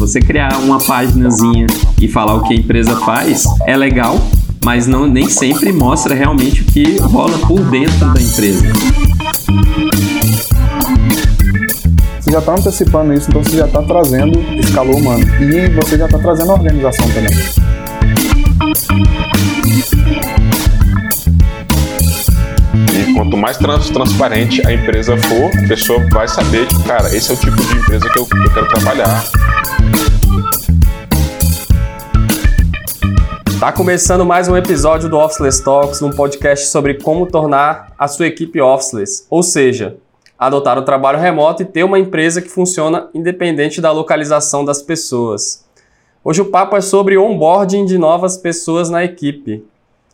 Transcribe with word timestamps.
Você 0.00 0.18
criar 0.18 0.56
uma 0.60 0.78
paginazinha 0.78 1.66
e 2.00 2.08
falar 2.08 2.34
o 2.34 2.42
que 2.42 2.54
a 2.54 2.56
empresa 2.56 2.96
faz 3.00 3.44
é 3.66 3.76
legal, 3.76 4.18
mas 4.64 4.86
não 4.86 5.06
nem 5.06 5.28
sempre 5.28 5.70
mostra 5.72 6.14
realmente 6.14 6.62
o 6.62 6.64
que 6.64 6.96
rola 7.00 7.36
por 7.46 7.60
dentro 7.64 8.10
da 8.14 8.18
empresa. 8.18 8.64
Você 12.18 12.30
já 12.30 12.38
está 12.38 12.52
antecipando 12.52 13.12
isso, 13.12 13.28
então 13.28 13.44
você 13.44 13.58
já 13.58 13.66
está 13.66 13.82
trazendo 13.82 14.42
esse 14.58 14.72
calor 14.72 14.96
humano. 14.96 15.22
E 15.38 15.68
você 15.68 15.98
já 15.98 16.06
está 16.06 16.18
trazendo 16.18 16.50
a 16.50 16.54
organização 16.54 17.06
também. 17.10 17.36
E 22.94 23.12
quanto 23.12 23.36
mais 23.36 23.58
trans 23.58 23.90
transparente 23.90 24.66
a 24.66 24.72
empresa 24.72 25.14
for, 25.18 25.50
a 25.62 25.68
pessoa 25.68 26.02
vai 26.10 26.26
saber 26.26 26.66
que, 26.68 26.82
cara, 26.84 27.14
esse 27.14 27.30
é 27.30 27.34
o 27.34 27.36
tipo 27.36 27.56
de 27.56 27.76
empresa 27.76 28.08
que 28.08 28.18
eu, 28.18 28.24
que 28.24 28.38
eu 28.38 28.50
quero 28.54 28.68
trabalhar. 28.68 29.49
Tá 33.60 33.70
começando 33.70 34.24
mais 34.24 34.48
um 34.48 34.56
episódio 34.56 35.06
do 35.06 35.18
Officeless 35.18 35.62
Talks, 35.62 36.00
um 36.00 36.08
podcast 36.10 36.68
sobre 36.68 36.94
como 36.94 37.26
tornar 37.26 37.92
a 37.98 38.08
sua 38.08 38.26
equipe 38.26 38.58
officeless, 38.58 39.26
ou 39.28 39.42
seja, 39.42 39.98
adotar 40.38 40.78
o 40.78 40.82
trabalho 40.82 41.18
remoto 41.18 41.62
e 41.62 41.66
ter 41.66 41.84
uma 41.84 41.98
empresa 41.98 42.40
que 42.40 42.48
funciona 42.48 43.10
independente 43.12 43.78
da 43.78 43.92
localização 43.92 44.64
das 44.64 44.80
pessoas. 44.80 45.62
Hoje 46.24 46.40
o 46.40 46.46
papo 46.46 46.74
é 46.74 46.80
sobre 46.80 47.18
onboarding 47.18 47.84
de 47.84 47.98
novas 47.98 48.38
pessoas 48.38 48.88
na 48.88 49.04
equipe. 49.04 49.62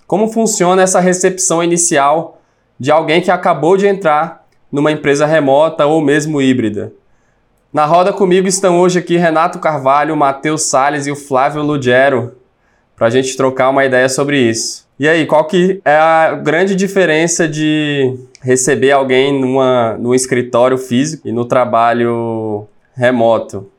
Como 0.09 0.27
funciona 0.27 0.83
essa 0.83 0.99
recepção 0.99 1.63
inicial 1.63 2.41
de 2.81 2.91
alguém 2.91 3.21
que 3.21 3.31
acabou 3.31 3.77
de 3.77 3.87
entrar 3.87 4.45
numa 4.73 4.91
empresa 4.91 5.25
remota 5.25 5.87
ou 5.87 6.03
mesmo 6.03 6.43
híbrida? 6.43 6.93
Na 7.73 7.85
roda 7.85 8.13
comigo 8.13 8.49
estão 8.49 8.81
hoje 8.81 8.99
aqui 8.99 9.17
Renato 9.17 9.61
Carvalho, 9.61 10.17
Matheus 10.17 10.63
Sales 10.63 11.07
e 11.07 11.13
o 11.13 11.17
Flávio 11.17 11.63
Lugero 11.63 12.45
para 12.97 13.07
a 13.07 13.11
gente 13.11 13.37
trocar 13.37 13.69
uma 13.69 13.85
ideia 13.85 14.09
sobre 14.09 14.41
isso. 14.41 14.87
E 14.99 15.07
aí, 15.07 15.27
qual 15.27 15.45
que 15.45 15.81
é 15.85 15.95
a 15.95 16.35
grande 16.35 16.75
diferença 16.75 17.47
de 17.47 18.19
receber 18.41 18.93
alguém 18.93 19.39
numa, 19.39 19.95
num 19.99 20.15
escritório 20.15 20.79
físico 20.79 21.29
e 21.29 21.33
no 21.33 21.45
trabalho 21.45 22.67
remoto? 22.95 23.71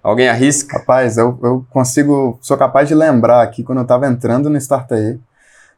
Alguém 0.00 0.28
arrisca? 0.28 0.78
Rapaz, 0.78 1.18
eu, 1.18 1.36
eu 1.42 1.66
consigo, 1.68 2.38
sou 2.40 2.56
capaz 2.56 2.88
de 2.88 2.94
lembrar 2.94 3.42
aqui 3.42 3.64
quando 3.64 3.78
eu 3.78 3.82
estava 3.82 4.06
entrando 4.06 4.48
no 4.48 4.56
Startae, 4.56 5.18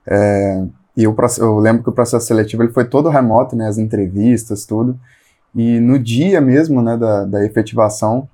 é, 0.07 0.65
e 0.95 1.05
eu, 1.05 1.17
eu 1.39 1.59
lembro 1.59 1.83
que 1.83 1.89
o 1.89 1.93
processo 1.93 2.27
seletivo 2.27 2.63
ele 2.63 2.73
foi 2.73 2.85
todo 2.85 3.09
remoto, 3.09 3.57
né, 3.57 3.67
as 3.67 3.79
entrevistas, 3.79 4.67
tudo, 4.67 4.99
e 5.55 5.81
no 5.81 5.99
dia 5.99 6.41
mesmo, 6.41 6.83
né, 6.83 6.97
da, 6.97 7.25
da 7.25 7.45
efetivação, 7.45 8.29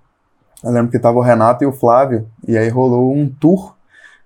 eu 0.65 0.73
lembro 0.73 0.91
que 0.91 0.97
estava 0.97 1.17
o 1.17 1.23
Renato 1.23 1.63
e 1.63 1.67
o 1.67 1.73
Flávio, 1.73 2.27
e 2.47 2.59
aí 2.59 2.69
rolou 2.69 3.13
um 3.13 3.29
tour 3.29 3.75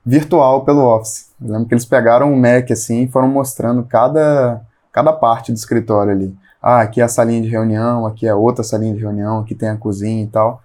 virtual 0.05 0.65
pelo 0.65 0.83
Office. 0.83 1.33
Eu 1.41 1.53
lembro 1.53 1.67
que 1.67 1.75
eles 1.75 1.85
pegaram 1.85 2.33
um 2.33 2.39
Mac 2.39 2.71
assim 2.71 3.05
e 3.05 3.09
foram 3.09 3.29
mostrando 3.29 3.83
cada, 3.85 4.61
cada 4.93 5.13
parte 5.13 5.51
do 5.51 5.57
escritório 5.57 6.13
ali. 6.13 6.35
Ah, 6.63 6.81
aqui 6.81 7.01
é 7.01 7.05
a 7.05 7.09
salinha 7.09 7.43
de 7.43 7.49
reunião, 7.49 8.07
aqui 8.07 8.27
é 8.27 8.35
outra 8.35 8.63
salinha 8.65 8.95
de 8.95 9.01
reunião, 9.01 9.41
aqui 9.41 9.55
tem 9.55 9.69
a 9.69 9.77
cozinha 9.77 10.25
e 10.25 10.27
tal. 10.27 10.63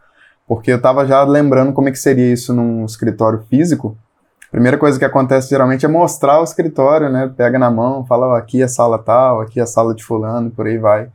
Porque 0.48 0.72
eu 0.72 0.78
estava 0.78 1.06
já 1.06 1.24
lembrando 1.24 1.74
como 1.74 1.90
é 1.90 1.92
que 1.92 2.00
seria 2.00 2.32
isso 2.32 2.54
num 2.54 2.86
escritório 2.86 3.44
físico. 3.50 3.96
A 4.48 4.52
primeira 4.52 4.78
coisa 4.78 4.98
que 4.98 5.06
acontece 5.06 5.50
geralmente 5.50 5.86
é 5.86 5.90
mostrar 5.90 6.40
o 6.40 6.44
escritório, 6.44 7.10
né? 7.10 7.32
Pega 7.38 7.60
na 7.60 7.70
mão, 7.70 8.06
fala, 8.06 8.38
aqui 8.38 8.62
é 8.62 8.66
a 8.66 8.68
sala 8.68 8.98
tal, 8.98 9.42
aqui 9.42 9.60
é 9.60 9.64
a 9.64 9.68
sala 9.68 9.94
de 9.94 10.04
fulano, 10.04 10.50
por 10.50 10.66
aí 10.66 10.78
vai. 10.78 11.10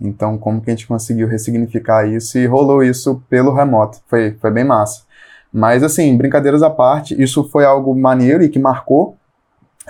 Então, 0.00 0.38
como 0.38 0.60
que 0.60 0.70
a 0.70 0.74
gente 0.74 0.88
conseguiu 0.88 1.28
ressignificar 1.28 2.06
isso 2.08 2.38
e 2.38 2.46
rolou 2.46 2.82
isso 2.82 3.22
pelo 3.28 3.54
remoto. 3.54 3.98
Foi, 4.08 4.36
foi 4.40 4.50
bem 4.50 4.64
massa. 4.64 5.02
Mas, 5.52 5.82
assim, 5.82 6.16
brincadeiras 6.16 6.62
à 6.62 6.70
parte, 6.70 7.20
isso 7.20 7.48
foi 7.48 7.64
algo 7.64 7.94
maneiro 7.94 8.42
e 8.42 8.48
que 8.48 8.58
marcou 8.58 9.16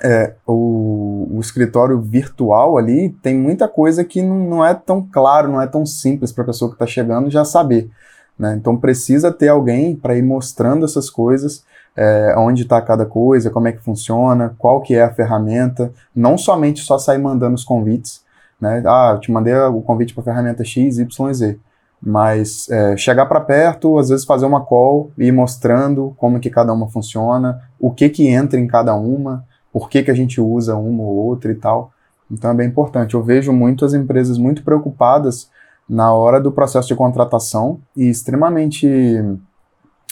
é, 0.03 0.35
o, 0.47 1.29
o, 1.31 1.41
escritório 1.41 2.01
virtual 2.01 2.79
ali. 2.79 3.11
Tem 3.23 3.37
muita 3.37 3.69
coisa 3.69 4.03
que 4.03 4.23
não, 4.23 4.39
não 4.39 4.65
é 4.65 4.73
tão 4.73 5.07
claro, 5.11 5.51
não 5.51 5.61
é 5.61 5.67
tão 5.67 5.85
simples 5.85 6.33
para 6.33 6.45
a 6.45 6.47
pessoa 6.47 6.71
que 6.71 6.77
está 6.77 6.87
chegando 6.87 7.31
já 7.31 7.45
saber. 7.45 7.91
Né? 8.39 8.55
Então, 8.59 8.77
precisa 8.77 9.31
ter 9.31 9.49
alguém 9.49 9.95
para 9.95 10.17
ir 10.17 10.23
mostrando 10.23 10.87
essas 10.87 11.11
coisas, 11.11 11.63
é, 11.95 12.35
onde 12.39 12.63
está 12.63 12.81
cada 12.81 13.05
coisa, 13.05 13.51
como 13.51 13.69
é 13.69 13.73
que 13.73 13.83
funciona, 13.83 14.55
qual 14.57 14.81
que 14.81 14.95
é 14.95 15.03
a 15.03 15.13
ferramenta. 15.13 15.93
Não 16.15 16.39
somente 16.39 16.81
só 16.81 16.97
sair 16.97 17.19
mandando 17.19 17.55
os 17.55 17.65
convites. 17.65 18.23
Né? 18.59 18.83
Ah, 18.87 19.13
eu 19.15 19.21
te 19.21 19.31
mandei 19.31 19.55
o 19.55 19.83
convite 19.83 20.15
para 20.15 20.23
a 20.23 20.25
ferramenta 20.25 20.65
X, 20.65 20.99
Y, 20.99 21.35
Z 21.35 21.59
mas 22.03 22.69
é, 22.71 22.97
chegar 22.97 23.27
para 23.27 23.41
perto, 23.41 23.99
às 23.99 24.09
vezes 24.09 24.25
fazer 24.25 24.47
uma 24.47 24.65
call 24.65 25.11
e 25.19 25.27
ir 25.27 25.33
mostrando 25.33 26.15
como 26.17 26.41
que 26.41 26.49
cada 26.49 26.73
uma 26.73 26.89
funciona, 26.89 27.61
o 27.79 27.91
que 27.91 28.09
que 28.09 28.27
entra 28.27 28.59
em 28.59 28.67
cada 28.67 28.95
uma, 28.95 29.45
por 29.73 29.89
que 29.89 30.03
que 30.03 30.11
a 30.11 30.15
gente 30.15 30.41
usa 30.41 30.77
uma 30.77 31.03
ou 31.03 31.15
outra 31.15 31.53
e 31.53 31.55
tal. 31.55 31.93
Então 32.31 32.51
é 32.51 32.55
bem 32.55 32.69
importante. 32.69 33.15
Eu 33.15 33.23
vejo 33.23 33.53
muitas 33.53 33.93
empresas 33.93 34.39
muito 34.39 34.63
preocupadas 34.63 35.51
na 35.89 36.13
hora 36.13 36.41
do 36.41 36.53
processo 36.53 36.89
de 36.89 36.95
contratação 36.95 37.81
e 37.97 38.09
extremamente 38.09 38.89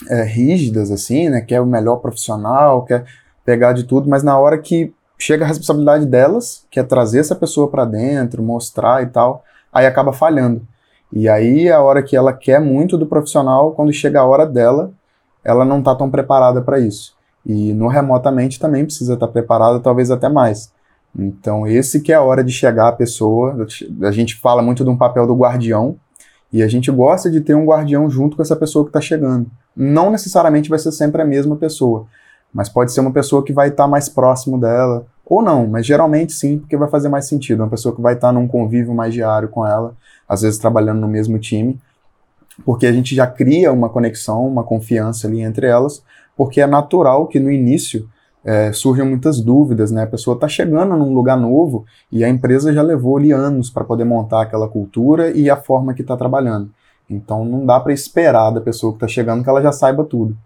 é, 0.09 0.23
rígidas, 0.23 0.91
assim, 0.91 1.29
né? 1.29 1.41
Quer 1.41 1.61
o 1.61 1.65
melhor 1.65 1.97
profissional, 1.97 2.83
quer 2.83 3.05
pegar 3.45 3.73
de 3.73 3.85
tudo, 3.85 4.09
mas 4.09 4.21
na 4.21 4.37
hora 4.37 4.57
que 4.57 4.93
chega 5.17 5.43
a 5.43 5.47
responsabilidade 5.47 6.05
delas, 6.05 6.65
que 6.69 6.79
é 6.79 6.83
trazer 6.83 7.19
essa 7.19 7.35
pessoa 7.35 7.69
para 7.69 7.85
dentro, 7.85 8.43
mostrar 8.43 9.01
e 9.01 9.07
tal, 9.07 9.43
aí 9.71 9.85
acaba 9.85 10.13
falhando. 10.13 10.61
E 11.11 11.27
aí, 11.27 11.69
a 11.69 11.81
hora 11.81 12.03
que 12.03 12.15
ela 12.15 12.33
quer 12.33 12.59
muito 12.61 12.97
do 12.97 13.05
profissional, 13.05 13.71
quando 13.71 13.91
chega 13.91 14.19
a 14.19 14.25
hora 14.25 14.45
dela, 14.45 14.91
ela 15.43 15.65
não 15.65 15.79
está 15.79 15.95
tão 15.95 16.09
preparada 16.09 16.61
para 16.61 16.79
isso. 16.79 17.15
E 17.45 17.73
no 17.73 17.87
remotamente 17.87 18.59
também 18.59 18.85
precisa 18.85 19.15
estar 19.15 19.27
tá 19.27 19.33
preparada, 19.33 19.79
talvez 19.79 20.11
até 20.11 20.29
mais. 20.29 20.71
Então, 21.17 21.65
esse 21.65 22.01
que 22.01 22.11
é 22.11 22.15
a 22.15 22.21
hora 22.21 22.43
de 22.43 22.51
chegar 22.51 22.89
a 22.89 22.91
pessoa. 22.91 23.65
A 24.03 24.11
gente 24.11 24.35
fala 24.35 24.61
muito 24.61 24.83
de 24.83 24.89
um 24.89 24.97
papel 24.97 25.25
do 25.25 25.35
guardião, 25.35 25.97
e 26.51 26.63
a 26.63 26.67
gente 26.67 26.91
gosta 26.91 27.29
de 27.29 27.41
ter 27.41 27.53
um 27.53 27.65
guardião 27.65 28.09
junto 28.09 28.35
com 28.35 28.41
essa 28.41 28.55
pessoa 28.55 28.83
que 28.83 28.89
está 28.89 28.99
chegando. 28.99 29.49
Não 29.75 30.09
necessariamente 30.09 30.69
vai 30.69 30.79
ser 30.79 30.91
sempre 30.91 31.21
a 31.21 31.25
mesma 31.25 31.55
pessoa, 31.55 32.07
mas 32.51 32.67
pode 32.67 32.91
ser 32.91 33.01
uma 33.01 33.11
pessoa 33.11 33.43
que 33.43 33.53
vai 33.53 33.69
estar 33.69 33.83
tá 33.83 33.89
mais 33.89 34.09
próximo 34.09 34.59
dela, 34.59 35.05
ou 35.29 35.43
não, 35.43 35.67
mas 35.67 35.85
geralmente 35.85 36.33
sim, 36.33 36.57
porque 36.57 36.75
vai 36.75 36.89
fazer 36.89 37.07
mais 37.07 37.27
sentido. 37.27 37.61
Uma 37.61 37.69
pessoa 37.69 37.95
que 37.95 38.01
vai 38.01 38.15
estar 38.15 38.31
num 38.31 38.47
convívio 38.47 38.95
mais 38.95 39.13
diário 39.13 39.47
com 39.47 39.65
ela 39.65 39.95
às 40.27 40.41
vezes 40.41 40.59
trabalhando 40.59 40.99
no 40.99 41.07
mesmo 41.07 41.39
time, 41.39 41.79
porque 42.65 42.85
a 42.85 42.91
gente 42.91 43.15
já 43.15 43.25
cria 43.25 43.71
uma 43.71 43.89
conexão, 43.89 44.47
uma 44.47 44.63
confiança 44.63 45.27
ali 45.27 45.41
entre 45.41 45.65
elas, 45.65 46.03
porque 46.35 46.61
é 46.61 46.67
natural 46.67 47.27
que 47.27 47.39
no 47.39 47.51
início 47.51 48.07
é, 48.43 48.71
surjam 48.71 49.05
muitas 49.05 49.41
dúvidas, 49.41 49.91
né? 49.91 50.03
A 50.03 50.07
pessoa 50.07 50.35
está 50.35 50.47
chegando 50.47 50.95
num 50.95 51.13
lugar 51.13 51.37
novo 51.37 51.85
e 52.11 52.23
a 52.23 52.29
empresa 52.29 52.71
já 52.71 52.81
levou 52.81 53.17
ali 53.17 53.31
anos 53.31 53.69
para 53.69 53.83
poder 53.83 54.05
montar 54.05 54.43
aquela 54.43 54.67
cultura 54.67 55.31
e 55.31 55.49
a 55.49 55.55
forma 55.55 55.93
que 55.93 56.01
está 56.01 56.15
trabalhando. 56.15 56.69
Então 57.09 57.43
não 57.43 57.65
dá 57.65 57.79
para 57.79 57.91
esperar 57.91 58.51
da 58.51 58.61
pessoa 58.61 58.93
que 58.93 58.97
está 58.97 59.07
chegando 59.07 59.43
que 59.43 59.49
ela 59.49 59.61
já 59.61 59.71
saiba 59.71 60.03
tudo. 60.03 60.37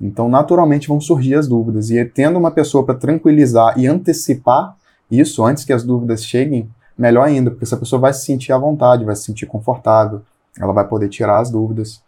Então 0.00 0.28
naturalmente 0.28 0.88
vão 0.88 1.00
surgir 1.00 1.34
as 1.34 1.46
dúvidas 1.46 1.90
e 1.90 2.02
tendo 2.04 2.38
uma 2.38 2.50
pessoa 2.50 2.84
para 2.84 2.94
tranquilizar 2.94 3.78
e 3.78 3.86
antecipar 3.86 4.74
isso 5.10 5.44
antes 5.44 5.64
que 5.64 5.72
as 5.72 5.82
dúvidas 5.82 6.24
cheguem, 6.24 6.68
melhor 6.96 7.26
ainda, 7.26 7.50
porque 7.50 7.64
essa 7.64 7.76
pessoa 7.76 8.00
vai 8.00 8.12
se 8.12 8.24
sentir 8.24 8.52
à 8.52 8.58
vontade, 8.58 9.04
vai 9.04 9.16
se 9.16 9.24
sentir 9.24 9.46
confortável, 9.46 10.22
ela 10.58 10.72
vai 10.72 10.86
poder 10.86 11.08
tirar 11.08 11.40
as 11.40 11.50
dúvidas 11.50 12.00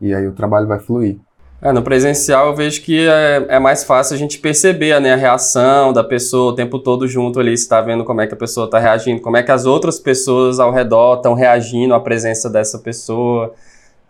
e 0.00 0.14
aí 0.14 0.26
o 0.26 0.32
trabalho 0.32 0.66
vai 0.66 0.78
fluir. 0.78 1.18
É, 1.62 1.72
no 1.72 1.82
presencial 1.82 2.46
eu 2.46 2.56
vejo 2.56 2.80
que 2.80 3.06
é, 3.06 3.46
é, 3.48 3.58
mais 3.58 3.84
fácil 3.84 4.14
a 4.14 4.18
gente 4.18 4.38
perceber 4.38 4.98
né, 4.98 5.12
a 5.12 5.16
reação 5.16 5.92
da 5.92 6.02
pessoa 6.02 6.52
o 6.52 6.54
tempo 6.54 6.78
todo 6.78 7.06
junto 7.06 7.38
ali, 7.38 7.52
está 7.52 7.82
vendo 7.82 8.02
como 8.02 8.22
é 8.22 8.26
que 8.26 8.32
a 8.32 8.36
pessoa 8.36 8.64
está 8.64 8.78
reagindo, 8.78 9.20
como 9.20 9.36
é 9.36 9.42
que 9.42 9.50
as 9.50 9.66
outras 9.66 9.98
pessoas 9.98 10.58
ao 10.58 10.72
redor 10.72 11.16
estão 11.16 11.34
reagindo 11.34 11.92
à 11.92 12.00
presença 12.00 12.48
dessa 12.48 12.78
pessoa. 12.78 13.52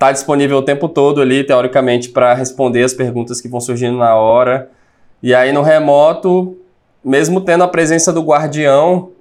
Está 0.00 0.12
disponível 0.12 0.56
o 0.56 0.62
tempo 0.62 0.88
todo 0.88 1.20
ali, 1.20 1.44
teoricamente, 1.44 2.08
para 2.08 2.32
responder 2.32 2.82
as 2.82 2.94
perguntas 2.94 3.38
que 3.38 3.48
vão 3.48 3.60
surgindo 3.60 3.98
na 3.98 4.14
hora. 4.14 4.70
E 5.22 5.34
aí 5.34 5.52
no 5.52 5.60
remoto, 5.60 6.56
mesmo 7.04 7.42
tendo 7.42 7.64
a 7.64 7.68
presença 7.68 8.10
do 8.10 8.22
guardião, 8.22 9.12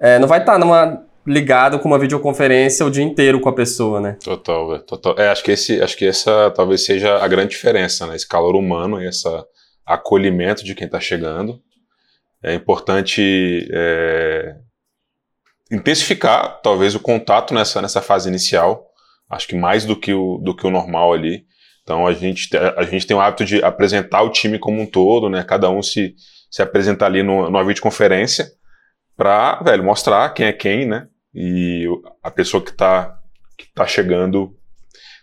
é, 0.00 0.18
não 0.18 0.26
vai 0.26 0.40
estar 0.40 0.54
tá 0.54 0.58
numa 0.58 1.04
ligado 1.24 1.78
com 1.78 1.86
uma 1.86 1.96
videoconferência 1.96 2.84
o 2.84 2.90
dia 2.90 3.04
inteiro 3.04 3.38
com 3.38 3.48
a 3.48 3.52
pessoa, 3.52 4.00
né? 4.00 4.16
Total, 4.24 4.80
total. 4.80 5.14
É, 5.16 5.28
acho 5.28 5.44
que 5.44 5.52
esse, 5.52 5.80
acho 5.80 5.96
que 5.96 6.06
essa 6.06 6.50
talvez 6.56 6.84
seja 6.84 7.22
a 7.22 7.28
grande 7.28 7.50
diferença, 7.50 8.04
né? 8.04 8.16
Esse 8.16 8.26
calor 8.26 8.56
humano 8.56 9.00
e 9.00 9.06
esse 9.06 9.28
acolhimento 9.86 10.64
de 10.64 10.74
quem 10.74 10.86
está 10.86 10.98
chegando. 10.98 11.62
É 12.42 12.52
importante 12.52 13.68
é, 13.72 14.56
intensificar, 15.70 16.60
talvez, 16.60 16.96
o 16.96 17.00
contato 17.00 17.54
nessa, 17.54 17.80
nessa 17.80 18.02
fase 18.02 18.28
inicial. 18.28 18.89
Acho 19.30 19.46
que 19.46 19.56
mais 19.56 19.84
do 19.84 19.94
que 19.94 20.12
o, 20.12 20.38
do 20.38 20.54
que 20.54 20.66
o 20.66 20.70
normal 20.70 21.12
ali. 21.12 21.44
Então 21.82 22.06
a 22.06 22.12
gente, 22.12 22.48
a 22.56 22.82
gente 22.84 23.06
tem 23.06 23.16
o 23.16 23.20
hábito 23.20 23.44
de 23.44 23.62
apresentar 23.62 24.22
o 24.22 24.30
time 24.30 24.58
como 24.58 24.80
um 24.80 24.86
todo, 24.86 25.28
né? 25.28 25.44
Cada 25.44 25.70
um 25.70 25.82
se, 25.82 26.14
se 26.50 26.62
apresentar 26.62 27.06
ali 27.06 27.22
no, 27.22 27.44
numa 27.44 27.64
videoconferência 27.64 28.46
para, 29.16 29.60
velho, 29.62 29.84
mostrar 29.84 30.28
quem 30.30 30.46
é 30.46 30.52
quem, 30.52 30.86
né? 30.86 31.06
E 31.34 31.86
a 32.22 32.30
pessoa 32.30 32.62
que 32.62 32.70
está 32.70 33.16
que 33.56 33.66
tá 33.74 33.86
chegando 33.86 34.56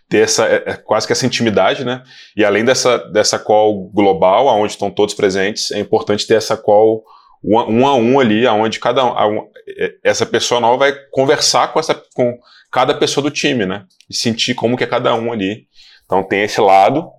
ter 0.08 0.18
essa, 0.18 0.46
é, 0.46 0.62
é 0.66 0.74
quase 0.74 1.06
que 1.06 1.12
essa 1.12 1.26
intimidade, 1.26 1.84
né? 1.84 2.02
E 2.36 2.44
além 2.44 2.64
dessa, 2.64 2.98
dessa 3.10 3.38
call 3.38 3.90
global, 3.90 4.46
onde 4.46 4.72
estão 4.72 4.90
todos 4.90 5.14
presentes, 5.14 5.70
é 5.70 5.78
importante 5.78 6.26
ter 6.26 6.34
essa 6.34 6.56
call 6.56 7.04
um 7.44 7.86
a 7.86 7.94
um 7.94 8.18
ali, 8.18 8.46
onde 8.48 8.80
cada 8.80 9.04
um, 9.04 9.48
é, 9.78 9.94
essa 10.02 10.26
pessoa 10.26 10.60
nova 10.60 10.78
vai 10.78 10.92
conversar 11.12 11.72
com, 11.72 11.78
essa, 11.78 11.94
com 12.14 12.36
cada 12.70 12.94
pessoa 12.94 13.22
do 13.22 13.30
time, 13.30 13.66
né? 13.66 13.84
E 14.08 14.14
sentir 14.14 14.54
como 14.54 14.76
que 14.76 14.84
é 14.84 14.86
cada 14.86 15.14
um 15.14 15.32
ali. 15.32 15.66
Então 16.04 16.22
tem 16.22 16.42
esse 16.42 16.60
lado, 16.60 17.10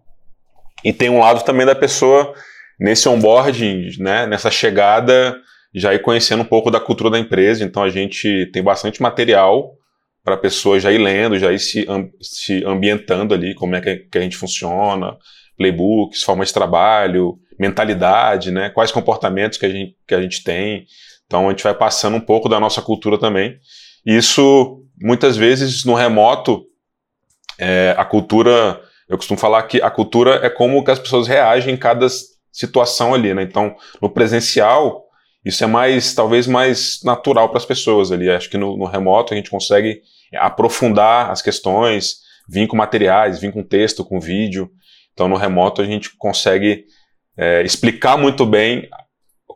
e 0.83 0.93
tem 0.93 1.09
um 1.09 1.19
lado 1.19 1.43
também 1.43 1.65
da 1.65 1.75
pessoa 1.75 2.33
nesse 2.79 3.07
onboarding, 3.09 3.89
né? 3.99 4.25
Nessa 4.25 4.49
chegada, 4.49 5.35
já 5.73 5.93
ir 5.93 6.01
conhecendo 6.01 6.43
um 6.43 6.45
pouco 6.45 6.71
da 6.71 6.79
cultura 6.79 7.09
da 7.09 7.19
empresa. 7.19 7.63
Então 7.63 7.83
a 7.83 7.89
gente 7.89 8.49
tem 8.53 8.63
bastante 8.63 9.01
material 9.01 9.73
para 10.23 10.35
a 10.35 10.37
pessoa 10.37 10.79
já 10.79 10.91
ir 10.91 10.97
lendo, 10.97 11.39
já 11.39 11.51
ir 11.51 11.59
se, 11.59 11.85
se 12.21 12.63
ambientando 12.65 13.33
ali, 13.33 13.53
como 13.53 13.75
é 13.75 13.81
que, 13.81 14.17
a 14.17 14.21
gente 14.21 14.37
funciona, 14.37 15.17
playbooks, 15.57 16.23
formas 16.23 16.49
de 16.49 16.53
trabalho, 16.53 17.37
mentalidade, 17.59 18.51
né? 18.51 18.69
Quais 18.69 18.91
comportamentos 18.91 19.57
que 19.57 19.65
a 19.65 19.69
gente, 19.69 19.95
que 20.07 20.15
a 20.15 20.21
gente 20.21 20.43
tem. 20.43 20.85
Então 21.25 21.47
a 21.47 21.51
gente 21.51 21.63
vai 21.63 21.73
passando 21.73 22.15
um 22.15 22.21
pouco 22.21 22.47
da 22.47 22.59
nossa 22.59 22.81
cultura 22.81 23.17
também. 23.17 23.57
Isso, 24.05 24.81
muitas 24.99 25.37
vezes, 25.37 25.83
no 25.85 25.93
remoto, 25.93 26.65
é, 27.57 27.95
a 27.97 28.05
cultura. 28.05 28.81
Eu 29.07 29.17
costumo 29.17 29.39
falar 29.39 29.63
que 29.63 29.81
a 29.81 29.89
cultura 29.89 30.45
é 30.45 30.49
como 30.49 30.83
que 30.83 30.91
as 30.91 30.99
pessoas 30.99 31.27
reagem 31.27 31.73
em 31.73 31.77
cada 31.77 32.07
situação 32.51 33.13
ali, 33.13 33.33
né? 33.33 33.41
Então, 33.41 33.75
no 34.01 34.09
presencial, 34.09 35.05
isso 35.43 35.63
é 35.63 35.67
mais, 35.67 36.13
talvez, 36.13 36.45
mais 36.45 36.99
natural 37.03 37.49
para 37.49 37.57
as 37.57 37.65
pessoas 37.65 38.11
ali. 38.11 38.29
Acho 38.29 38.49
que 38.49 38.57
no, 38.57 38.77
no, 38.77 38.85
remoto 38.85 39.33
a 39.33 39.37
gente 39.37 39.49
consegue 39.49 40.01
aprofundar 40.35 41.31
as 41.31 41.41
questões, 41.41 42.17
vir 42.47 42.67
com 42.67 42.77
materiais, 42.77 43.39
vir 43.39 43.51
com 43.51 43.63
texto, 43.63 44.05
com 44.05 44.19
vídeo. 44.19 44.69
Então, 45.13 45.27
no 45.27 45.35
remoto 45.35 45.81
a 45.81 45.85
gente 45.85 46.15
consegue 46.17 46.85
é, 47.35 47.63
explicar 47.63 48.17
muito 48.17 48.45
bem 48.45 48.87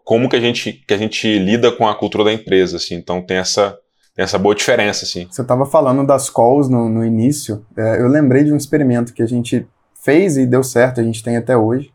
como 0.04 0.30
que 0.30 0.36
a 0.36 0.40
gente 0.40 0.74
que 0.74 0.94
a 0.94 0.98
gente 0.98 1.40
lida 1.40 1.72
com 1.72 1.88
a 1.88 1.96
cultura 1.96 2.24
da 2.24 2.34
empresa, 2.34 2.78
assim. 2.78 2.96
Então 2.96 3.22
tem 3.22 3.38
essa 3.38 3.78
tem 4.16 4.24
essa 4.24 4.38
boa 4.38 4.54
diferença, 4.54 5.06
assim. 5.06 5.28
Você 5.30 5.42
estava 5.42 5.66
falando 5.66 6.06
das 6.06 6.30
calls 6.30 6.70
no, 6.70 6.88
no 6.88 7.06
início. 7.06 7.66
É, 7.76 8.00
eu 8.02 8.08
lembrei 8.08 8.44
de 8.44 8.54
um 8.54 8.58
experimento 8.58 9.14
que 9.14 9.24
a 9.24 9.28
gente 9.28 9.68
fez 10.04 10.38
e 10.38 10.46
deu 10.46 10.64
certo, 10.64 11.02
a 11.02 11.04
gente 11.04 11.24
tem 11.24 11.38
até 11.38 11.58
hoje. 11.58 11.92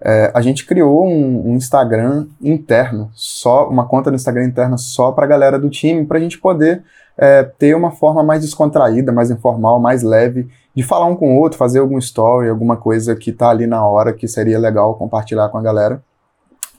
É, 0.00 0.32
a 0.34 0.40
gente 0.40 0.66
criou 0.66 1.06
um, 1.06 1.50
um, 1.50 1.54
Instagram 1.54 2.26
interno, 2.40 3.10
só 3.12 3.68
uma 3.68 3.86
conta 3.86 4.10
no 4.10 4.16
Instagram 4.16 4.46
interno 4.46 4.76
só 4.76 5.12
para 5.12 5.24
a 5.24 5.28
galera 5.28 5.58
do 5.58 5.70
time, 5.70 6.04
para 6.04 6.18
a 6.18 6.20
gente 6.20 6.38
poder 6.38 6.82
é, 7.16 7.44
ter 7.44 7.76
uma 7.76 7.92
forma 7.92 8.22
mais 8.22 8.42
descontraída, 8.42 9.12
mais 9.12 9.30
informal, 9.30 9.78
mais 9.78 10.02
leve 10.02 10.48
de 10.74 10.82
falar 10.82 11.06
um 11.06 11.14
com 11.14 11.36
o 11.36 11.38
outro, 11.38 11.58
fazer 11.58 11.78
algum 11.78 11.98
story, 11.98 12.48
alguma 12.48 12.76
coisa 12.76 13.14
que 13.14 13.30
tá 13.30 13.50
ali 13.50 13.66
na 13.66 13.86
hora 13.86 14.12
que 14.12 14.26
seria 14.26 14.58
legal 14.58 14.94
compartilhar 14.96 15.48
com 15.50 15.58
a 15.58 15.62
galera. 15.62 16.02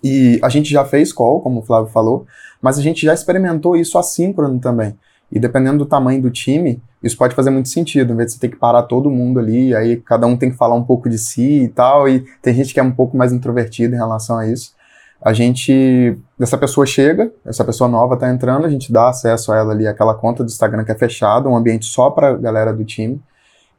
E 0.03 0.39
a 0.43 0.49
gente 0.49 0.69
já 0.69 0.83
fez 0.83 1.13
call, 1.13 1.39
como 1.39 1.61
o 1.61 1.63
Flávio 1.63 1.89
falou, 1.89 2.25
mas 2.61 2.77
a 2.77 2.81
gente 2.81 3.05
já 3.05 3.13
experimentou 3.13 3.75
isso 3.75 3.97
assíncrono 3.97 4.59
também. 4.59 4.95
E 5.31 5.39
dependendo 5.39 5.79
do 5.79 5.85
tamanho 5.85 6.21
do 6.21 6.29
time, 6.29 6.81
isso 7.01 7.17
pode 7.17 7.33
fazer 7.33 7.49
muito 7.49 7.69
sentido, 7.69 8.13
em 8.13 8.15
vez 8.15 8.27
de 8.27 8.33
você 8.33 8.39
ter 8.39 8.49
que 8.49 8.55
parar 8.55 8.83
todo 8.83 9.09
mundo 9.09 9.39
ali, 9.39 9.73
aí 9.75 9.97
cada 9.97 10.27
um 10.27 10.37
tem 10.37 10.51
que 10.51 10.57
falar 10.57 10.75
um 10.75 10.83
pouco 10.83 11.09
de 11.09 11.17
si 11.17 11.63
e 11.63 11.67
tal, 11.67 12.07
e 12.07 12.23
tem 12.41 12.53
gente 12.53 12.73
que 12.73 12.79
é 12.79 12.83
um 12.83 12.91
pouco 12.91 13.17
mais 13.17 13.33
introvertida 13.33 13.95
em 13.95 13.97
relação 13.97 14.37
a 14.37 14.47
isso. 14.47 14.73
A 15.21 15.33
gente, 15.33 16.17
essa 16.39 16.57
pessoa 16.57 16.85
chega, 16.85 17.31
essa 17.45 17.63
pessoa 17.63 17.89
nova 17.89 18.17
tá 18.17 18.29
entrando, 18.29 18.65
a 18.65 18.69
gente 18.69 18.91
dá 18.91 19.09
acesso 19.09 19.51
a 19.51 19.57
ela 19.57 19.73
ali, 19.73 19.87
aquela 19.87 20.13
conta 20.13 20.43
do 20.43 20.47
Instagram 20.47 20.83
que 20.83 20.91
é 20.91 20.95
fechada, 20.95 21.49
um 21.49 21.55
ambiente 21.55 21.85
só 21.85 22.09
para 22.09 22.35
galera 22.35 22.73
do 22.73 22.83
time, 22.83 23.21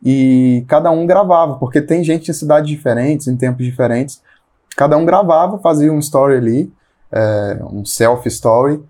e 0.02 0.64
cada 0.68 0.90
um 0.90 1.06
gravava, 1.06 1.54
porque 1.54 1.80
tem 1.80 2.02
gente 2.02 2.30
em 2.30 2.34
cidades 2.34 2.68
diferentes, 2.68 3.26
em 3.26 3.36
tempos 3.36 3.64
diferentes. 3.64 4.20
Cada 4.76 4.96
um 4.96 5.04
gravava, 5.04 5.58
fazia 5.58 5.92
um 5.92 5.98
story 5.98 6.36
ali, 6.36 6.72
é, 7.12 7.58
um 7.70 7.84
self-story, 7.84 8.82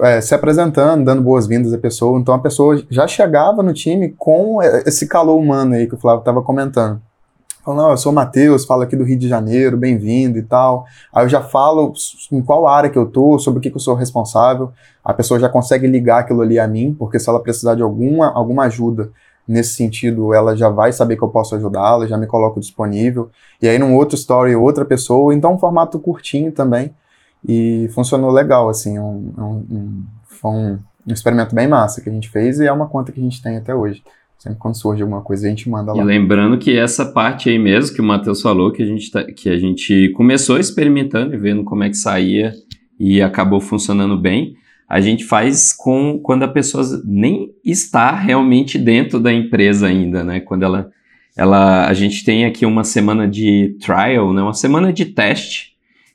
é, 0.00 0.20
se 0.20 0.34
apresentando, 0.34 1.04
dando 1.04 1.22
boas-vindas 1.22 1.72
à 1.72 1.78
pessoa. 1.78 2.18
Então 2.18 2.34
a 2.34 2.38
pessoa 2.38 2.82
já 2.90 3.06
chegava 3.06 3.62
no 3.62 3.72
time 3.72 4.14
com 4.18 4.60
esse 4.62 5.06
calor 5.06 5.38
humano 5.38 5.74
aí 5.74 5.86
que 5.86 5.94
o 5.94 5.98
Flávio 5.98 6.20
estava 6.20 6.42
comentando. 6.42 7.00
Falando, 7.64 7.92
eu 7.92 7.96
sou 7.96 8.10
o 8.10 8.14
Matheus, 8.14 8.64
falo 8.64 8.82
aqui 8.82 8.96
do 8.96 9.04
Rio 9.04 9.16
de 9.16 9.28
Janeiro, 9.28 9.76
bem-vindo 9.76 10.36
e 10.36 10.42
tal. 10.42 10.84
Aí 11.14 11.24
eu 11.24 11.28
já 11.28 11.40
falo 11.40 11.92
em 12.32 12.42
qual 12.42 12.66
área 12.66 12.90
que 12.90 12.98
eu 12.98 13.06
tô, 13.06 13.38
sobre 13.38 13.58
o 13.58 13.62
que, 13.62 13.70
que 13.70 13.76
eu 13.76 13.80
sou 13.80 13.94
responsável. 13.94 14.72
A 15.04 15.14
pessoa 15.14 15.38
já 15.38 15.48
consegue 15.48 15.86
ligar 15.86 16.18
aquilo 16.18 16.42
ali 16.42 16.58
a 16.58 16.66
mim, 16.66 16.92
porque 16.98 17.20
se 17.20 17.28
ela 17.28 17.40
precisar 17.40 17.76
de 17.76 17.82
alguma, 17.82 18.32
alguma 18.32 18.64
ajuda 18.64 19.12
nesse 19.46 19.74
sentido, 19.74 20.32
ela 20.32 20.56
já 20.56 20.68
vai 20.68 20.92
saber 20.92 21.16
que 21.16 21.22
eu 21.22 21.28
posso 21.28 21.54
ajudá-la, 21.54 22.06
já 22.06 22.16
me 22.16 22.26
coloco 22.26 22.60
disponível. 22.60 23.30
E 23.60 23.68
aí, 23.68 23.78
num 23.78 23.94
outro 23.94 24.16
story, 24.16 24.54
outra 24.54 24.84
pessoa. 24.84 25.34
Então, 25.34 25.54
um 25.54 25.58
formato 25.58 25.98
curtinho 25.98 26.52
também. 26.52 26.90
E 27.46 27.88
funcionou 27.92 28.30
legal, 28.30 28.68
assim. 28.68 28.98
Um, 28.98 29.32
um, 29.36 29.44
um, 29.70 30.04
foi 30.24 30.50
um, 30.50 30.78
um 31.06 31.12
experimento 31.12 31.54
bem 31.54 31.66
massa 31.66 32.00
que 32.00 32.08
a 32.08 32.12
gente 32.12 32.28
fez 32.28 32.60
e 32.60 32.66
é 32.66 32.72
uma 32.72 32.86
conta 32.86 33.10
que 33.12 33.20
a 33.20 33.22
gente 33.22 33.42
tem 33.42 33.56
até 33.56 33.74
hoje. 33.74 34.02
Sempre 34.38 34.58
quando 34.58 34.76
surge 34.76 35.02
alguma 35.02 35.20
coisa, 35.20 35.46
a 35.46 35.50
gente 35.50 35.70
manda 35.70 35.92
lá. 35.92 36.02
E 36.02 36.04
lembrando 36.04 36.58
que 36.58 36.76
essa 36.76 37.06
parte 37.06 37.48
aí 37.48 37.60
mesmo 37.60 37.94
que 37.94 38.00
o 38.00 38.04
Matheus 38.04 38.42
falou, 38.42 38.72
que 38.72 38.82
a 38.82 38.86
gente, 38.86 39.08
tá, 39.08 39.22
que 39.24 39.48
a 39.48 39.56
gente 39.56 40.08
começou 40.16 40.58
experimentando 40.58 41.32
e 41.32 41.38
vendo 41.38 41.62
como 41.62 41.84
é 41.84 41.88
que 41.88 41.96
saía 41.96 42.52
e 42.98 43.22
acabou 43.22 43.60
funcionando 43.60 44.18
bem 44.18 44.56
a 44.88 45.00
gente 45.00 45.24
faz 45.24 45.72
com 45.72 46.18
quando 46.18 46.42
a 46.42 46.48
pessoa 46.48 46.84
nem 47.04 47.50
está 47.64 48.14
realmente 48.14 48.78
dentro 48.78 49.18
da 49.18 49.32
empresa 49.32 49.86
ainda, 49.86 50.22
né? 50.22 50.40
Quando 50.40 50.64
ela, 50.64 50.90
ela, 51.36 51.86
a 51.86 51.94
gente 51.94 52.24
tem 52.24 52.44
aqui 52.44 52.66
uma 52.66 52.84
semana 52.84 53.26
de 53.26 53.76
trial, 53.80 54.32
né? 54.32 54.42
Uma 54.42 54.52
semana 54.52 54.92
de 54.92 55.06
teste 55.06 55.72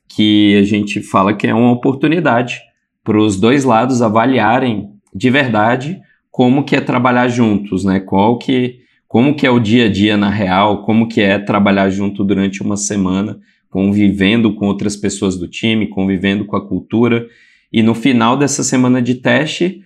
que 0.08 0.58
a 0.58 0.64
gente 0.64 1.02
fala 1.02 1.34
que 1.34 1.48
é 1.48 1.54
uma 1.54 1.72
oportunidade 1.72 2.62
para 3.04 3.18
os 3.18 3.40
dois 3.40 3.64
lados 3.64 4.02
avaliarem 4.02 4.92
de 5.13 5.30
verdade 5.30 6.00
como 6.30 6.63
que 6.63 6.75
é 6.75 6.81
trabalhar 6.81 7.28
juntos, 7.30 7.84
né? 7.84 8.00
Qual 8.00 8.38
que, 8.38 8.81
como 9.08 9.34
que 9.34 9.48
é 9.48 9.50
o 9.50 9.60
dia 9.60 9.86
a 9.86 9.90
dia 9.90 10.16
na 10.16 10.30
real, 10.30 10.84
como 10.84 11.08
que 11.08 11.20
é 11.20 11.40
trabalhar 11.40 11.90
junto 11.90 12.24
durante 12.24 12.62
uma 12.62 12.78
semana, 12.78 13.40
convivendo 13.72 14.54
com 14.54 14.68
outras 14.68 14.96
pessoas 14.96 15.36
do 15.36 15.48
time, 15.48 15.88
convivendo 15.88 16.46
com 16.46 16.56
a 16.56 16.68
cultura 16.68 17.25
e 17.72 17.84
no 17.84 17.94
final 17.94 18.38
dessa 18.38 18.64
semana 18.64 19.02
de 19.02 19.16
teste, 19.16 19.81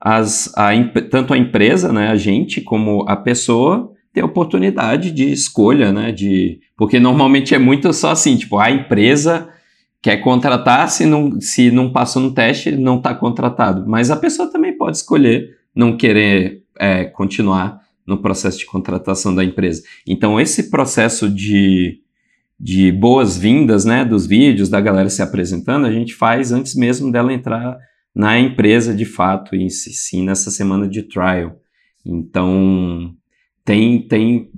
as, 0.00 0.52
a, 0.56 0.70
tanto 1.10 1.34
a 1.34 1.38
empresa, 1.38 1.92
né, 1.92 2.08
a 2.08 2.16
gente, 2.16 2.60
como 2.60 3.04
a 3.08 3.16
pessoa, 3.16 3.92
tem 4.12 4.24
oportunidade 4.24 5.10
de 5.10 5.30
escolha, 5.30 5.92
né? 5.92 6.10
De, 6.10 6.60
porque 6.76 6.98
normalmente 6.98 7.54
é 7.54 7.58
muito 7.58 7.92
só 7.92 8.10
assim, 8.10 8.36
tipo, 8.36 8.58
a 8.58 8.70
empresa 8.70 9.48
quer 10.02 10.16
contratar, 10.18 10.88
se 10.90 11.04
não, 11.04 11.40
se 11.40 11.70
não 11.70 11.92
passou 11.92 12.22
no 12.22 12.32
teste, 12.32 12.72
não 12.72 12.96
está 12.96 13.14
contratado. 13.14 13.84
Mas 13.86 14.10
a 14.10 14.16
pessoa 14.16 14.50
também 14.50 14.76
pode 14.76 14.96
escolher 14.96 15.58
não 15.74 15.96
querer 15.96 16.62
é, 16.78 17.04
continuar 17.04 17.80
no 18.06 18.18
processo 18.18 18.58
de 18.58 18.66
contratação 18.66 19.34
da 19.34 19.44
empresa. 19.44 19.82
Então, 20.06 20.40
esse 20.40 20.70
processo 20.70 21.28
de 21.28 22.00
de 22.60 22.92
boas-vindas, 22.92 23.86
né, 23.86 24.04
dos 24.04 24.26
vídeos, 24.26 24.68
da 24.68 24.82
galera 24.82 25.08
se 25.08 25.22
apresentando, 25.22 25.86
a 25.86 25.92
gente 25.92 26.14
faz 26.14 26.52
antes 26.52 26.74
mesmo 26.74 27.10
dela 27.10 27.32
entrar 27.32 27.78
na 28.14 28.38
empresa 28.38 28.94
de 28.94 29.06
fato, 29.06 29.56
e 29.56 29.70
sim 29.70 30.22
nessa 30.24 30.50
semana 30.50 30.86
de 30.86 31.02
trial. 31.02 31.56
Então, 32.04 33.14
tem, 33.64 34.06
tem 34.06 34.50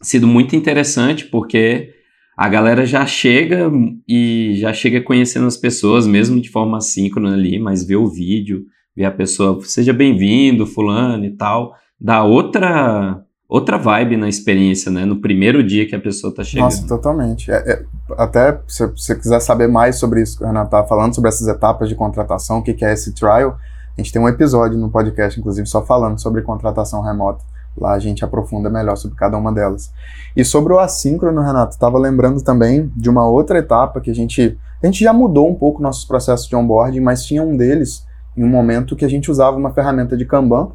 sido 0.00 0.28
muito 0.28 0.54
interessante 0.54 1.24
porque 1.24 1.92
a 2.36 2.48
galera 2.48 2.86
já 2.86 3.04
chega 3.04 3.68
e 4.08 4.54
já 4.56 4.72
chega 4.72 5.00
conhecendo 5.00 5.46
as 5.46 5.56
pessoas, 5.56 6.06
mesmo 6.06 6.40
de 6.40 6.50
forma 6.50 6.78
assíncrona 6.78 7.34
ali, 7.34 7.58
mas 7.58 7.84
vê 7.84 7.96
o 7.96 8.06
vídeo, 8.06 8.64
vê 8.94 9.04
a 9.04 9.10
pessoa, 9.10 9.60
seja 9.64 9.92
bem-vindo, 9.92 10.66
fulano 10.66 11.24
e 11.24 11.30
tal, 11.30 11.74
dá 12.00 12.22
outra 12.22 13.24
outra 13.50 13.76
vibe 13.76 14.16
na 14.16 14.28
experiência, 14.28 14.92
né? 14.92 15.04
No 15.04 15.16
primeiro 15.16 15.62
dia 15.66 15.86
que 15.86 15.96
a 15.96 16.00
pessoa 16.00 16.32
tá 16.32 16.44
chegando. 16.44 16.66
Nossa, 16.66 16.86
totalmente. 16.86 17.50
É, 17.50 17.56
é, 17.56 17.84
até 18.16 18.60
se 18.68 18.86
você 18.86 19.16
quiser 19.16 19.40
saber 19.40 19.66
mais 19.66 19.98
sobre 19.98 20.22
isso 20.22 20.38
que 20.38 20.44
o 20.44 20.46
Renato 20.46 20.70
tá 20.70 20.84
falando, 20.84 21.12
sobre 21.12 21.28
essas 21.28 21.48
etapas 21.48 21.88
de 21.88 21.96
contratação, 21.96 22.58
o 22.58 22.62
que, 22.62 22.72
que 22.72 22.84
é 22.84 22.92
esse 22.92 23.12
trial, 23.12 23.58
a 23.98 24.00
gente 24.00 24.12
tem 24.12 24.22
um 24.22 24.28
episódio 24.28 24.78
no 24.78 24.88
podcast, 24.88 25.38
inclusive, 25.38 25.66
só 25.66 25.84
falando 25.84 26.20
sobre 26.20 26.42
contratação 26.42 27.02
remota. 27.02 27.44
Lá 27.76 27.92
a 27.92 27.98
gente 27.98 28.24
aprofunda 28.24 28.70
melhor 28.70 28.96
sobre 28.96 29.16
cada 29.16 29.36
uma 29.36 29.52
delas. 29.52 29.92
E 30.36 30.44
sobre 30.44 30.72
o 30.72 30.78
assíncrono, 30.78 31.42
Renato, 31.42 31.72
estava 31.72 31.98
lembrando 31.98 32.42
também 32.42 32.90
de 32.96 33.10
uma 33.10 33.26
outra 33.26 33.58
etapa 33.58 34.00
que 34.00 34.10
a 34.10 34.14
gente. 34.14 34.56
A 34.80 34.86
gente 34.86 35.02
já 35.02 35.12
mudou 35.12 35.48
um 35.50 35.54
pouco 35.54 35.82
nossos 35.82 36.04
processos 36.04 36.46
de 36.46 36.54
onboarding, 36.54 37.00
mas 37.00 37.24
tinha 37.24 37.42
um 37.42 37.56
deles 37.56 38.06
em 38.36 38.44
um 38.44 38.48
momento 38.48 38.94
que 38.94 39.04
a 39.04 39.08
gente 39.08 39.30
usava 39.30 39.56
uma 39.56 39.72
ferramenta 39.72 40.16
de 40.16 40.24
Kanban, 40.24 40.70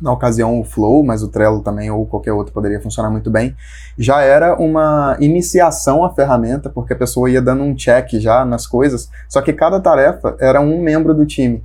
na 0.00 0.12
ocasião 0.12 0.60
o 0.60 0.64
Flow, 0.64 1.04
mas 1.04 1.22
o 1.22 1.28
Trello 1.28 1.60
também 1.60 1.90
ou 1.90 2.06
qualquer 2.06 2.32
outro 2.32 2.52
poderia 2.52 2.80
funcionar 2.80 3.10
muito 3.10 3.30
bem, 3.30 3.54
já 3.98 4.20
era 4.22 4.54
uma 4.56 5.16
iniciação 5.20 6.04
à 6.04 6.14
ferramenta, 6.14 6.68
porque 6.68 6.92
a 6.92 6.96
pessoa 6.96 7.30
ia 7.30 7.40
dando 7.40 7.62
um 7.62 7.74
check 7.74 8.10
já 8.14 8.44
nas 8.44 8.66
coisas, 8.66 9.08
só 9.28 9.40
que 9.40 9.52
cada 9.52 9.80
tarefa 9.80 10.36
era 10.40 10.60
um 10.60 10.80
membro 10.80 11.14
do 11.14 11.24
time. 11.24 11.62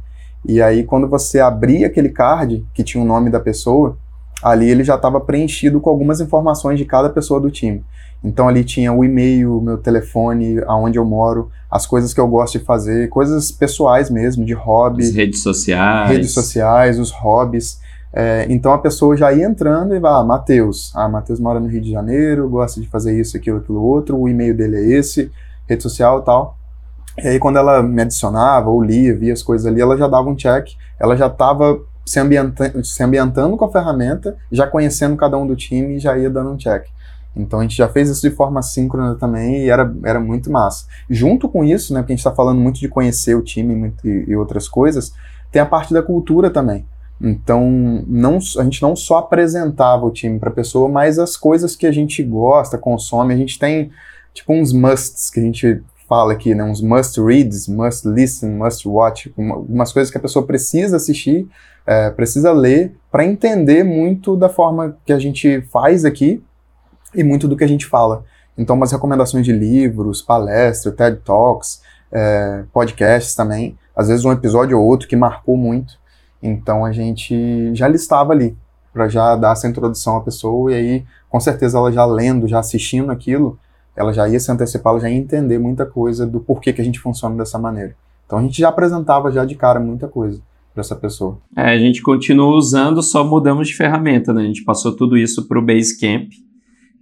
E 0.48 0.62
aí 0.62 0.84
quando 0.84 1.08
você 1.08 1.40
abria 1.40 1.88
aquele 1.88 2.10
card 2.10 2.66
que 2.74 2.84
tinha 2.84 3.04
o 3.04 3.08
nome 3.08 3.30
da 3.30 3.40
pessoa, 3.40 3.98
ali 4.42 4.70
ele 4.70 4.84
já 4.84 4.96
estava 4.96 5.20
preenchido 5.20 5.82
com 5.82 5.90
algumas 5.90 6.22
informações 6.22 6.78
de 6.78 6.86
cada 6.86 7.10
pessoa 7.10 7.40
do 7.40 7.52
time. 7.52 7.84
Então 8.24 8.48
ali 8.48 8.64
tinha 8.64 8.92
o 8.92 9.04
e-mail, 9.04 9.62
meu 9.62 9.78
telefone, 9.78 10.62
aonde 10.68 10.98
eu 10.98 11.06
moro, 11.06 11.50
as 11.72 11.86
coisas 11.86 12.14
que 12.14 12.20
eu 12.20 12.28
gosto 12.28 12.60
de 12.60 12.66
fazer, 12.66 13.10
coisas 13.10 13.52
pessoais 13.52 14.10
mesmo, 14.10 14.46
de 14.46 14.54
hobby. 14.54 15.04
As 15.04 15.16
redes 15.16 15.42
sociais. 15.42 16.10
Redes 16.10 16.32
sociais, 16.32 17.00
os 17.00 17.12
hobbies. 17.12 17.80
É, 18.12 18.48
então 18.50 18.74
a 18.74 18.80
pessoa 18.80 19.16
já 19.16 19.32
ia 19.32 19.46
entrando 19.46 19.96
e 19.96 20.00
vai, 20.00 20.12
ah, 20.12 20.24
Matheus. 20.24 20.92
Ah, 20.96 21.08
Matheus 21.08 21.40
mora 21.40 21.60
no 21.60 21.68
Rio 21.68 21.82
de 21.82 21.92
Janeiro, 21.92 22.50
gosta 22.50 22.82
de 22.82 22.88
fazer 22.88 23.20
isso, 23.20 23.38
aquilo, 23.38 23.60
aquilo 23.60 23.84
outro, 23.84 24.18
o 24.18 24.28
e-mail 24.28 24.56
dele 24.56 24.78
é 24.78 24.98
esse, 24.98 25.32
rede 25.68 25.84
social 25.84 26.20
e 26.20 26.26
tal. 26.26 26.58
E 27.18 27.28
aí 27.28 27.40
quando 27.40 27.58
ela 27.58 27.84
me 27.84 28.02
adicionava 28.02 28.70
ou 28.70 28.82
lia, 28.82 29.16
via 29.16 29.34
as 29.34 29.44
coisas 29.44 29.68
ali, 29.68 29.82
ela 29.82 29.98
já 29.98 30.08
dava 30.08 30.30
um 30.30 30.36
check, 30.36 30.70
ela 31.00 31.16
já 31.16 31.28
estava 31.28 31.80
se, 32.06 32.20
ambienta 32.20 32.84
se 32.84 33.04
ambientando 33.04 33.56
com 33.56 33.66
a 33.66 33.72
ferramenta, 33.72 34.36
já 34.52 34.66
conhecendo 34.66 35.16
cada 35.16 35.38
um 35.38 35.46
do 35.46 35.56
time 35.56 35.96
e 35.96 36.00
já 36.00 36.18
ia 36.18 36.30
dando 36.30 36.52
um 36.52 36.58
check. 36.58 36.86
Então 37.36 37.60
a 37.60 37.62
gente 37.62 37.76
já 37.76 37.88
fez 37.88 38.10
isso 38.10 38.28
de 38.28 38.36
forma 38.36 38.62
síncrona 38.62 39.16
também 39.16 39.66
e 39.66 39.70
era, 39.70 39.94
era 40.04 40.20
muito 40.20 40.52
massa. 40.52 40.86
Junto 41.10 41.48
com 41.48 41.64
isso, 41.64 41.94
né, 41.94 42.02
porque 42.02 42.14
a 42.14 42.16
gente 42.16 42.26
está 42.26 42.32
falando 42.32 42.60
muito 42.60 42.80
de 42.80 42.88
conhecer 42.88 43.36
o 43.36 43.44
time 43.44 43.94
e, 44.04 44.26
e, 44.30 44.36
outras 44.36 44.68
coisas, 44.68 45.14
tem 45.52 45.62
a 45.62 45.66
parte 45.66 45.94
da 45.94 46.02
cultura 46.02 46.50
também. 46.50 46.86
Então 47.22 47.70
não, 48.08 48.38
a 48.58 48.64
gente 48.64 48.82
não 48.82 48.96
só 48.96 49.18
apresentava 49.18 50.06
o 50.06 50.12
time 50.12 50.40
para 50.40 50.50
a 50.50 50.54
pessoa, 50.54 50.88
mas 50.88 51.20
as 51.20 51.36
coisas 51.36 51.76
que 51.76 51.86
a 51.86 51.92
gente 51.92 52.24
gosta, 52.24 52.78
consome. 52.78 53.34
A 53.34 53.38
gente 53.38 53.60
tem 53.60 53.92
tipo 54.34 54.54
uns 54.54 54.72
musts 54.72 55.30
que 55.30 55.40
a 55.40 55.44
gente 55.44 55.82
fala 56.08 56.34
aqui, 56.34 56.56
né, 56.56 56.64
uns 56.64 56.82
must 56.82 57.22
reads, 57.22 57.68
must 57.68 58.08
listen, 58.08 58.50
must 58.50 58.88
watch, 58.88 59.32
umas 59.38 59.94
coisas 59.94 60.10
que 60.10 60.18
a 60.18 60.22
pessoa 60.22 60.44
precisa 60.44 60.96
assistir, 60.96 61.48
é, 61.86 62.10
precisa 62.10 62.52
ler 62.52 62.96
para 63.12 63.24
entender 63.24 63.84
muito 63.84 64.36
da 64.36 64.50
forma 64.50 64.98
que 65.06 65.14
a 65.14 65.20
gente 65.20 65.62
faz 65.72 66.06
aqui 66.06 66.44
e 67.14 67.24
muito 67.24 67.48
do 67.48 67.56
que 67.56 67.64
a 67.64 67.68
gente 67.68 67.86
fala. 67.86 68.26
Então, 68.58 68.76
umas 68.76 68.92
recomendações 68.92 69.46
de 69.46 69.52
livros, 69.52 70.22
palestras, 70.22 70.96
TED 70.96 71.22
Talks, 71.24 71.82
é, 72.12 72.64
podcasts 72.74 73.36
também. 73.36 73.78
Às 73.96 74.08
vezes 74.08 74.26
um 74.26 74.32
episódio 74.32 74.80
ou 74.80 74.86
outro 74.86 75.08
que 75.08 75.16
marcou 75.16 75.56
muito. 75.56 75.99
Então 76.42 76.86
a 76.86 76.92
gente 76.92 77.74
já 77.76 77.88
listava 77.88 78.34
ali 78.34 78.56
para 78.94 79.08
já 79.08 79.36
dar 79.36 79.54
essa 79.54 79.68
introdução 79.68 80.18
à 80.18 80.22
pessoa 80.22 80.72
e 80.72 80.76
aí 80.76 81.06
com 81.30 81.40
certeza 81.40 81.78
ela 81.78 81.92
já 81.92 82.06
lendo, 82.06 82.48
já 82.48 82.60
assistindo 82.60 83.12
aquilo, 83.12 83.60
ela 83.96 84.12
já 84.14 84.28
ia 84.28 84.40
se 84.40 84.52
antecipar, 84.52 84.94
ela 84.94 85.02
já 85.02 85.10
ia 85.10 85.18
entender 85.18 85.60
muita 85.60 85.86
coisa 85.86 86.26
do 86.26 86.40
porquê 86.40 86.74
que 86.74 86.82
a 86.82 86.86
gente 86.86 87.00
funciona 87.00 87.36
dessa 87.36 87.60
maneira. 87.60 87.96
Então 88.26 88.40
a 88.40 88.42
gente 88.42 88.60
já 88.60 88.70
apresentava 88.70 89.32
já 89.32 89.46
de 89.46 89.56
cara 89.56 89.80
muita 89.80 90.08
coisa 90.08 90.42
para 90.74 90.82
essa 90.82 90.96
pessoa. 90.96 91.38
É, 91.56 91.72
a 91.72 91.78
gente 91.78 92.02
continua 92.02 92.56
usando, 92.56 93.02
só 93.04 93.24
mudamos 93.24 93.68
de 93.68 93.76
ferramenta, 93.76 94.34
né? 94.34 94.44
A 94.44 94.46
gente 94.46 94.64
passou 94.64 94.96
tudo 94.96 95.18
isso 95.18 95.48
para 95.48 95.60
o 95.60 95.66
Basecamp 95.66 96.30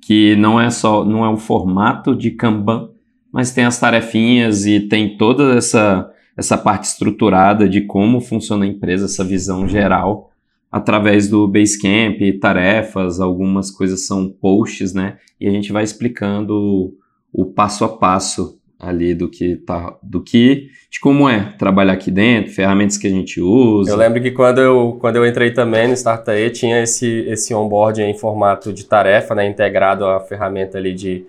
que 0.07 0.37
não 0.37 0.57
é 0.57 0.69
só 0.69 1.03
não 1.03 1.25
é 1.25 1.29
um 1.29 1.35
formato 1.35 2.15
de 2.15 2.31
Kanban, 2.31 2.89
mas 3.29 3.51
tem 3.51 3.65
as 3.65 3.77
tarefinhas 3.77 4.65
e 4.65 4.79
tem 4.79 5.17
toda 5.17 5.55
essa 5.55 6.09
essa 6.37 6.57
parte 6.57 6.85
estruturada 6.85 7.67
de 7.67 7.81
como 7.81 8.21
funciona 8.21 8.63
a 8.63 8.67
empresa, 8.67 9.05
essa 9.05 9.23
visão 9.23 9.67
geral 9.67 10.31
através 10.71 11.27
do 11.27 11.47
Basecamp, 11.47 12.19
tarefas, 12.39 13.19
algumas 13.19 13.71
coisas 13.71 14.05
são 14.05 14.29
posts, 14.29 14.93
né? 14.93 15.17
E 15.39 15.47
a 15.47 15.51
gente 15.51 15.71
vai 15.71 15.83
explicando 15.83 16.93
o 17.33 17.45
passo 17.45 17.85
a 17.85 17.89
passo 17.89 18.59
ali 18.79 19.15
do 19.15 19.27
que 19.27 19.55
tá, 19.55 19.97
do 20.03 20.21
que, 20.21 20.69
de 20.91 20.99
como 20.99 21.27
é 21.27 21.53
trabalhar 21.57 21.93
aqui 21.93 22.11
dentro, 22.11 22.53
ferramentas 22.53 22.97
que 22.97 23.07
a 23.07 23.09
gente 23.09 23.41
usa. 23.41 23.89
Eu 23.89 23.97
lembro 23.97 24.21
que 24.21 24.29
quando 24.29 24.61
eu, 24.61 24.97
quando 24.99 25.15
eu 25.15 25.25
entrei 25.25 25.51
também 25.51 25.87
no 25.87 25.93
Startae, 25.95 26.49
tinha 26.51 26.83
esse, 26.83 27.25
esse 27.27 27.53
onboard 27.55 28.01
em 28.01 28.15
formato 28.15 28.71
de 28.71 28.85
tarefa, 28.85 29.33
né, 29.33 29.47
integrado 29.47 30.05
à 30.05 30.19
ferramenta 30.19 30.77
ali 30.77 30.93
de 30.93 31.25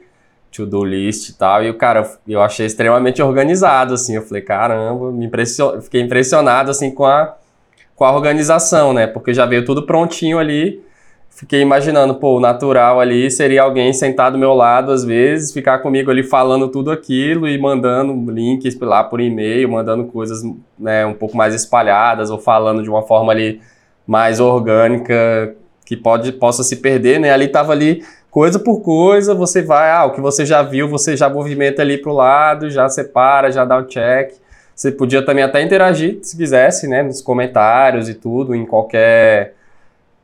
to-do 0.51 0.85
list 0.85 1.29
e 1.29 1.35
tal, 1.35 1.63
e 1.63 1.71
o 1.71 1.75
cara, 1.75 2.11
eu 2.27 2.41
achei 2.41 2.67
extremamente 2.67 3.23
organizado, 3.23 3.95
assim, 3.95 4.17
eu 4.17 4.23
falei, 4.23 4.43
caramba, 4.43 5.13
me 5.13 5.27
impression... 5.27 5.81
fiquei 5.81 6.01
impressionado, 6.01 6.71
assim, 6.71 6.91
com 6.91 7.05
a, 7.05 7.37
com 7.95 8.05
a 8.05 8.13
organização, 8.13 8.93
né, 8.93 9.07
porque 9.07 9.35
já 9.35 9.47
veio 9.47 9.65
tudo 9.65 9.85
prontinho 9.85 10.39
ali, 10.39 10.83
fiquei 11.31 11.61
imaginando, 11.61 12.17
pô, 12.17 12.39
o 12.39 12.41
natural 12.41 12.99
ali 12.99 13.31
seria 13.31 13.63
alguém 13.63 13.93
sentado 13.93 14.33
do 14.33 14.39
meu 14.39 14.55
lado 14.55 14.91
às 14.91 15.05
vezes, 15.05 15.53
ficar 15.53 15.79
comigo 15.79 16.11
ali 16.11 16.25
falando 16.25 16.69
tudo 16.69 16.91
aquilo 16.91 17.47
e 17.47 17.57
mandando 17.57 18.31
links 18.31 18.79
lá 18.81 19.05
por 19.05 19.21
e-mail, 19.21 19.71
mandando 19.71 20.05
coisas 20.07 20.43
né, 20.77 21.07
um 21.07 21.15
pouco 21.15 21.37
mais 21.37 21.55
espalhadas 21.55 22.31
ou 22.31 22.39
falando 22.39 22.83
de 22.83 22.91
uma 22.91 23.03
forma 23.03 23.31
ali 23.31 23.61
mais 24.05 24.41
orgânica 24.41 25.55
que 25.85 25.97
pode 25.97 26.33
possa 26.33 26.63
se 26.63 26.77
perder, 26.77 27.19
né? 27.19 27.31
Ali 27.31 27.49
tava 27.49 27.73
ali 27.73 28.03
coisa 28.39 28.57
por 28.57 28.83
coisa, 28.83 29.35
você 29.35 29.61
vai, 29.61 29.91
ah, 29.91 30.05
o 30.05 30.13
que 30.13 30.21
você 30.21 30.47
já 30.47 30.63
viu, 30.63 30.89
você 30.89 31.17
já 31.17 31.29
movimenta 31.29 31.83
ali 31.83 31.99
pro 31.99 32.13
lado, 32.13 32.71
já 32.71 32.89
separa, 32.89 33.51
já 33.51 33.65
dá 33.65 33.77
o 33.77 33.87
check. 33.87 34.33
Você 34.77 34.93
podia 34.93 35.27
também 35.27 35.43
até 35.43 35.61
interagir, 35.61 36.21
se 36.23 36.37
quisesse, 36.37 36.87
né, 36.87 37.03
nos 37.03 37.21
comentários 37.21 38.09
e 38.09 38.15
tudo, 38.15 38.55
em 38.55 38.65
qualquer 38.65 39.55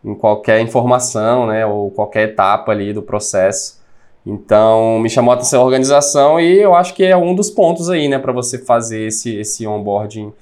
em 0.05 0.15
qualquer 0.15 0.61
informação, 0.61 1.49
né, 1.49 1.67
ou 1.67 1.91
qualquer 1.91 2.29
etapa 2.29 2.71
ali 2.71 2.93
do 2.93 3.03
processo. 3.03 3.83
Então, 4.25 5.01
me 5.01 5.11
chamou 5.11 5.33
a 5.33 5.35
atenção 5.35 5.63
a 5.63 5.65
organização 5.65 6.39
e 6.39 6.61
eu 6.61 6.73
acho 6.73 6.95
que 6.95 7.03
é 7.03 7.17
um 7.17 7.35
dos 7.35 7.51
pontos 7.51 7.91
aí, 7.91 8.07
né, 8.07 8.21
para 8.21 8.33
você 8.33 8.59
fazer 8.59 9.09
esse, 9.09 9.37
esse 9.41 9.67
onboarding 9.67 10.33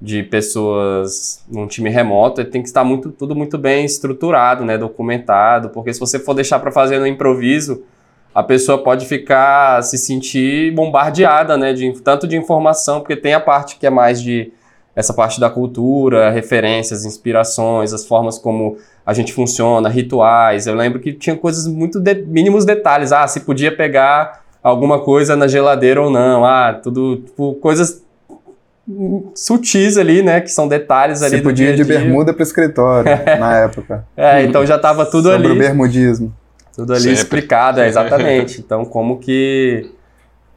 de 0.00 0.22
pessoas 0.22 1.44
num 1.50 1.66
time 1.66 1.88
remoto, 1.88 2.44
tem 2.44 2.60
que 2.60 2.68
estar 2.68 2.84
muito, 2.84 3.10
tudo 3.10 3.34
muito 3.34 3.56
bem 3.56 3.84
estruturado, 3.84 4.64
né, 4.64 4.76
documentado, 4.76 5.70
porque 5.70 5.92
se 5.92 6.00
você 6.00 6.18
for 6.18 6.34
deixar 6.34 6.58
para 6.58 6.70
fazer 6.70 6.98
no 6.98 7.06
improviso, 7.06 7.82
a 8.34 8.42
pessoa 8.42 8.82
pode 8.82 9.06
ficar 9.06 9.82
se 9.82 9.96
sentir 9.96 10.74
bombardeada, 10.74 11.56
né, 11.56 11.72
de 11.72 11.90
tanto 12.02 12.28
de 12.28 12.36
informação, 12.36 13.00
porque 13.00 13.16
tem 13.16 13.32
a 13.32 13.40
parte 13.40 13.76
que 13.76 13.86
é 13.86 13.90
mais 13.90 14.20
de 14.20 14.52
essa 14.94 15.12
parte 15.12 15.38
da 15.38 15.50
cultura, 15.50 16.30
referências, 16.30 17.04
inspirações, 17.04 17.92
as 17.92 18.06
formas 18.06 18.38
como 18.38 18.78
a 19.04 19.12
gente 19.12 19.30
funciona, 19.30 19.90
rituais. 19.90 20.66
Eu 20.66 20.74
lembro 20.74 20.98
que 21.00 21.12
tinha 21.12 21.36
coisas 21.36 21.66
muito 21.66 22.00
de, 22.00 22.14
mínimos 22.14 22.64
detalhes. 22.64 23.12
Ah, 23.12 23.26
se 23.28 23.40
podia 23.40 23.76
pegar 23.76 24.42
alguma 24.62 25.00
coisa 25.00 25.36
na 25.36 25.46
geladeira 25.46 26.00
ou 26.00 26.10
não. 26.10 26.46
Ah, 26.46 26.72
tudo 26.72 27.18
tipo, 27.18 27.54
coisas 27.56 28.02
sutis 29.34 29.96
ali, 29.96 30.22
né? 30.22 30.40
Que 30.40 30.50
são 30.50 30.68
detalhes 30.68 31.22
ali. 31.22 31.36
Se 31.36 31.42
podia 31.42 31.70
ir 31.70 31.76
de 31.76 31.84
bermuda 31.84 32.32
para 32.32 32.40
o 32.40 32.42
escritório 32.42 33.10
na 33.38 33.56
época. 33.56 34.06
É, 34.16 34.42
então 34.42 34.64
já 34.64 34.76
estava 34.76 35.04
tudo 35.04 35.30
Sobre 35.30 35.34
ali. 35.34 35.48
Sobre 35.48 35.58
o 35.58 35.68
bermudismo. 35.68 36.34
Tudo 36.74 36.92
ali 36.92 37.02
Sempre. 37.02 37.14
explicado, 37.14 37.80
é, 37.80 37.88
exatamente. 37.88 38.60
Então, 38.66 38.84
como 38.84 39.18
que 39.18 39.90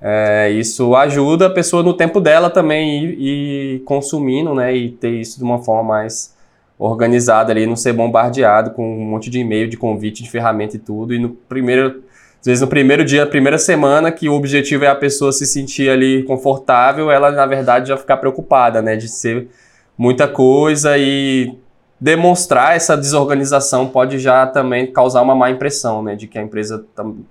é, 0.02 0.50
isso 0.52 0.96
ajuda 0.96 1.48
a 1.48 1.50
pessoa 1.50 1.82
no 1.82 1.94
tempo 1.94 2.20
dela 2.20 2.50
também 2.50 3.04
ir, 3.04 3.20
ir 3.20 3.80
consumindo, 3.80 4.54
né? 4.54 4.76
E 4.76 4.92
ter 4.92 5.12
isso 5.12 5.38
de 5.38 5.44
uma 5.44 5.60
forma 5.64 5.84
mais 5.84 6.38
organizado 6.78 7.52
ali, 7.52 7.66
não 7.66 7.76
ser 7.76 7.94
bombardeado 7.94 8.72
com 8.72 8.84
um 8.84 9.06
monte 9.06 9.30
de 9.30 9.40
e-mail, 9.40 9.68
de 9.68 9.76
convite, 9.76 10.24
de 10.24 10.30
ferramenta 10.30 10.78
e 10.78 10.80
tudo. 10.80 11.14
E 11.14 11.20
no 11.20 11.30
primeiro, 11.30 12.04
às 12.40 12.46
vezes 12.46 12.62
no 12.62 12.68
primeiro 12.68 13.04
dia, 13.04 13.26
na 13.26 13.30
primeira 13.30 13.58
semana, 13.58 14.12
que 14.12 14.30
o 14.30 14.34
objetivo 14.34 14.86
é 14.86 14.88
a 14.88 14.96
pessoa 14.96 15.32
se 15.32 15.46
sentir 15.46 15.90
ali 15.90 16.24
confortável, 16.24 17.12
ela 17.12 17.32
na 17.32 17.46
verdade 17.46 17.90
já 17.90 17.98
ficar 17.98 18.18
preocupada, 18.18 18.82
né? 18.82 18.96
De 18.96 19.10
ser 19.10 19.50
muita 19.98 20.28
coisa 20.28 20.98
e 20.98 21.58
demonstrar 22.00 22.78
essa 22.78 22.96
desorganização 22.96 23.88
pode 23.88 24.20
já 24.20 24.48
também 24.48 24.90
causar 24.90 25.22
uma 25.22 25.36
má 25.36 25.52
impressão, 25.52 26.02
né? 26.02 26.16
De 26.16 26.28
que 26.28 26.40
a 26.40 26.42
empresa 26.42 26.86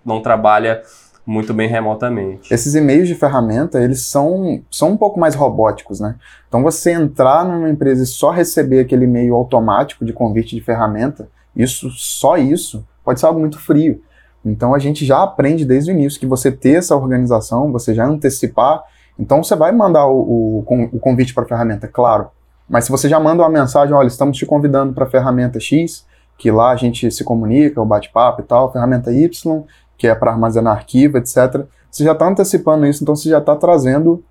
não 0.05 0.21
trabalha 0.21 0.83
muito 1.25 1.55
bem 1.55 1.69
remotamente. 1.69 2.53
Esses 2.53 2.75
e-mails 2.75 3.09
de 3.09 3.15
ferramenta, 3.15 3.83
eles 3.83 4.03
são, 4.03 4.62
são 4.71 4.91
um 4.91 4.97
pouco 4.97 5.19
mais 5.19 5.35
robóticos, 5.35 6.00
né? 6.00 6.17
Então 6.49 6.62
você 6.62 6.93
entrar 6.93 7.47
numa 7.47 7.71
empresa 7.71 8.03
e 8.03 8.07
só 8.07 8.31
receber 8.31 8.81
aquele 8.81 9.05
e-mail 9.05 9.35
automático 9.35 10.05
de 10.05 10.12
convite 10.12 10.55
de 10.55 10.62
ferramenta, 10.62 11.29
isso, 11.57 11.91
só 11.91 12.37
isso, 12.37 12.87
pode 13.03 13.21
ser 13.21 13.27
algo 13.27 13.41
muito 13.41 13.59
frio. 13.59 14.03
Então 14.45 14.75
a 14.75 14.78
gente 14.78 15.04
já 15.04 15.23
aprende 15.23 15.64
desde 15.64 15.90
o 15.90 15.95
início 15.95 16.21
que 16.21 16.26
você 16.26 16.50
ter 16.50 16.78
essa 16.78 16.95
organização, 16.95 17.73
você 17.73 17.95
já 17.95 18.07
antecipar, 18.07 18.83
então 19.18 19.42
você 19.42 19.57
vai 19.57 19.73
mandar 19.73 20.07
o, 20.07 20.64
o, 20.68 20.88
o 20.92 20.99
convite 20.99 21.35
para 21.35 21.45
a 21.45 21.47
ferramenta, 21.47 21.88
claro. 21.88 22.28
Mas 22.68 22.85
se 22.85 22.90
você 22.90 23.09
já 23.09 23.18
manda 23.18 23.42
uma 23.42 23.49
mensagem, 23.49 23.95
olha, 23.95 24.07
estamos 24.07 24.37
te 24.37 24.47
convidando 24.47 24.92
para 24.92 25.04
a 25.04 25.11
ferramenta 25.11 25.59
X, 25.59 26.07
que 26.37 26.50
lá 26.50 26.71
a 26.71 26.76
gente 26.76 27.11
se 27.11 27.25
comunica, 27.25 27.80
o 27.80 27.87
bate-papo 27.87 28.42
e 28.42 28.45
tal, 28.45 28.73
ferramenta 28.73 29.12
Y, 29.12 29.64
que 29.97 30.07
é 30.07 30.14
para 30.14 30.30
armazenar 30.30 30.76
arquivo, 30.76 31.18
etc. 31.18 31.66
Você 31.90 32.04
já 32.04 32.12
está 32.12 32.28
antecipando 32.28 32.87
isso, 32.87 33.02
então 33.02 33.16
você 33.16 33.28
já 33.28 33.38
está 33.38 33.57
trazendo 33.57 34.23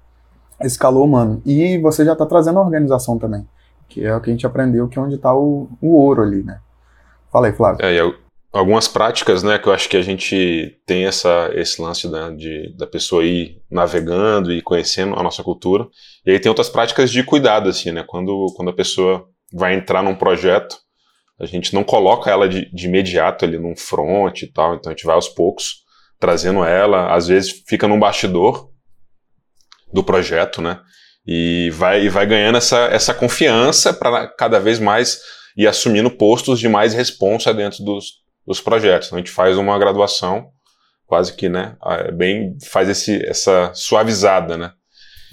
esse 0.61 0.77
calor 0.77 1.03
humano. 1.03 1.41
E 1.45 1.77
você 1.79 2.05
já 2.05 2.13
está 2.13 2.25
trazendo 2.25 2.59
a 2.59 2.61
organização 2.61 3.17
também, 3.17 3.45
que 3.89 4.05
é 4.05 4.15
o 4.15 4.21
que 4.21 4.29
a 4.29 4.33
gente 4.33 4.45
aprendeu, 4.45 4.87
que 4.87 4.97
é 4.97 5.01
onde 5.01 5.15
está 5.15 5.35
o, 5.35 5.67
o, 5.81 5.95
ouro 5.95 6.21
ali, 6.21 6.43
né? 6.43 6.59
Fala 7.31 7.47
aí, 7.47 7.53
Flávio. 7.53 7.85
É, 7.85 7.93
e 7.93 7.99
algumas 8.57 8.87
práticas, 8.87 9.43
né, 9.43 9.59
que 9.59 9.67
eu 9.67 9.73
acho 9.73 9.87
que 9.87 9.97
a 9.97 10.01
gente 10.01 10.79
tem 10.85 11.05
essa, 11.05 11.51
esse 11.53 11.81
lance 11.81 12.09
né, 12.09 12.31
de, 12.35 12.75
da 12.75 12.87
pessoa 12.87 13.23
ir 13.23 13.61
navegando 13.69 14.51
e 14.51 14.61
conhecendo 14.61 15.15
a 15.15 15.23
nossa 15.23 15.43
cultura. 15.43 15.87
E 16.25 16.31
aí 16.31 16.39
tem 16.39 16.49
outras 16.49 16.69
práticas 16.69 17.11
de 17.11 17.23
cuidado, 17.23 17.69
assim, 17.69 17.91
né? 17.91 18.03
Quando, 18.05 18.47
quando 18.55 18.69
a 18.69 18.75
pessoa 18.75 19.27
vai 19.53 19.75
entrar 19.75 20.03
num 20.03 20.15
projeto, 20.15 20.75
A 21.39 21.45
gente 21.45 21.73
não 21.73 21.83
coloca 21.83 22.31
ela 22.31 22.49
de, 22.49 22.69
de 22.73 22.87
imediato 22.87 23.45
ali 23.45 23.59
num 23.59 23.75
front 23.75 24.41
e 24.41 24.47
tal, 24.47 24.75
então 24.75 24.91
a 24.91 24.95
gente 24.95 25.05
vai 25.05 25.15
aos 25.15 25.29
poucos 25.29 25.83
trazendo 26.19 26.63
ela, 26.63 27.13
às 27.13 27.27
vezes 27.27 27.63
fica 27.67 27.87
num 27.87 27.99
bastidor 27.99 28.71
do 29.93 30.03
projeto, 30.03 30.61
né? 30.61 30.79
E 31.25 31.69
vai, 31.71 32.05
e 32.05 32.09
vai 32.09 32.25
ganhando 32.25 32.57
essa, 32.57 32.85
essa 32.85 33.13
confiança 33.13 33.93
para 33.93 34.27
cada 34.27 34.59
vez 34.59 34.79
mais 34.79 35.19
ir 35.55 35.67
assumindo 35.67 36.09
postos 36.09 36.59
de 36.59 36.67
mais 36.67 36.93
responsa 36.93 37.53
dentro 37.53 37.83
dos, 37.83 38.13
dos 38.47 38.61
projetos. 38.61 39.07
Então 39.07 39.17
a 39.17 39.19
gente 39.19 39.31
faz 39.31 39.57
uma 39.57 39.77
graduação 39.77 40.49
quase 41.05 41.33
que, 41.33 41.47
né, 41.49 41.75
bem 42.13 42.57
faz 42.65 42.89
esse, 42.89 43.23
essa 43.25 43.71
suavizada, 43.73 44.57
né? 44.57 44.71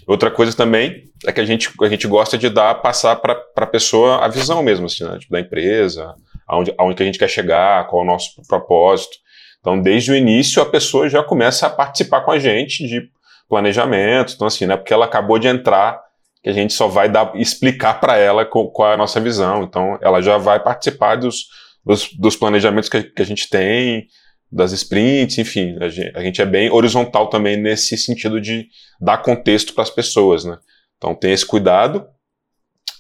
Outra 0.07 0.31
coisa 0.31 0.55
também 0.55 1.05
é 1.27 1.33
que 1.33 1.41
a 1.41 1.45
gente, 1.45 1.71
a 1.81 1.89
gente 1.89 2.07
gosta 2.07 2.37
de 2.37 2.49
dar, 2.51 2.75
passar 2.77 3.17
para 3.17 3.43
a 3.57 3.67
pessoa 3.67 4.19
a 4.19 4.29
visão 4.29 4.63
mesmo, 4.63 4.87
assim, 4.87 5.03
né? 5.03 5.19
tipo, 5.19 5.33
da 5.33 5.41
empresa, 5.41 6.15
aonde, 6.47 6.75
aonde 6.77 6.97
que 6.97 7.03
a 7.03 7.07
gente 7.07 7.19
quer 7.19 7.29
chegar, 7.29 7.87
qual 7.87 8.03
é 8.03 8.05
o 8.05 8.09
nosso 8.09 8.43
propósito. 8.47 9.17
Então, 9.61 9.81
desde 9.81 10.13
o 10.13 10.15
início, 10.17 10.63
a 10.63 10.67
pessoa 10.67 11.09
já 11.09 11.23
começa 11.23 11.67
a 11.67 11.71
participar 11.71 12.21
com 12.21 12.31
a 12.31 12.39
gente 12.39 12.87
de 12.87 13.09
planejamento. 13.49 14.35
Então, 14.35 14.47
assim, 14.47 14.67
né? 14.67 14.77
Porque 14.77 14.93
ela 14.93 15.07
acabou 15.07 15.39
de 15.39 15.49
entrar, 15.49 16.03
que 16.43 16.51
a 16.51 16.53
gente 16.53 16.75
só 16.75 16.87
vai 16.87 17.09
dar, 17.09 17.33
explicar 17.35 17.99
para 17.99 18.19
ela 18.19 18.45
qual, 18.45 18.71
qual, 18.71 18.91
é 18.91 18.95
a 18.95 18.99
nossa 18.99 19.19
visão. 19.19 19.63
Então, 19.63 19.99
ela 20.03 20.21
já 20.21 20.37
vai 20.37 20.61
participar 20.61 21.17
dos, 21.17 21.47
dos, 21.85 22.11
dos 22.15 22.37
planejamentos 22.37 22.89
que, 22.89 23.03
que 23.03 23.23
a 23.23 23.27
gente 23.27 23.49
tem, 23.49 24.07
das 24.51 24.73
sprints, 24.73 25.39
enfim, 25.39 25.77
a 25.81 25.89
gente, 25.89 26.17
a 26.17 26.23
gente, 26.23 26.41
é 26.41 26.47
bem 26.47 26.71
horizontal 26.71 27.29
também 27.29 27.57
nesse 27.57 27.99
sentido 27.99 28.41
de 28.41 28.69
dar 29.01 29.19
contexto 29.19 29.75
para 29.75 29.83
as 29.83 29.91
pessoas, 29.91 30.45
né? 30.45 30.57
Então 30.97 31.15
tem 31.15 31.33
esse 31.33 31.45
cuidado 31.45 32.07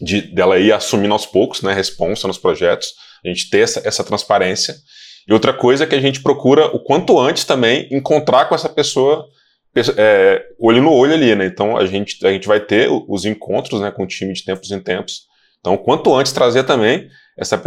de 0.00 0.21
dela 0.21 0.59
ir 0.59 0.73
assumindo 0.73 1.12
aos 1.12 1.25
poucos, 1.25 1.62
né, 1.62 1.73
responsa 1.73 2.26
nos 2.26 2.38
projetos, 2.38 2.88
a 3.25 3.29
gente 3.29 3.49
ter 3.49 3.61
essa, 3.61 3.81
essa 3.87 4.03
transparência. 4.03 4.75
E 5.29 5.33
outra 5.33 5.53
coisa 5.53 5.85
é 5.85 5.87
que 5.87 5.95
a 5.95 6.00
gente 6.00 6.21
procura 6.21 6.67
o 6.67 6.83
quanto 6.83 7.19
antes 7.19 7.45
também 7.45 7.88
encontrar 7.91 8.47
com 8.47 8.55
essa 8.55 8.69
pessoa 8.69 9.26
é, 9.97 10.45
olho 10.59 10.83
no 10.83 10.93
olho 10.93 11.14
ali, 11.14 11.35
né? 11.35 11.47
Então 11.47 11.76
a 11.76 11.87
gente, 11.87 12.25
a 12.26 12.31
gente 12.31 12.47
vai 12.47 12.61
ter 12.61 12.88
os 13.09 13.25
encontros 13.25 13.81
né, 13.81 13.91
com 13.91 14.03
o 14.03 14.07
time 14.07 14.33
de 14.33 14.45
tempos 14.45 14.71
em 14.71 14.81
tempos. 14.81 15.23
Então, 15.61 15.76
quanto 15.76 16.14
antes 16.14 16.33
trazer 16.33 16.64
também 16.64 17.09
essa, 17.37 17.61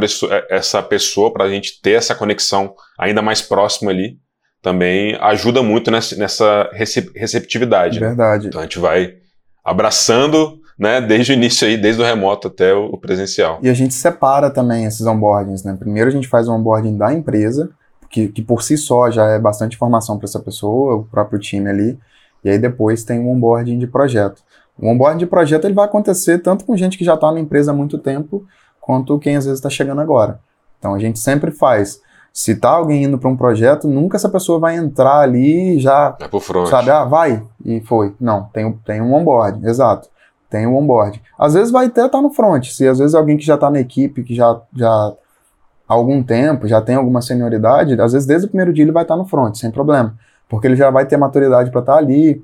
essa 0.49 0.81
pessoa 0.81 1.31
para 1.31 1.45
a 1.45 1.49
gente 1.49 1.81
ter 1.81 1.91
essa 1.91 2.15
conexão 2.15 2.73
ainda 2.97 3.21
mais 3.21 3.41
próxima 3.41 3.91
ali, 3.91 4.17
também 4.61 5.15
ajuda 5.21 5.61
muito 5.61 5.91
nessa, 5.91 6.69
receptividade. 7.15 7.99
Verdade. 7.99 8.43
Né? 8.43 8.49
Então 8.49 8.61
a 8.61 8.63
gente 8.63 8.79
vai 8.79 9.15
abraçando, 9.63 10.59
né, 10.79 11.01
desde 11.01 11.31
o 11.31 11.35
início 11.35 11.67
aí, 11.67 11.77
desde 11.77 12.01
o 12.01 12.05
remoto 12.05 12.47
até 12.47 12.73
o 12.73 12.97
presencial. 12.97 13.59
E 13.61 13.69
a 13.69 13.73
gente 13.73 13.93
separa 13.93 14.49
também 14.49 14.85
esses 14.85 15.05
onboardings, 15.05 15.63
né? 15.63 15.75
Primeiro 15.77 16.09
a 16.09 16.13
gente 16.13 16.27
faz 16.27 16.47
o 16.47 16.53
onboarding 16.53 16.97
da 16.97 17.13
empresa, 17.13 17.69
que, 18.09 18.29
que 18.29 18.41
por 18.41 18.63
si 18.63 18.77
só 18.77 19.11
já 19.11 19.25
é 19.27 19.39
bastante 19.39 19.75
informação 19.75 20.17
para 20.17 20.25
essa 20.25 20.39
pessoa, 20.39 20.95
o 20.95 21.03
próprio 21.03 21.39
time 21.39 21.69
ali, 21.69 21.99
e 22.43 22.49
aí 22.49 22.57
depois 22.57 23.03
tem 23.03 23.19
o 23.19 23.29
onboarding 23.29 23.77
de 23.77 23.87
projeto. 23.87 24.41
O 24.79 24.87
onboarding 24.87 25.19
de 25.19 25.25
projeto 25.25 25.65
ele 25.65 25.73
vai 25.73 25.85
acontecer 25.85 26.39
tanto 26.39 26.63
com 26.63 26.77
gente 26.77 26.97
que 26.97 27.03
já 27.03 27.15
está 27.15 27.31
na 27.31 27.39
empresa 27.39 27.71
há 27.71 27.73
muito 27.73 27.97
tempo, 27.97 28.45
quanto 28.87 29.19
quem 29.19 29.35
às 29.35 29.43
vezes 29.43 29.59
está 29.59 29.69
chegando 29.69 29.99
agora. 29.99 30.39
Então 30.79 30.95
a 30.95 30.99
gente 30.99 31.19
sempre 31.19 31.51
faz. 31.51 31.99
Se 32.31 32.55
tá 32.55 32.69
alguém 32.69 33.03
indo 33.03 33.17
para 33.17 33.29
um 33.29 33.35
projeto, 33.35 33.85
nunca 33.85 34.15
essa 34.15 34.29
pessoa 34.29 34.59
vai 34.59 34.77
entrar 34.77 35.19
ali 35.19 35.75
e 35.75 35.79
já. 35.79 36.15
É 36.21 36.27
pro 36.29 36.39
front. 36.39 36.69
Sabe, 36.69 36.89
ah, 36.89 37.03
vai 37.03 37.43
e 37.65 37.81
foi. 37.81 38.15
Não, 38.17 38.45
tem, 38.53 38.71
tem 38.85 39.01
um 39.01 39.13
onboard, 39.13 39.67
exato. 39.67 40.07
Tem 40.49 40.65
um 40.65 40.77
onboard. 40.77 41.21
Às 41.37 41.55
vezes 41.55 41.69
vai 41.69 41.87
até 41.87 42.05
estar 42.05 42.17
tá 42.17 42.21
no 42.21 42.29
front. 42.29 42.63
Se 42.69 42.87
às 42.87 42.99
vezes 42.99 43.13
alguém 43.13 43.35
que 43.35 43.45
já 43.45 43.55
está 43.55 43.69
na 43.69 43.81
equipe, 43.81 44.23
que 44.23 44.33
já, 44.33 44.61
já 44.73 44.87
há 44.89 45.93
algum 45.93 46.23
tempo, 46.23 46.65
já 46.65 46.79
tem 46.79 46.95
alguma 46.95 47.21
senioridade, 47.21 47.99
às 47.99 48.13
vezes 48.13 48.25
desde 48.25 48.45
o 48.45 48.49
primeiro 48.49 48.71
dia 48.71 48.85
ele 48.85 48.93
vai 48.93 49.03
estar 49.03 49.15
tá 49.15 49.21
no 49.21 49.27
front, 49.27 49.55
sem 49.55 49.69
problema. 49.69 50.15
Porque 50.47 50.65
ele 50.65 50.77
já 50.77 50.89
vai 50.89 51.05
ter 51.05 51.17
maturidade 51.17 51.71
para 51.71 51.81
estar 51.81 51.93
tá 51.93 51.99
ali, 51.99 52.41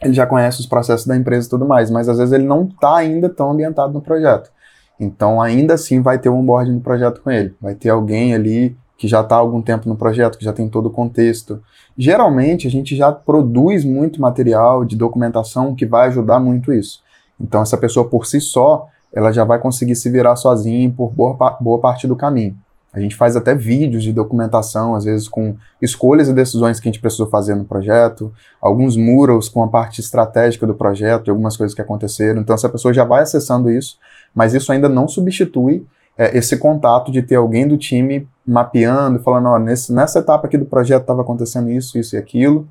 ele 0.00 0.14
já 0.14 0.26
conhece 0.26 0.60
os 0.60 0.66
processos 0.66 1.06
da 1.06 1.14
empresa 1.14 1.46
e 1.46 1.50
tudo 1.50 1.66
mais, 1.66 1.90
mas 1.90 2.08
às 2.08 2.16
vezes 2.16 2.32
ele 2.32 2.46
não 2.46 2.64
está 2.64 2.96
ainda 2.96 3.28
tão 3.28 3.50
ambientado 3.50 3.92
no 3.92 4.00
projeto. 4.00 4.50
Então, 4.98 5.40
ainda 5.40 5.74
assim, 5.74 6.00
vai 6.00 6.18
ter 6.18 6.28
um 6.28 6.38
onboarding 6.38 6.72
no 6.72 6.80
projeto 6.80 7.20
com 7.20 7.30
ele. 7.30 7.54
Vai 7.60 7.74
ter 7.74 7.90
alguém 7.90 8.34
ali 8.34 8.76
que 8.96 9.08
já 9.08 9.20
está 9.20 9.36
há 9.36 9.38
algum 9.38 9.60
tempo 9.60 9.88
no 9.88 9.96
projeto, 9.96 10.38
que 10.38 10.44
já 10.44 10.52
tem 10.52 10.68
todo 10.68 10.86
o 10.86 10.90
contexto. 10.90 11.60
Geralmente, 11.98 12.66
a 12.66 12.70
gente 12.70 12.96
já 12.96 13.10
produz 13.10 13.84
muito 13.84 14.20
material 14.20 14.84
de 14.84 14.96
documentação 14.96 15.74
que 15.74 15.84
vai 15.84 16.08
ajudar 16.08 16.38
muito 16.38 16.72
isso. 16.72 17.02
Então, 17.40 17.62
essa 17.62 17.76
pessoa 17.76 18.08
por 18.08 18.26
si 18.26 18.40
só, 18.40 18.86
ela 19.12 19.32
já 19.32 19.44
vai 19.44 19.58
conseguir 19.58 19.96
se 19.96 20.08
virar 20.10 20.36
sozinha 20.36 20.90
por 20.90 21.12
boa, 21.12 21.56
boa 21.60 21.78
parte 21.78 22.06
do 22.06 22.16
caminho. 22.16 22.56
A 22.92 23.00
gente 23.00 23.16
faz 23.16 23.34
até 23.34 23.56
vídeos 23.56 24.04
de 24.04 24.12
documentação, 24.12 24.94
às 24.94 25.04
vezes 25.04 25.28
com 25.28 25.56
escolhas 25.82 26.28
e 26.28 26.32
decisões 26.32 26.78
que 26.78 26.88
a 26.88 26.92
gente 26.92 27.00
precisou 27.00 27.26
fazer 27.26 27.56
no 27.56 27.64
projeto, 27.64 28.32
alguns 28.60 28.96
murals 28.96 29.48
com 29.48 29.64
a 29.64 29.68
parte 29.68 30.00
estratégica 30.00 30.64
do 30.64 30.74
projeto, 30.74 31.28
algumas 31.28 31.56
coisas 31.56 31.74
que 31.74 31.82
aconteceram. 31.82 32.40
Então, 32.40 32.54
essa 32.54 32.68
pessoa 32.68 32.94
já 32.94 33.04
vai 33.04 33.22
acessando 33.22 33.68
isso, 33.68 33.98
mas 34.34 34.54
isso 34.54 34.72
ainda 34.72 34.88
não 34.88 35.06
substitui 35.06 35.86
é, 36.16 36.36
esse 36.36 36.56
contato 36.56 37.10
de 37.10 37.22
ter 37.22 37.36
alguém 37.36 37.66
do 37.66 37.76
time 37.76 38.28
mapeando, 38.46 39.20
falando, 39.20 39.48
ó, 39.48 39.58
nesse, 39.58 39.92
nessa 39.92 40.18
etapa 40.18 40.46
aqui 40.46 40.58
do 40.58 40.66
projeto 40.66 41.02
estava 41.02 41.22
acontecendo 41.22 41.70
isso, 41.70 41.98
isso 41.98 42.16
e 42.16 42.18
aquilo, 42.18 42.68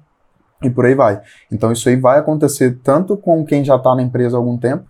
e 0.62 0.70
por 0.70 0.86
aí 0.86 0.96
vai. 0.96 1.22
Então, 1.52 1.72
isso 1.72 1.90
aí 1.90 1.96
vai 1.96 2.20
acontecer 2.20 2.80
tanto 2.84 3.18
com 3.18 3.46
quem 3.46 3.64
já 3.64 3.76
está 3.76 3.96
na 3.96 4.02
empresa 4.02 4.38
há 4.38 4.40
algum 4.40 4.58
tempo, 4.58 4.86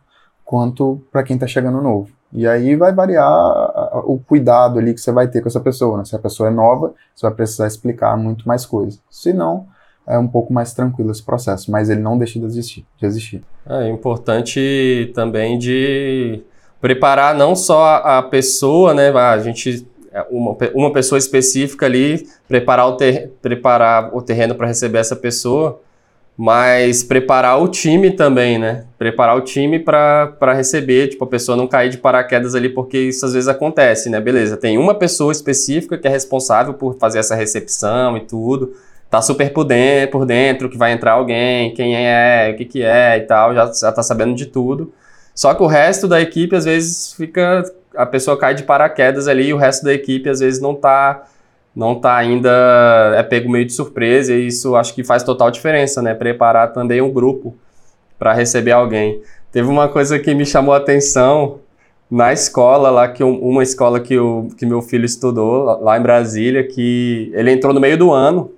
quanto 0.45 1.01
para 1.11 1.23
quem 1.23 1.35
está 1.35 1.47
chegando 1.47 1.81
novo. 1.81 2.09
E 2.31 2.47
aí 2.47 2.75
vai 2.75 2.91
variar 2.91 3.29
o 4.05 4.19
cuidado 4.19 4.79
ali 4.79 4.93
que 4.93 5.01
você 5.01 5.11
vai 5.11 5.27
ter 5.27 5.41
com 5.41 5.47
essa 5.47 5.59
pessoa. 5.59 5.97
Né? 5.99 6.05
Se 6.05 6.15
a 6.15 6.19
pessoa 6.19 6.49
é 6.49 6.51
nova, 6.51 6.93
você 7.15 7.27
vai 7.27 7.35
precisar 7.35 7.67
explicar 7.67 8.17
muito 8.17 8.47
mais 8.47 8.65
coisas. 8.65 8.99
Se 9.09 9.31
não, 9.31 9.67
é 10.05 10.17
um 10.17 10.27
pouco 10.27 10.51
mais 10.51 10.73
tranquilo 10.73 11.11
esse 11.11 11.23
processo, 11.23 11.71
mas 11.71 11.89
ele 11.89 12.01
não 12.01 12.17
deixa 12.17 12.39
de 12.39 12.45
existir. 12.45 12.85
De 12.97 13.05
existir. 13.05 13.43
É 13.67 13.87
importante 13.87 15.11
também 15.13 15.59
de 15.59 16.43
preparar 16.83 17.33
não 17.33 17.55
só 17.55 18.01
a 18.03 18.21
pessoa, 18.21 18.93
né? 18.93 19.09
A 19.09 19.37
gente 19.37 19.87
uma, 20.29 20.57
uma 20.73 20.91
pessoa 20.91 21.17
específica 21.17 21.85
ali 21.85 22.27
preparar 22.45 22.89
o, 22.89 22.97
ter, 22.97 23.31
preparar 23.41 24.13
o 24.13 24.21
terreno 24.21 24.53
para 24.53 24.67
receber 24.67 24.97
essa 24.97 25.15
pessoa, 25.15 25.79
mas 26.35 27.01
preparar 27.01 27.63
o 27.63 27.69
time 27.69 28.11
também, 28.11 28.59
né? 28.59 28.83
Preparar 28.97 29.37
o 29.37 29.39
time 29.39 29.79
para 29.79 30.53
receber, 30.53 31.07
tipo, 31.07 31.23
a 31.23 31.27
pessoa 31.27 31.55
não 31.55 31.67
cair 31.67 31.89
de 31.89 31.99
paraquedas 31.99 32.53
ali, 32.53 32.67
porque 32.67 32.97
isso 32.97 33.25
às 33.25 33.31
vezes 33.31 33.47
acontece, 33.47 34.09
né? 34.09 34.19
Beleza, 34.19 34.57
tem 34.57 34.77
uma 34.77 34.93
pessoa 34.93 35.31
específica 35.31 35.97
que 35.97 36.05
é 36.05 36.11
responsável 36.11 36.73
por 36.73 36.97
fazer 36.97 37.19
essa 37.19 37.33
recepção 37.33 38.17
e 38.17 38.25
tudo, 38.25 38.73
tá 39.09 39.21
super 39.21 39.53
por 39.53 39.63
dentro, 39.63 40.19
por 40.19 40.25
dentro 40.25 40.69
que 40.69 40.77
vai 40.77 40.91
entrar 40.91 41.13
alguém, 41.13 41.73
quem 41.73 41.95
é, 41.95 42.51
o 42.53 42.57
que 42.57 42.65
que 42.65 42.83
é 42.83 43.19
e 43.19 43.21
tal, 43.21 43.55
já, 43.55 43.71
já 43.71 43.89
tá 43.89 44.03
sabendo 44.03 44.35
de 44.35 44.47
tudo. 44.47 44.91
Só 45.35 45.53
que 45.53 45.63
o 45.63 45.67
resto 45.67 46.07
da 46.07 46.21
equipe 46.21 46.55
às 46.55 46.65
vezes 46.65 47.13
fica, 47.13 47.63
a 47.95 48.05
pessoa 48.05 48.37
cai 48.37 48.53
de 48.53 48.63
paraquedas 48.63 49.27
ali 49.27 49.47
e 49.47 49.53
o 49.53 49.57
resto 49.57 49.83
da 49.83 49.93
equipe 49.93 50.29
às 50.29 50.39
vezes 50.39 50.61
não 50.61 50.75
tá 50.75 51.23
não 51.75 51.95
tá 51.95 52.15
ainda 52.15 52.51
é 53.15 53.23
pego 53.23 53.49
meio 53.49 53.65
de 53.65 53.73
surpresa 53.73 54.31
e 54.31 54.45
isso 54.45 54.75
acho 54.75 54.93
que 54.93 55.03
faz 55.03 55.23
total 55.23 55.49
diferença, 55.49 56.03
né? 56.03 56.13
Preparar 56.13 56.71
também 56.71 57.01
um 57.01 57.11
grupo 57.11 57.55
para 58.19 58.31
receber 58.31 58.71
alguém. 58.71 59.21
Teve 59.51 59.67
uma 59.67 59.87
coisa 59.87 60.19
que 60.19 60.35
me 60.35 60.45
chamou 60.45 60.73
a 60.73 60.77
atenção 60.77 61.59
na 62.09 62.31
escola 62.31 62.91
lá 62.91 63.07
que 63.07 63.23
uma 63.23 63.63
escola 63.63 63.99
que, 63.99 64.17
o, 64.19 64.49
que 64.55 64.67
meu 64.67 64.83
filho 64.83 65.03
estudou 65.03 65.63
lá 65.81 65.97
em 65.97 66.01
Brasília 66.01 66.63
que 66.63 67.31
ele 67.33 67.51
entrou 67.51 67.73
no 67.73 67.79
meio 67.79 67.97
do 67.97 68.11
ano 68.11 68.51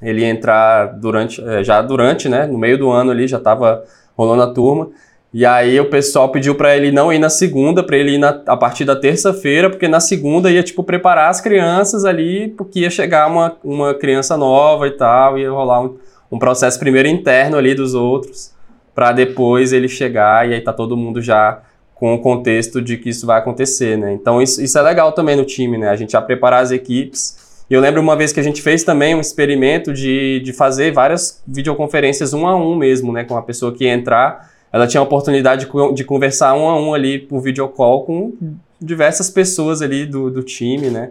ele 0.00 0.22
ia 0.22 0.28
entrar 0.28 0.86
durante 0.98 1.46
é, 1.46 1.62
já 1.62 1.82
durante 1.82 2.26
né 2.26 2.46
no 2.46 2.56
meio 2.56 2.78
do 2.78 2.90
ano 2.90 3.10
ali 3.10 3.28
já 3.28 3.36
estava 3.36 3.84
rolando 4.16 4.42
a 4.42 4.46
turma 4.54 4.88
e 5.32 5.46
aí 5.46 5.78
o 5.78 5.88
pessoal 5.88 6.28
pediu 6.30 6.56
para 6.56 6.76
ele 6.76 6.90
não 6.90 7.12
ir 7.12 7.20
na 7.20 7.30
segunda, 7.30 7.84
para 7.84 7.96
ele 7.96 8.16
ir 8.16 8.18
na, 8.18 8.42
a 8.46 8.56
partir 8.56 8.84
da 8.84 8.96
terça-feira, 8.96 9.70
porque 9.70 9.86
na 9.86 10.00
segunda 10.00 10.50
ia 10.50 10.62
tipo 10.62 10.82
preparar 10.82 11.30
as 11.30 11.40
crianças 11.40 12.04
ali, 12.04 12.48
porque 12.48 12.80
ia 12.80 12.90
chegar 12.90 13.28
uma, 13.28 13.56
uma 13.62 13.94
criança 13.94 14.36
nova 14.36 14.88
e 14.88 14.90
tal, 14.90 15.38
ia 15.38 15.50
rolar 15.50 15.82
um, 15.82 15.96
um 16.32 16.38
processo 16.38 16.80
primeiro 16.80 17.06
interno 17.06 17.56
ali 17.56 17.74
dos 17.76 17.94
outros, 17.94 18.52
para 18.92 19.12
depois 19.12 19.72
ele 19.72 19.88
chegar 19.88 20.48
e 20.48 20.54
aí 20.54 20.60
tá 20.60 20.72
todo 20.72 20.96
mundo 20.96 21.22
já 21.22 21.62
com 21.94 22.12
o 22.12 22.18
contexto 22.18 22.82
de 22.82 22.96
que 22.96 23.10
isso 23.10 23.24
vai 23.24 23.38
acontecer, 23.38 23.96
né? 23.96 24.12
Então 24.12 24.42
isso, 24.42 24.60
isso 24.60 24.76
é 24.78 24.82
legal 24.82 25.12
também 25.12 25.36
no 25.36 25.44
time, 25.44 25.78
né? 25.78 25.90
A 25.90 25.96
gente 25.96 26.12
já 26.12 26.22
preparar 26.22 26.62
as 26.62 26.72
equipes. 26.72 27.64
Eu 27.70 27.80
lembro 27.80 28.00
uma 28.00 28.16
vez 28.16 28.32
que 28.32 28.40
a 28.40 28.42
gente 28.42 28.60
fez 28.62 28.82
também 28.82 29.14
um 29.14 29.20
experimento 29.20 29.92
de, 29.92 30.40
de 30.40 30.52
fazer 30.52 30.92
várias 30.92 31.40
videoconferências 31.46 32.34
um 32.34 32.48
a 32.48 32.56
um 32.56 32.74
mesmo, 32.74 33.12
né? 33.12 33.22
Com 33.22 33.36
a 33.36 33.42
pessoa 33.42 33.72
que 33.72 33.84
ia 33.84 33.92
entrar 33.92 34.50
ela 34.72 34.86
tinha 34.86 35.00
a 35.00 35.04
oportunidade 35.04 35.66
de, 35.94 36.04
conversar 36.04 36.54
um 36.54 36.68
a 36.68 36.80
um 36.80 36.94
ali 36.94 37.18
por 37.18 37.40
videocall 37.40 38.04
com 38.04 38.32
diversas 38.80 39.28
pessoas 39.28 39.82
ali 39.82 40.06
do, 40.06 40.30
do 40.30 40.42
time, 40.42 40.88
né? 40.88 41.10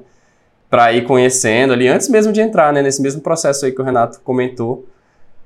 Para 0.69 0.93
ir 0.93 1.03
conhecendo 1.05 1.73
ali, 1.73 1.87
antes 1.87 2.07
mesmo 2.09 2.31
de 2.31 2.41
entrar, 2.41 2.71
né? 2.71 2.81
Nesse 2.81 3.01
mesmo 3.01 3.21
processo 3.21 3.65
aí 3.65 3.71
que 3.71 3.81
o 3.81 3.85
Renato 3.85 4.21
comentou. 4.21 4.87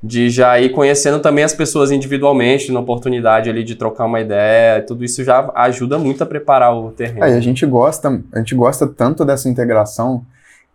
de 0.02 0.30
já 0.30 0.60
ir 0.60 0.74
conhecendo 0.74 1.22
também 1.22 1.46
as 1.46 1.54
pessoas 1.54 1.90
individualmente, 1.90 2.72
na 2.74 2.82
oportunidade 2.82 3.50
ali 3.50 3.64
de 3.64 3.76
trocar 3.76 4.04
uma 4.06 4.20
ideia, 4.20 4.82
tudo 4.82 5.04
isso 5.06 5.24
já 5.24 5.50
ajuda 5.56 5.98
muito 5.98 6.22
a 6.22 6.26
preparar 6.26 6.76
o 6.76 6.92
terreno. 6.92 7.24
É, 7.24 7.38
a 7.38 7.40
gente 7.40 7.66
gosta, 7.66 8.22
a 8.34 8.40
gente 8.40 8.54
gosta 8.54 8.86
tanto 8.86 9.24
dessa 9.24 9.48
integração 9.48 10.26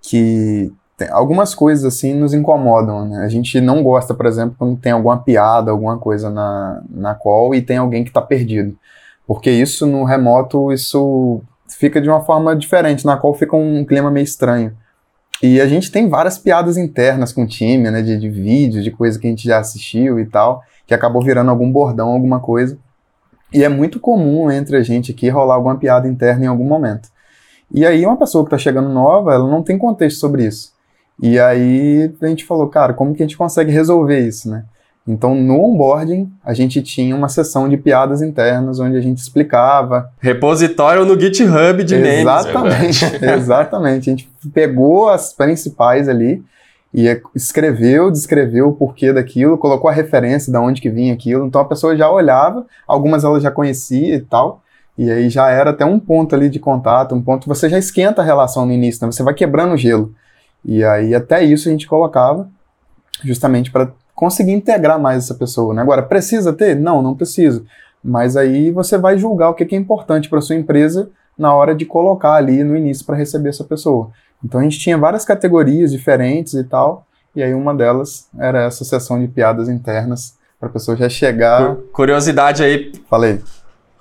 que 0.01 0.73
algumas 1.11 1.55
coisas 1.55 1.85
assim 1.85 2.15
nos 2.15 2.35
incomodam, 2.35 3.07
né? 3.09 3.25
A 3.25 3.29
gente 3.29 3.61
não 3.61 3.83
gosta, 3.83 4.15
por 4.15 4.27
exemplo, 4.27 4.57
quando 4.59 4.77
tem 4.77 4.93
alguma 4.93 5.19
piada, 5.19 5.71
alguma 5.71 5.99
coisa 5.99 6.31
na, 6.31 6.83
na 6.91 7.15
call 7.15 7.55
e 7.55 7.63
tem 7.63 7.77
alguém 7.77 8.03
que 8.03 8.11
está 8.11 8.21
perdido. 8.21 8.77
Porque 9.27 9.51
isso 9.51 9.87
no 9.87 10.05
remoto, 10.05 10.73
isso 10.73 11.41
fica 11.69 12.01
de 12.01 12.09
uma 12.09 12.25
forma 12.25 12.57
diferente, 12.57 13.07
na 13.07 13.17
qual 13.17 13.35
fica 13.35 13.55
um 13.55 13.85
clima 13.85 14.11
meio 14.11 14.25
estranho. 14.25 14.77
E 15.43 15.61
a 15.61 15.69
gente 15.69 15.93
tem 15.93 16.09
várias 16.09 16.37
piadas 16.37 16.77
internas 16.77 17.33
com 17.33 17.45
o 17.45 17.47
time, 17.47 17.91
né, 17.91 18.03
de, 18.03 18.19
de 18.19 18.29
vídeos, 18.29 18.83
de 18.83 18.91
coisa 18.91 19.19
que 19.19 19.27
a 19.27 19.31
gente 19.31 19.45
já 19.45 19.59
assistiu 19.59 20.19
e 20.19 20.27
tal, 20.27 20.63
que 20.87 20.95
acabou 20.95 21.23
virando 21.23 21.51
algum 21.51 21.71
bordão, 21.71 22.09
alguma 22.09 22.41
coisa. 22.41 22.77
E 23.53 23.63
é 23.63 23.69
muito 23.69 24.01
comum 24.01 24.51
entre 24.51 24.77
a 24.77 24.83
gente 24.83 25.13
aqui 25.13 25.29
rolar 25.29 25.55
alguma 25.55 25.77
piada 25.77 26.09
interna 26.09 26.45
em 26.45 26.49
algum 26.49 26.65
momento. 26.65 27.09
E 27.71 27.87
aí 27.87 28.05
uma 28.05 28.17
pessoa 28.17 28.43
que 28.45 28.49
está 28.49 28.59
chegando 28.59 28.89
nova, 28.89 29.33
ela 29.33 29.49
não 29.49 29.63
tem 29.63 29.79
contexto 29.79 30.19
sobre 30.19 30.45
isso. 30.45 30.73
E 31.21 31.39
aí 31.39 32.13
a 32.21 32.27
gente 32.27 32.45
falou, 32.45 32.69
cara, 32.69 32.93
como 32.93 33.15
que 33.15 33.23
a 33.23 33.27
gente 33.27 33.37
consegue 33.37 33.73
resolver 33.73 34.21
isso, 34.21 34.49
né? 34.51 34.65
Então, 35.09 35.35
no 35.35 35.59
onboarding, 35.59 36.31
a 36.45 36.53
gente 36.53 36.83
tinha 36.83 37.17
uma 37.17 37.31
sessão 37.31 37.67
de 37.67 37.79
piadas 37.79 38.21
internas 38.21 38.79
onde 38.79 38.95
a 38.95 39.01
gente 39.01 39.17
explicava. 39.17 40.11
Repositório 40.21 41.07
no 41.07 41.19
GitHub 41.19 41.83
de 41.83 41.97
memes. 41.97 42.21
Exatamente, 42.21 43.05
exatamente. 43.25 44.11
A 44.11 44.13
gente 44.13 44.31
pegou 44.53 45.09
as 45.09 45.33
principais 45.33 46.11
ali 46.11 46.45
e 46.93 47.07
escreveu, 47.35 48.11
descreveu 48.11 48.69
o 48.69 48.73
porquê 48.75 49.11
daquilo, 49.11 49.57
colocou 49.57 49.89
a 49.89 49.93
referência 49.95 50.53
de 50.53 50.59
onde 50.59 50.83
que 50.83 50.91
vinha 50.91 51.15
aquilo. 51.15 51.47
Então 51.47 51.63
a 51.63 51.65
pessoa 51.65 51.97
já 51.97 52.11
olhava, 52.11 52.67
algumas 52.87 53.25
ela 53.25 53.41
já 53.41 53.51
conhecia 53.51 54.15
e 54.15 54.21
tal. 54.21 54.63
E 54.97 55.11
aí 55.11 55.31
já 55.31 55.49
era 55.49 55.71
até 55.71 55.87
um 55.87 55.99
ponto 55.99 56.35
ali 56.35 56.51
de 56.51 56.59
contato, 56.59 57.15
um 57.15 57.23
ponto 57.23 57.49
você 57.49 57.69
já 57.71 57.79
esquenta 57.79 58.21
a 58.21 58.25
relação 58.25 58.67
no 58.67 58.73
início, 58.73 59.07
né? 59.07 59.13
você 59.13 59.23
vai 59.23 59.33
quebrando 59.33 59.73
o 59.73 59.77
gelo. 59.77 60.13
E 60.69 60.85
aí 60.85 61.15
até 61.15 61.43
isso 61.43 61.67
a 61.67 61.73
gente 61.73 61.87
colocava 61.87 62.47
justamente 63.25 63.73
para 63.73 63.91
conseguir 64.15 64.53
integrar 64.53 65.01
mais 65.01 65.25
essa 65.25 65.35
pessoa. 65.35 65.73
Né? 65.73 65.81
Agora, 65.81 66.03
precisa 66.03 66.53
ter? 66.53 66.77
Não, 66.77 67.01
não 67.01 67.15
precisa. 67.15 67.65
Mas 68.05 68.37
aí 68.37 68.71
você 68.71 68.99
vai 68.99 69.17
julgar 69.17 69.49
o 69.49 69.55
que 69.55 69.75
é 69.75 69.79
importante 69.79 70.29
para 70.29 70.43
sua 70.43 70.57
empresa 70.57 71.09
na 71.39 71.55
hora 71.55 71.75
de 71.75 71.87
colocar 71.87 72.35
ali 72.35 72.63
no 72.63 72.77
início 72.77 73.07
para 73.07 73.17
receber 73.17 73.49
essa 73.49 73.65
pessoa. 73.65 74.11
Então 74.45 74.61
a 74.61 74.63
gente 74.63 74.79
tinha 74.79 74.99
várias 74.99 75.25
categorias 75.25 75.91
diferentes 75.91 76.53
e 76.53 76.63
tal, 76.63 77.07
e 77.35 77.43
aí 77.43 77.55
uma 77.55 77.75
delas 77.75 78.29
era 78.39 78.65
essa 78.65 78.85
sessão 78.85 79.19
de 79.19 79.27
piadas 79.27 79.69
internas 79.69 80.37
para 80.61 80.69
a 80.69 80.73
pessoa 80.73 80.97
já 80.97 81.09
chegar. 81.09 81.77
Curiosidade 81.93 82.63
aí. 82.63 82.93
Falei. 83.09 83.41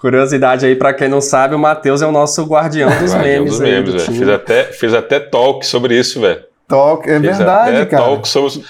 Curiosidade 0.02 0.66
aí 0.66 0.76
para 0.76 0.94
quem 0.94 1.08
não 1.08 1.22
sabe, 1.22 1.56
o 1.56 1.60
Matheus 1.60 2.02
é 2.02 2.06
o 2.06 2.12
nosso 2.12 2.44
guardião 2.46 2.90
dos 3.00 3.14
guardião 3.14 3.22
memes. 3.24 3.52
Dos 3.52 3.60
memes, 3.62 3.94
velho. 3.94 4.20
Fiz 4.20 4.28
até, 4.28 4.64
fiz 4.66 4.94
até 4.94 5.20
talk 5.20 5.66
sobre 5.66 5.98
isso, 5.98 6.20
velho. 6.20 6.47
Talk, 6.68 7.10
é 7.10 7.20
fiz 7.20 7.38
verdade, 7.38 7.86
cara. 7.86 8.04
Talk 8.04 8.28
sobre 8.28 8.64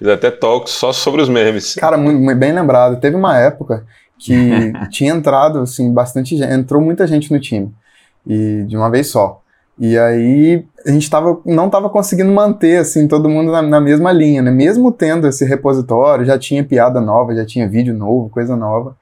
Fiz 0.00 0.08
até 0.08 0.30
talks 0.30 0.72
só 0.72 0.92
sobre 0.94 1.20
os 1.20 1.28
memes. 1.28 1.74
Cara, 1.74 1.98
muito, 1.98 2.34
bem 2.34 2.52
lembrado. 2.52 2.98
Teve 2.98 3.16
uma 3.16 3.36
época 3.36 3.84
que 4.18 4.72
tinha 4.90 5.12
entrado, 5.12 5.58
assim, 5.58 5.92
bastante 5.92 6.38
gente. 6.38 6.50
Entrou 6.50 6.80
muita 6.80 7.06
gente 7.06 7.30
no 7.30 7.38
time. 7.38 7.70
E 8.26 8.64
de 8.66 8.76
uma 8.76 8.90
vez 8.90 9.08
só. 9.08 9.42
E 9.78 9.98
aí 9.98 10.64
a 10.86 10.90
gente 10.90 11.08
tava, 11.10 11.40
não 11.44 11.66
estava 11.66 11.90
conseguindo 11.90 12.30
manter 12.30 12.78
assim 12.78 13.08
todo 13.08 13.28
mundo 13.28 13.50
na, 13.50 13.62
na, 13.62 13.80
mesma 13.80 14.12
linha, 14.12 14.42
né? 14.42 14.50
Mesmo 14.50 14.92
tendo 14.92 15.26
esse 15.26 15.44
repositório, 15.44 16.24
já 16.24 16.38
tinha 16.38 16.64
piada 16.64 17.00
nova, 17.00 17.34
já 17.34 17.44
tinha 17.44 17.68
vídeo 17.68 17.94
novo, 17.94 18.28
coisa 18.28 18.56
nova. 18.56 18.96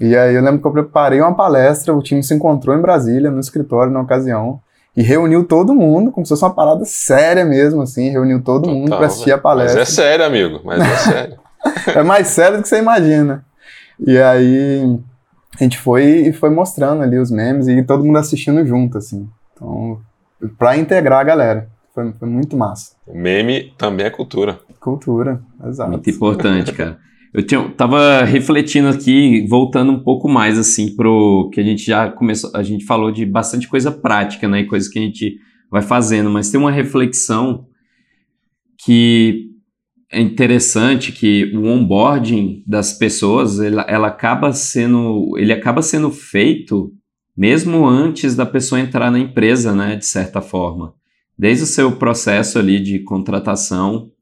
E 0.00 0.16
aí 0.16 0.34
eu 0.34 0.42
lembro 0.42 0.60
que 0.60 0.66
eu 0.66 0.72
preparei 0.72 1.20
uma 1.20 1.34
palestra, 1.34 1.94
o 1.94 2.02
time 2.02 2.22
se 2.22 2.34
encontrou 2.34 2.76
em 2.76 2.80
Brasília, 2.80 3.30
no 3.30 3.40
escritório, 3.40 3.92
na 3.92 4.00
ocasião 4.00 4.60
e 4.96 5.02
reuniu 5.02 5.44
todo 5.44 5.74
mundo, 5.74 6.12
como 6.12 6.24
se 6.24 6.30
fosse 6.30 6.44
uma 6.44 6.54
parada 6.54 6.84
séria 6.84 7.44
mesmo, 7.44 7.82
assim, 7.82 8.10
reuniu 8.10 8.42
todo 8.42 8.62
Total, 8.62 8.76
mundo 8.76 8.96
para 8.96 9.06
assistir 9.06 9.32
a 9.32 9.38
palestra. 9.38 9.80
Mas 9.80 9.88
é 9.88 9.92
sério, 9.92 10.24
amigo, 10.24 10.60
mas 10.64 10.80
é 10.80 10.96
sério. 10.96 11.38
é 11.98 12.02
mais 12.02 12.28
sério 12.28 12.58
do 12.58 12.62
que 12.62 12.68
você 12.68 12.78
imagina. 12.78 13.44
E 13.98 14.18
aí 14.18 14.98
a 15.58 15.62
gente 15.62 15.78
foi 15.78 16.28
e 16.28 16.32
foi 16.32 16.50
mostrando 16.50 17.02
ali 17.02 17.18
os 17.18 17.30
memes 17.30 17.66
e 17.66 17.82
todo 17.82 18.04
mundo 18.04 18.18
assistindo 18.18 18.64
junto, 18.64 18.98
assim. 18.98 19.28
Então, 19.52 19.98
para 20.58 20.76
integrar 20.76 21.20
a 21.20 21.24
galera. 21.24 21.68
Foi, 21.94 22.12
foi 22.12 22.28
muito 22.28 22.56
massa. 22.56 22.96
O 23.06 23.16
meme 23.16 23.72
também 23.78 24.04
é 24.04 24.10
cultura. 24.10 24.58
Cultura, 24.80 25.40
exato. 25.64 25.92
Muito 25.92 26.10
importante, 26.10 26.72
cara. 26.72 26.98
Eu 27.34 27.44
tinha, 27.44 27.68
tava 27.70 28.22
refletindo 28.22 28.86
aqui, 28.86 29.44
voltando 29.48 29.90
um 29.90 29.98
pouco 29.98 30.28
mais 30.28 30.56
assim 30.56 30.94
pro 30.94 31.50
que 31.52 31.60
a 31.60 31.64
gente 31.64 31.84
já 31.84 32.08
começou, 32.08 32.48
a 32.54 32.62
gente 32.62 32.84
falou 32.84 33.10
de 33.10 33.26
bastante 33.26 33.66
coisa 33.66 33.90
prática, 33.90 34.46
né, 34.46 34.60
e 34.60 34.66
coisas 34.66 34.88
que 34.88 35.00
a 35.00 35.02
gente 35.02 35.36
vai 35.68 35.82
fazendo, 35.82 36.30
mas 36.30 36.48
tem 36.48 36.60
uma 36.60 36.70
reflexão 36.70 37.66
que 38.84 39.50
é 40.12 40.20
interessante 40.20 41.10
que 41.10 41.50
o 41.56 41.64
onboarding 41.64 42.62
das 42.64 42.92
pessoas, 42.92 43.58
ela, 43.58 43.82
ela 43.88 44.06
acaba 44.06 44.52
sendo, 44.52 45.36
ele 45.36 45.52
acaba 45.52 45.82
sendo 45.82 46.12
feito 46.12 46.92
mesmo 47.36 47.84
antes 47.84 48.36
da 48.36 48.46
pessoa 48.46 48.80
entrar 48.80 49.10
na 49.10 49.18
empresa, 49.18 49.74
né, 49.74 49.96
de 49.96 50.06
certa 50.06 50.40
forma. 50.40 50.94
Desde 51.36 51.64
o 51.64 51.66
seu 51.66 51.90
processo 51.96 52.60
ali 52.60 52.78
de 52.78 53.00
contratação, 53.00 54.12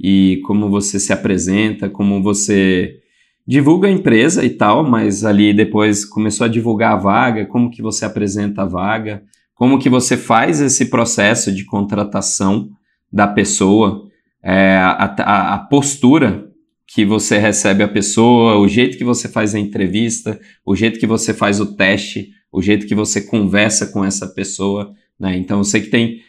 e 0.00 0.40
como 0.44 0.70
você 0.70 1.00
se 1.00 1.12
apresenta, 1.12 1.88
como 1.88 2.22
você 2.22 3.00
divulga 3.46 3.88
a 3.88 3.90
empresa 3.90 4.44
e 4.44 4.50
tal, 4.50 4.88
mas 4.88 5.24
ali 5.24 5.54
depois 5.54 6.04
começou 6.04 6.44
a 6.44 6.48
divulgar 6.48 6.92
a 6.92 6.96
vaga, 6.96 7.46
como 7.46 7.70
que 7.70 7.80
você 7.80 8.04
apresenta 8.04 8.62
a 8.62 8.66
vaga, 8.66 9.22
como 9.54 9.78
que 9.78 9.88
você 9.88 10.16
faz 10.16 10.60
esse 10.60 10.86
processo 10.86 11.52
de 11.52 11.64
contratação 11.64 12.68
da 13.10 13.26
pessoa, 13.26 14.06
é, 14.42 14.76
a, 14.76 15.14
a, 15.18 15.54
a 15.54 15.58
postura 15.58 16.46
que 16.86 17.04
você 17.04 17.38
recebe 17.38 17.82
a 17.82 17.88
pessoa, 17.88 18.56
o 18.58 18.68
jeito 18.68 18.96
que 18.96 19.04
você 19.04 19.28
faz 19.28 19.54
a 19.54 19.58
entrevista, 19.58 20.38
o 20.64 20.76
jeito 20.76 20.98
que 20.98 21.06
você 21.06 21.34
faz 21.34 21.60
o 21.60 21.74
teste, 21.74 22.30
o 22.52 22.62
jeito 22.62 22.86
que 22.86 22.94
você 22.94 23.20
conversa 23.20 23.86
com 23.86 24.04
essa 24.04 24.26
pessoa, 24.26 24.94
né? 25.18 25.36
Então 25.36 25.58
eu 25.58 25.64
sei 25.64 25.82
que 25.82 25.88
tem 25.88 26.20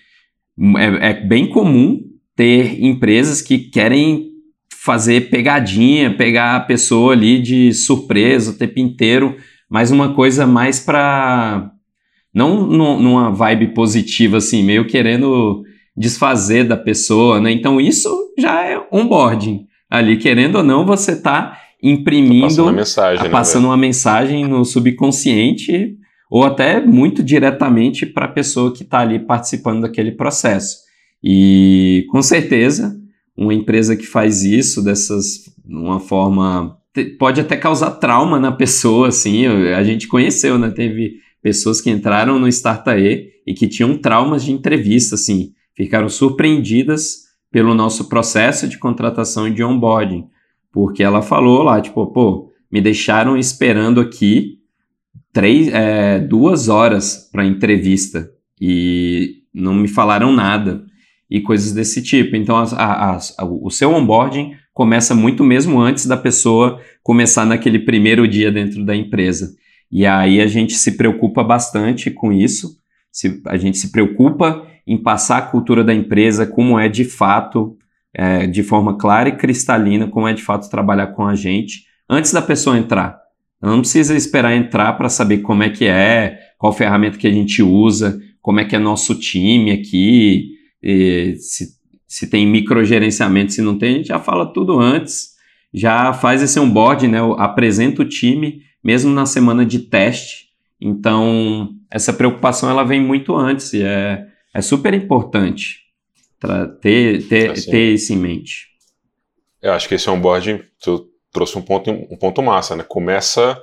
é, 0.77 1.11
é 1.11 1.13
bem 1.13 1.47
comum 1.47 2.08
ter 2.39 2.81
empresas 2.81 3.41
que 3.41 3.59
querem 3.59 4.29
fazer 4.73 5.29
pegadinha, 5.29 6.15
pegar 6.15 6.55
a 6.55 6.61
pessoa 6.61 7.11
ali 7.11 7.37
de 7.37 7.73
surpresa 7.73 8.51
o 8.51 8.53
tempo 8.53 8.79
inteiro, 8.79 9.35
mas 9.69 9.91
uma 9.91 10.13
coisa 10.13 10.47
mais 10.47 10.79
para 10.79 11.69
não 12.33 12.65
numa 12.65 13.29
vibe 13.29 13.73
positiva 13.73 14.37
assim, 14.37 14.63
meio 14.63 14.87
querendo 14.87 15.65
desfazer 15.97 16.63
da 16.63 16.77
pessoa, 16.77 17.41
né? 17.41 17.51
Então 17.51 17.81
isso 17.81 18.09
já 18.37 18.63
é 18.63 18.81
onboarding. 18.89 19.65
Ali 19.89 20.15
querendo 20.15 20.59
ou 20.59 20.63
não, 20.63 20.85
você 20.85 21.11
está 21.11 21.59
imprimindo, 21.83 22.43
passando, 22.43 22.67
uma 22.67 22.71
mensagem, 22.71 23.23
né, 23.25 23.29
passando 23.29 23.65
uma 23.65 23.77
mensagem 23.77 24.47
no 24.47 24.63
subconsciente 24.63 25.97
ou 26.31 26.45
até 26.45 26.79
muito 26.79 27.21
diretamente 27.21 28.05
para 28.05 28.27
a 28.27 28.31
pessoa 28.31 28.73
que 28.73 28.83
está 28.83 28.99
ali 28.99 29.19
participando 29.19 29.81
daquele 29.81 30.13
processo. 30.13 30.87
E 31.23 32.05
com 32.09 32.21
certeza, 32.21 32.99
uma 33.35 33.53
empresa 33.53 33.95
que 33.95 34.05
faz 34.05 34.43
isso 34.43 34.83
dessas 34.83 35.49
uma 35.65 35.99
forma 35.99 36.77
pode 37.17 37.39
até 37.39 37.55
causar 37.55 37.91
trauma 37.91 38.39
na 38.39 38.51
pessoa, 38.51 39.09
assim. 39.09 39.45
A 39.45 39.83
gente 39.83 40.07
conheceu, 40.07 40.57
né? 40.57 40.69
Teve 40.71 41.17
pessoas 41.41 41.79
que 41.79 41.89
entraram 41.89 42.39
no 42.39 42.47
Startae 42.47 43.29
e 43.45 43.53
que 43.53 43.67
tinham 43.67 43.97
traumas 43.97 44.43
de 44.43 44.51
entrevista, 44.51 45.15
assim, 45.15 45.53
ficaram 45.73 46.09
surpreendidas 46.09 47.29
pelo 47.51 47.73
nosso 47.73 48.09
processo 48.09 48.67
de 48.67 48.77
contratação 48.77 49.47
e 49.47 49.53
de 49.53 49.63
onboarding, 49.63 50.27
porque 50.71 51.01
ela 51.01 51.21
falou 51.21 51.63
lá, 51.63 51.81
tipo, 51.81 52.05
pô, 52.07 52.51
me 52.71 52.81
deixaram 52.81 53.37
esperando 53.37 53.99
aqui 53.99 54.59
três, 55.33 55.67
é, 55.69 56.19
duas 56.19 56.67
horas 56.69 57.29
para 57.31 57.45
entrevista 57.45 58.29
e 58.59 59.43
não 59.53 59.73
me 59.73 59.87
falaram 59.87 60.31
nada 60.31 60.85
e 61.29 61.41
coisas 61.41 61.71
desse 61.71 62.01
tipo. 62.01 62.35
Então, 62.35 62.57
a, 62.57 62.63
a, 62.63 63.17
a, 63.17 63.45
o 63.45 63.69
seu 63.69 63.93
onboarding 63.93 64.53
começa 64.73 65.13
muito 65.13 65.43
mesmo 65.43 65.79
antes 65.79 66.05
da 66.05 66.17
pessoa 66.17 66.79
começar 67.03 67.45
naquele 67.45 67.79
primeiro 67.79 68.27
dia 68.27 68.51
dentro 68.51 68.83
da 68.83 68.95
empresa. 68.95 69.53
E 69.91 70.05
aí 70.05 70.41
a 70.41 70.47
gente 70.47 70.73
se 70.73 70.97
preocupa 70.97 71.43
bastante 71.43 72.11
com 72.11 72.31
isso, 72.31 72.77
se, 73.11 73.41
a 73.47 73.57
gente 73.57 73.77
se 73.77 73.91
preocupa 73.91 74.65
em 74.85 74.97
passar 74.97 75.37
a 75.37 75.41
cultura 75.41 75.83
da 75.83 75.93
empresa 75.93 76.45
como 76.45 76.79
é 76.79 76.87
de 76.87 77.03
fato, 77.03 77.77
é, 78.13 78.47
de 78.47 78.63
forma 78.63 78.97
clara 78.97 79.29
e 79.29 79.35
cristalina, 79.35 80.07
como 80.07 80.27
é 80.27 80.33
de 80.33 80.41
fato 80.41 80.69
trabalhar 80.69 81.07
com 81.07 81.25
a 81.25 81.35
gente, 81.35 81.85
antes 82.09 82.31
da 82.31 82.41
pessoa 82.41 82.77
entrar. 82.77 83.19
Não 83.61 83.81
precisa 83.81 84.15
esperar 84.15 84.55
entrar 84.55 84.93
para 84.93 85.09
saber 85.09 85.39
como 85.39 85.63
é 85.63 85.69
que 85.69 85.85
é, 85.85 86.39
qual 86.57 86.71
ferramenta 86.71 87.17
que 87.17 87.27
a 87.27 87.31
gente 87.31 87.61
usa, 87.61 88.19
como 88.41 88.59
é 88.59 88.65
que 88.65 88.75
é 88.75 88.79
nosso 88.79 89.15
time 89.15 89.71
aqui, 89.71 90.58
se, 91.37 91.75
se 92.07 92.29
tem 92.29 92.47
microgerenciamento, 92.47 93.53
se 93.53 93.61
não 93.61 93.77
tem, 93.77 93.89
a 93.89 93.97
gente 93.97 94.07
já 94.07 94.19
fala 94.19 94.51
tudo 94.51 94.79
antes 94.79 95.39
já 95.73 96.13
faz 96.13 96.41
esse 96.41 96.59
onboard, 96.59 97.07
né? 97.07 97.19
Apresenta 97.37 98.01
o 98.01 98.07
time, 98.07 98.61
mesmo 98.83 99.11
na 99.11 99.25
semana 99.25 99.65
de 99.65 99.79
teste. 99.79 100.49
Então, 100.81 101.69
essa 101.91 102.13
preocupação 102.13 102.69
ela 102.69 102.83
vem 102.83 103.01
muito 103.01 103.35
antes 103.35 103.73
e 103.73 103.83
é, 103.83 104.25
é 104.53 104.61
super 104.61 104.93
importante 104.93 105.79
ter, 106.81 107.27
ter, 107.27 107.51
assim, 107.51 107.69
ter 107.69 107.93
isso 107.93 108.13
em 108.13 108.17
mente. 108.17 108.67
Eu 109.61 109.73
acho 109.73 109.87
que 109.87 109.95
esse 109.95 110.09
onboard 110.09 110.63
tu 110.81 111.07
trouxe 111.31 111.57
um 111.57 111.61
ponto, 111.61 111.91
um 111.91 112.17
ponto 112.17 112.41
massa, 112.41 112.75
né? 112.75 112.83
Começa 112.87 113.61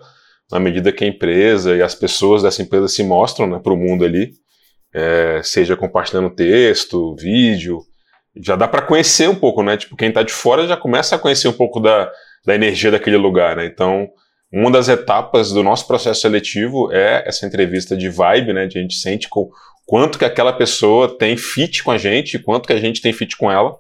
na 0.53 0.61
medida 0.61 0.93
que 0.93 1.05
a 1.05 1.09
empresa 1.09 1.75
e 1.75 1.83
as 1.83 1.95
pessoas 1.95 2.43
dessa 2.43 2.63
empresa 2.63 2.87
se 2.87 3.03
mostram 3.03 3.49
né, 3.49 3.59
para 3.59 3.73
o 3.73 3.77
mundo 3.77 4.05
ali, 4.05 4.33
é, 4.97 5.43
seja 5.43 5.77
compartilhando 5.77 6.31
texto, 6.31 7.15
vídeo, 7.17 7.83
já 8.35 8.57
dá 8.57 8.67
para 8.67 8.81
conhecer 8.81 9.29
um 9.29 9.35
pouco, 9.35 9.63
né? 9.63 9.77
Tipo, 9.77 9.95
quem 9.95 10.09
está 10.09 10.23
de 10.23 10.33
fora 10.33 10.67
já 10.67 10.75
começa 10.75 11.15
a 11.15 11.19
conhecer 11.19 11.49
um 11.49 11.53
pouco 11.53 11.79
da, 11.81 12.11
da 12.47 12.55
energia 12.55 12.91
daquele 12.91 13.19
lugar, 13.19 13.57
né? 13.57 13.67
Então, 13.67 14.09
uma 14.51 14.71
das 14.71 14.89
etapas 14.89 15.53
do 15.53 15.63
nosso 15.63 15.87
processo 15.87 16.23
seletivo 16.23 16.91
é 16.91 17.23
essa 17.27 17.47
entrevista 17.47 17.95
de 17.95 18.09
vibe, 18.09 18.55
né? 18.55 18.67
De 18.67 18.79
a 18.79 18.81
gente 18.83 18.95
sente 18.95 19.29
com 19.29 19.51
quanto 19.85 20.19
que 20.19 20.25
aquela 20.25 20.53
pessoa 20.53 21.19
tem 21.19 21.37
fit 21.37 21.85
com 21.85 21.91
a 21.91 21.99
gente, 21.99 22.39
quanto 22.39 22.67
que 22.67 22.73
a 22.73 22.81
gente 22.81 23.03
tem 23.03 23.13
fit 23.13 23.37
com 23.37 23.53
ela. 23.53 23.77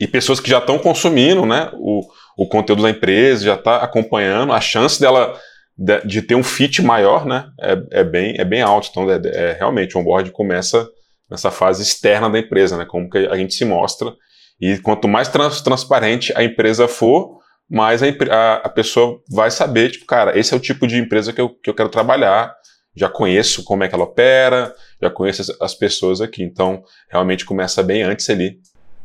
E 0.00 0.06
pessoas 0.06 0.40
que 0.40 0.48
já 0.48 0.58
estão 0.58 0.78
consumindo, 0.78 1.44
né? 1.44 1.70
O, 1.74 2.00
o 2.34 2.48
conteúdo 2.48 2.82
da 2.82 2.88
empresa, 2.88 3.44
já 3.44 3.54
está 3.56 3.76
acompanhando, 3.76 4.54
a 4.54 4.60
chance 4.60 4.98
dela 4.98 5.38
de, 5.82 6.00
de, 6.06 6.22
ter 6.22 6.36
um 6.36 6.44
fit 6.44 6.80
maior, 6.80 7.26
né? 7.26 7.46
É, 7.60 8.00
é 8.00 8.04
bem, 8.04 8.36
é 8.38 8.44
bem 8.44 8.62
alto. 8.62 8.88
Então, 8.90 9.10
é, 9.10 9.20
é 9.24 9.52
realmente 9.58 9.96
o 9.96 10.00
onboard 10.00 10.30
começa 10.30 10.88
nessa 11.28 11.50
fase 11.50 11.82
externa 11.82 12.30
da 12.30 12.38
empresa, 12.38 12.76
né? 12.76 12.84
Como 12.84 13.10
que 13.10 13.18
a 13.18 13.36
gente 13.36 13.52
se 13.54 13.64
mostra. 13.64 14.12
E 14.60 14.78
quanto 14.78 15.08
mais 15.08 15.28
trans, 15.28 15.60
transparente 15.60 16.32
a 16.36 16.44
empresa 16.44 16.86
for, 16.86 17.40
mais 17.68 18.00
a, 18.00 18.06
a, 18.06 18.54
a, 18.58 18.68
pessoa 18.68 19.20
vai 19.28 19.50
saber, 19.50 19.90
tipo, 19.90 20.06
cara, 20.06 20.38
esse 20.38 20.54
é 20.54 20.56
o 20.56 20.60
tipo 20.60 20.86
de 20.86 20.98
empresa 20.98 21.32
que 21.32 21.40
eu, 21.40 21.48
que 21.48 21.68
eu 21.68 21.74
quero 21.74 21.88
trabalhar, 21.88 22.54
já 22.94 23.08
conheço 23.08 23.64
como 23.64 23.82
é 23.82 23.88
que 23.88 23.94
ela 23.94 24.04
opera, 24.04 24.72
já 25.02 25.10
conheço 25.10 25.42
as, 25.42 25.60
as 25.60 25.74
pessoas 25.74 26.20
aqui. 26.20 26.44
Então, 26.44 26.84
realmente 27.10 27.44
começa 27.44 27.82
bem 27.82 28.02
antes 28.02 28.30
ali. 28.30 28.60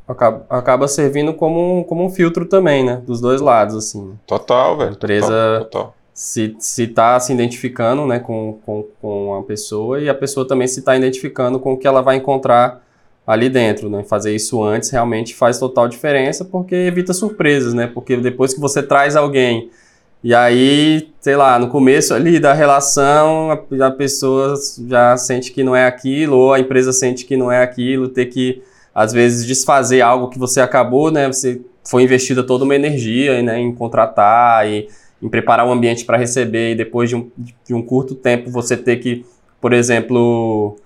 Acaba, 0.08 0.46
acaba 0.48 0.88
servindo 0.88 1.34
como 1.34 1.80
um, 1.80 1.84
como 1.84 2.06
um 2.06 2.10
filtro 2.10 2.48
também, 2.48 2.84
né? 2.84 3.02
Dos 3.06 3.20
dois 3.20 3.42
lados, 3.42 3.76
assim. 3.76 4.16
Total, 4.28 4.78
velho. 4.78 4.92
Empresa 4.92 5.28
total, 5.28 5.66
total 5.66 5.97
se 6.18 6.56
está 6.80 7.20
se 7.20 7.32
identificando 7.32 8.08
né, 8.08 8.18
com, 8.18 8.58
com, 8.66 8.84
com 9.00 9.36
a 9.36 9.44
pessoa 9.44 10.02
e 10.02 10.10
a 10.10 10.16
pessoa 10.16 10.48
também 10.48 10.68
se 10.68 10.80
está 10.80 10.98
identificando 10.98 11.60
com 11.60 11.74
o 11.74 11.78
que 11.78 11.86
ela 11.86 12.02
vai 12.02 12.16
encontrar 12.16 12.84
ali 13.26 13.50
dentro. 13.50 13.88
Né? 13.88 14.04
Fazer 14.04 14.34
isso 14.34 14.64
antes 14.64 14.90
realmente 14.90 15.36
faz 15.36 15.60
total 15.60 15.88
diferença 15.88 16.44
porque 16.44 16.74
evita 16.74 17.14
surpresas, 17.14 17.76
né? 17.76 17.86
Porque 17.86 18.18
depois 18.18 18.52
que 18.52 18.60
você 18.60 18.82
traz 18.82 19.16
alguém 19.16 19.70
e 20.24 20.34
aí, 20.34 21.12
sei 21.22 21.36
lá, 21.36 21.60
no 21.60 21.70
começo 21.70 22.16
ali 22.16 22.40
da 22.40 22.52
relação, 22.52 23.52
a, 23.52 23.86
a 23.86 23.92
pessoa 23.92 24.56
já 24.88 25.16
sente 25.16 25.52
que 25.52 25.64
não 25.64 25.76
é 25.76 25.86
aquilo, 25.86 26.36
ou 26.36 26.54
a 26.54 26.60
empresa 26.60 26.92
sente 26.92 27.24
que 27.26 27.38
não 27.38 27.52
é 27.52 27.62
aquilo, 27.62 28.10
ter 28.10 28.26
que, 28.26 28.64
às 28.94 29.14
vezes, 29.14 29.46
desfazer 29.46 30.02
algo 30.02 30.30
que 30.30 30.40
você 30.40 30.60
acabou, 30.60 31.12
né? 31.12 31.28
Você 31.28 31.62
foi 31.84 32.02
investida 32.02 32.44
toda 32.44 32.64
uma 32.64 32.76
energia 32.76 33.42
né, 33.44 33.60
em 33.60 33.74
contratar 33.74 34.68
e 34.68 34.90
em 35.22 35.30
preparar 35.30 35.68
o 35.68 35.72
ambiente 35.72 36.06
para 36.06 36.18
receber 36.18 36.72
e 36.72 36.76
depois 36.76 37.10
de 37.10 37.16
um, 37.16 37.30
de 37.66 37.74
um 37.74 37.82
curto 37.82 38.16
tempo 38.16 38.50
você 38.50 38.78
ter 38.78 38.98
que, 38.98 39.26
por 39.60 39.74
exemplo, 39.74 40.78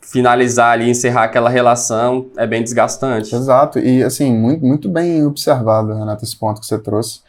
finalizar 0.00 0.72
ali, 0.72 0.90
encerrar 0.90 1.24
aquela 1.24 1.48
relação, 1.48 2.26
é 2.36 2.46
bem 2.46 2.62
desgastante. 2.62 3.34
Exato, 3.34 3.78
e 3.78 4.02
assim, 4.02 4.32
muito, 4.36 4.64
muito 4.64 4.88
bem 4.88 5.24
observado, 5.24 5.94
Renato, 5.94 6.24
esse 6.24 6.36
ponto 6.36 6.60
que 6.60 6.66
você 6.66 6.78
trouxe. 6.78 7.20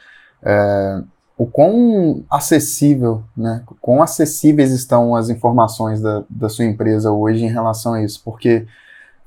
É, 0.43 1.01
o 1.37 1.45
quão 1.45 2.23
acessível, 2.29 3.23
né, 3.35 3.63
quão 3.81 4.01
acessíveis 4.01 4.71
estão 4.71 5.15
as 5.15 5.29
informações 5.29 6.01
da, 6.01 6.23
da 6.29 6.49
sua 6.49 6.65
empresa 6.65 7.11
hoje 7.11 7.43
em 7.43 7.49
relação 7.49 7.93
a 7.93 8.03
isso, 8.03 8.21
porque 8.23 8.65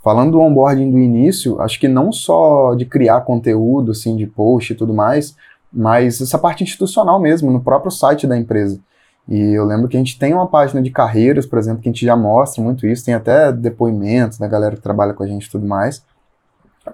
falando 0.03 0.33
do 0.33 0.41
onboarding 0.41 0.91
do 0.91 0.99
início, 0.99 1.61
acho 1.61 1.81
que 1.81 1.89
não 1.89 2.13
só 2.13 2.75
de 2.75 2.85
criar 2.85 3.23
conteúdo, 3.23 3.91
assim, 3.91 4.17
de 4.17 4.27
post 4.27 4.73
e 4.73 4.77
tudo 4.77 4.95
mais, 4.95 5.35
mas 5.77 6.23
essa 6.23 6.39
parte 6.39 6.65
institucional 6.65 7.21
mesmo, 7.21 7.53
no 7.53 7.61
próprio 7.61 7.91
site 7.91 8.27
da 8.27 8.37
empresa. 8.37 8.81
E 9.29 9.39
eu 9.53 9.65
lembro 9.67 9.89
que 9.89 9.97
a 9.97 10.01
gente 10.01 10.19
tem 10.19 10.33
uma 10.33 10.47
página 10.47 10.81
de 10.81 10.91
carreiras, 10.91 11.45
por 11.45 11.59
exemplo, 11.59 11.83
que 11.83 11.89
a 11.89 11.93
gente 11.93 12.07
já 12.07 12.17
mostra 12.17 12.63
muito 12.63 12.87
isso, 12.87 13.05
tem 13.05 13.13
até 13.13 13.53
depoimentos 13.53 14.39
da 14.39 14.49
galera 14.49 14.75
que 14.75 14.81
trabalha 14.81 15.13
com 15.13 15.23
a 15.23 15.27
gente 15.27 15.45
e 15.47 15.51
tudo 15.51 15.67
mais. 15.67 16.03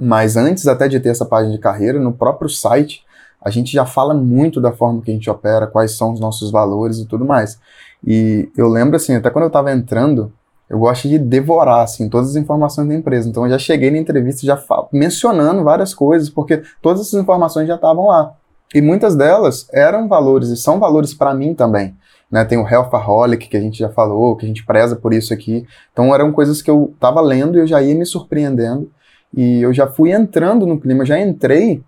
Mas 0.00 0.36
antes 0.36 0.66
até 0.66 0.88
de 0.88 0.98
ter 0.98 1.10
essa 1.10 1.24
página 1.24 1.52
de 1.52 1.60
carreira, 1.60 2.00
no 2.00 2.12
próprio 2.12 2.48
site, 2.48 3.04
a 3.40 3.50
gente 3.50 3.72
já 3.72 3.86
fala 3.86 4.14
muito 4.14 4.60
da 4.60 4.72
forma 4.72 5.00
que 5.00 5.10
a 5.10 5.14
gente 5.14 5.30
opera, 5.30 5.66
quais 5.66 5.92
são 5.96 6.12
os 6.12 6.18
nossos 6.18 6.50
valores 6.50 6.98
e 6.98 7.06
tudo 7.06 7.24
mais. 7.24 7.60
E 8.04 8.50
eu 8.56 8.68
lembro 8.68 8.96
assim, 8.96 9.14
até 9.14 9.30
quando 9.30 9.44
eu 9.44 9.48
estava 9.48 9.70
entrando, 9.70 10.32
eu 10.68 10.78
gosto 10.78 11.06
de 11.06 11.18
devorar 11.18 11.82
assim 11.82 12.08
todas 12.08 12.30
as 12.30 12.36
informações 12.36 12.88
da 12.88 12.94
empresa. 12.94 13.28
Então 13.28 13.44
eu 13.44 13.50
já 13.50 13.58
cheguei 13.58 13.90
na 13.90 13.98
entrevista 13.98 14.44
já 14.44 14.60
mencionando 14.92 15.62
várias 15.62 15.94
coisas, 15.94 16.30
porque 16.30 16.62
todas 16.80 17.02
essas 17.02 17.20
informações 17.20 17.68
já 17.68 17.74
estavam 17.74 18.06
lá. 18.06 18.34
E 18.74 18.80
muitas 18.80 19.14
delas 19.14 19.68
eram 19.72 20.08
valores 20.08 20.48
e 20.48 20.56
são 20.56 20.78
valores 20.78 21.12
para 21.14 21.34
mim 21.34 21.54
também. 21.54 21.94
Né? 22.30 22.44
Tem 22.44 22.56
o 22.56 22.66
Healthaholic, 22.66 23.48
que 23.48 23.56
a 23.56 23.60
gente 23.60 23.78
já 23.78 23.90
falou, 23.90 24.36
que 24.36 24.46
a 24.46 24.48
gente 24.48 24.64
preza 24.64 24.96
por 24.96 25.12
isso 25.12 25.34
aqui. 25.34 25.66
Então 25.92 26.14
eram 26.14 26.32
coisas 26.32 26.62
que 26.62 26.70
eu 26.70 26.92
estava 26.94 27.20
lendo 27.20 27.56
e 27.56 27.60
eu 27.60 27.66
já 27.66 27.82
ia 27.82 27.94
me 27.94 28.06
surpreendendo. 28.06 28.90
E 29.34 29.60
eu 29.62 29.72
já 29.72 29.86
fui 29.86 30.12
entrando 30.12 30.66
no 30.66 30.80
clima, 30.80 31.04
já 31.04 31.18
entrei 31.18 31.82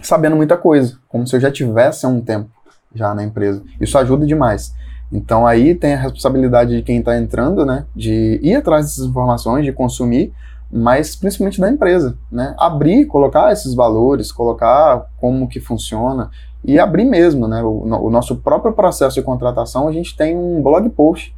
sabendo 0.00 0.36
muita 0.36 0.56
coisa, 0.56 0.98
como 1.08 1.26
se 1.26 1.34
eu 1.34 1.40
já 1.40 1.50
tivesse 1.50 2.04
há 2.04 2.08
um 2.08 2.20
tempo 2.20 2.50
já 2.94 3.14
na 3.14 3.22
empresa. 3.22 3.62
Isso 3.80 3.96
ajuda 3.98 4.26
demais. 4.26 4.74
Então 5.12 5.46
aí 5.46 5.74
tem 5.74 5.94
a 5.94 5.98
responsabilidade 5.98 6.76
de 6.76 6.82
quem 6.82 6.98
está 6.98 7.16
entrando, 7.16 7.64
né, 7.64 7.86
de 7.94 8.40
ir 8.42 8.56
atrás 8.56 8.86
dessas 8.86 9.06
informações, 9.06 9.64
de 9.64 9.72
consumir, 9.72 10.32
mas 10.70 11.14
principalmente 11.14 11.60
da 11.60 11.70
empresa, 11.70 12.18
né? 12.30 12.54
Abrir, 12.58 13.06
colocar 13.06 13.52
esses 13.52 13.74
valores, 13.74 14.32
colocar 14.32 15.06
como 15.20 15.48
que 15.48 15.60
funciona 15.60 16.30
e 16.64 16.78
abrir 16.78 17.04
mesmo, 17.04 17.46
né? 17.46 17.62
O, 17.62 17.84
o, 17.84 18.10
nosso 18.10 18.36
próprio 18.36 18.72
processo 18.72 19.14
de 19.14 19.22
contratação, 19.22 19.86
a 19.86 19.92
gente 19.92 20.16
tem 20.16 20.36
um 20.36 20.60
blog 20.62 20.88
post 20.90 21.34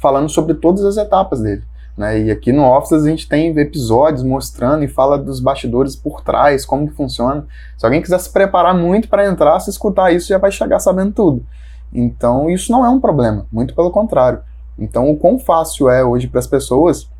falando 0.00 0.28
sobre 0.28 0.54
todas 0.54 0.84
as 0.84 0.96
etapas 0.96 1.40
dele. 1.40 1.62
Né? 1.96 2.22
E 2.22 2.30
aqui 2.30 2.52
no 2.52 2.64
Office 2.64 2.92
a 2.92 3.08
gente 3.08 3.28
tem 3.28 3.56
episódios 3.58 4.22
mostrando 4.22 4.82
e 4.82 4.88
fala 4.88 5.18
dos 5.18 5.40
bastidores 5.40 5.94
por 5.94 6.22
trás, 6.22 6.64
como 6.64 6.88
que 6.88 6.94
funciona. 6.94 7.46
Se 7.76 7.84
alguém 7.84 8.00
quiser 8.00 8.18
se 8.18 8.32
preparar 8.32 8.74
muito 8.74 9.08
para 9.08 9.26
entrar, 9.26 9.60
se 9.60 9.68
escutar 9.68 10.12
isso, 10.12 10.28
já 10.28 10.38
vai 10.38 10.50
chegar 10.50 10.78
sabendo 10.78 11.12
tudo. 11.12 11.46
Então, 11.92 12.48
isso 12.48 12.72
não 12.72 12.84
é 12.84 12.88
um 12.88 12.98
problema, 12.98 13.46
muito 13.52 13.74
pelo 13.74 13.90
contrário. 13.90 14.40
Então, 14.78 15.10
o 15.10 15.16
quão 15.18 15.38
fácil 15.38 15.90
é 15.90 16.02
hoje 16.02 16.26
para 16.26 16.40
as 16.40 16.46
pessoas 16.46 17.10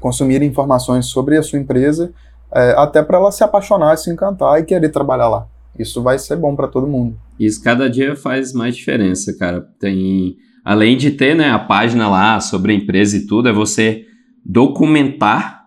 consumir 0.00 0.42
informações 0.42 1.06
sobre 1.06 1.36
a 1.36 1.42
sua 1.42 1.58
empresa, 1.58 2.12
é, 2.52 2.74
até 2.76 3.02
para 3.02 3.18
ela 3.18 3.30
se 3.30 3.44
apaixonar, 3.44 3.96
se 3.96 4.10
encantar 4.10 4.58
e 4.58 4.64
querer 4.64 4.88
trabalhar 4.88 5.28
lá. 5.28 5.46
Isso 5.78 6.02
vai 6.02 6.18
ser 6.18 6.36
bom 6.36 6.56
para 6.56 6.66
todo 6.66 6.86
mundo. 6.86 7.16
Isso 7.38 7.62
cada 7.62 7.88
dia 7.88 8.16
faz 8.16 8.52
mais 8.52 8.74
diferença, 8.74 9.32
cara. 9.38 9.66
Tem, 9.78 10.36
além 10.64 10.96
de 10.96 11.12
ter 11.12 11.36
né, 11.36 11.50
a 11.50 11.58
página 11.58 12.08
lá 12.08 12.40
sobre 12.40 12.72
a 12.72 12.74
empresa 12.74 13.16
e 13.16 13.26
tudo, 13.26 13.48
é 13.48 13.52
você 13.52 14.04
documentar 14.44 15.60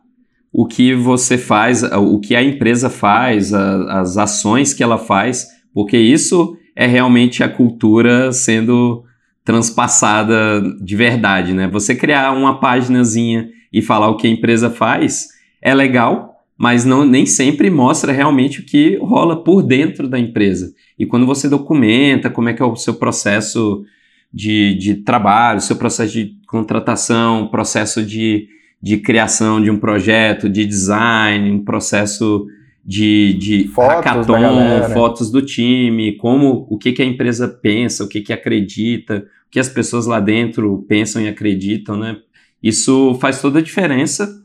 o 0.51 0.67
que 0.67 0.93
você 0.93 1.37
faz, 1.37 1.81
o 1.83 2.19
que 2.19 2.35
a 2.35 2.43
empresa 2.43 2.89
faz, 2.89 3.53
a, 3.53 4.01
as 4.01 4.17
ações 4.17 4.73
que 4.73 4.83
ela 4.83 4.99
faz, 4.99 5.47
porque 5.73 5.97
isso 5.97 6.55
é 6.75 6.85
realmente 6.85 7.43
a 7.43 7.49
cultura 7.49 8.31
sendo 8.31 9.03
transpassada 9.43 10.61
de 10.81 10.95
verdade, 10.95 11.53
né? 11.53 11.67
Você 11.67 11.95
criar 11.95 12.31
uma 12.31 12.59
páginazinha 12.59 13.49
e 13.73 13.81
falar 13.81 14.09
o 14.09 14.15
que 14.15 14.27
a 14.27 14.29
empresa 14.29 14.69
faz 14.69 15.29
é 15.61 15.73
legal, 15.73 16.45
mas 16.57 16.85
não, 16.85 17.03
nem 17.03 17.25
sempre 17.25 17.69
mostra 17.69 18.11
realmente 18.13 18.59
o 18.59 18.65
que 18.65 18.97
rola 18.97 19.43
por 19.43 19.63
dentro 19.63 20.07
da 20.07 20.19
empresa. 20.19 20.71
E 20.99 21.05
quando 21.05 21.25
você 21.25 21.49
documenta 21.49 22.29
como 22.29 22.49
é 22.49 22.53
que 22.53 22.61
é 22.61 22.65
o 22.65 22.75
seu 22.75 22.93
processo 22.93 23.83
de, 24.31 24.75
de 24.75 24.95
trabalho, 24.95 25.59
seu 25.59 25.75
processo 25.75 26.13
de 26.13 26.37
contratação, 26.47 27.47
processo 27.47 28.03
de, 28.05 28.47
de 28.81 28.97
criação 28.97 29.61
de 29.61 29.71
um 29.71 29.79
projeto, 29.79 30.47
de 30.47 30.65
design, 30.65 31.49
um 31.49 31.63
processo 31.63 32.45
de, 32.85 33.33
de 33.33 33.67
fotos 33.69 34.05
hackathon, 34.05 34.93
fotos 34.93 35.31
do 35.31 35.41
time, 35.41 36.17
como 36.17 36.67
o 36.69 36.77
que, 36.77 36.91
que 36.91 37.01
a 37.01 37.05
empresa 37.05 37.47
pensa, 37.47 38.03
o 38.03 38.07
que, 38.07 38.21
que 38.21 38.33
acredita, 38.33 39.25
o 39.47 39.49
que 39.49 39.59
as 39.59 39.69
pessoas 39.69 40.05
lá 40.05 40.19
dentro 40.19 40.85
pensam 40.87 41.21
e 41.21 41.27
acreditam, 41.27 41.97
né? 41.97 42.17
Isso 42.63 43.15
faz 43.19 43.41
toda 43.41 43.59
a 43.59 43.61
diferença 43.61 44.41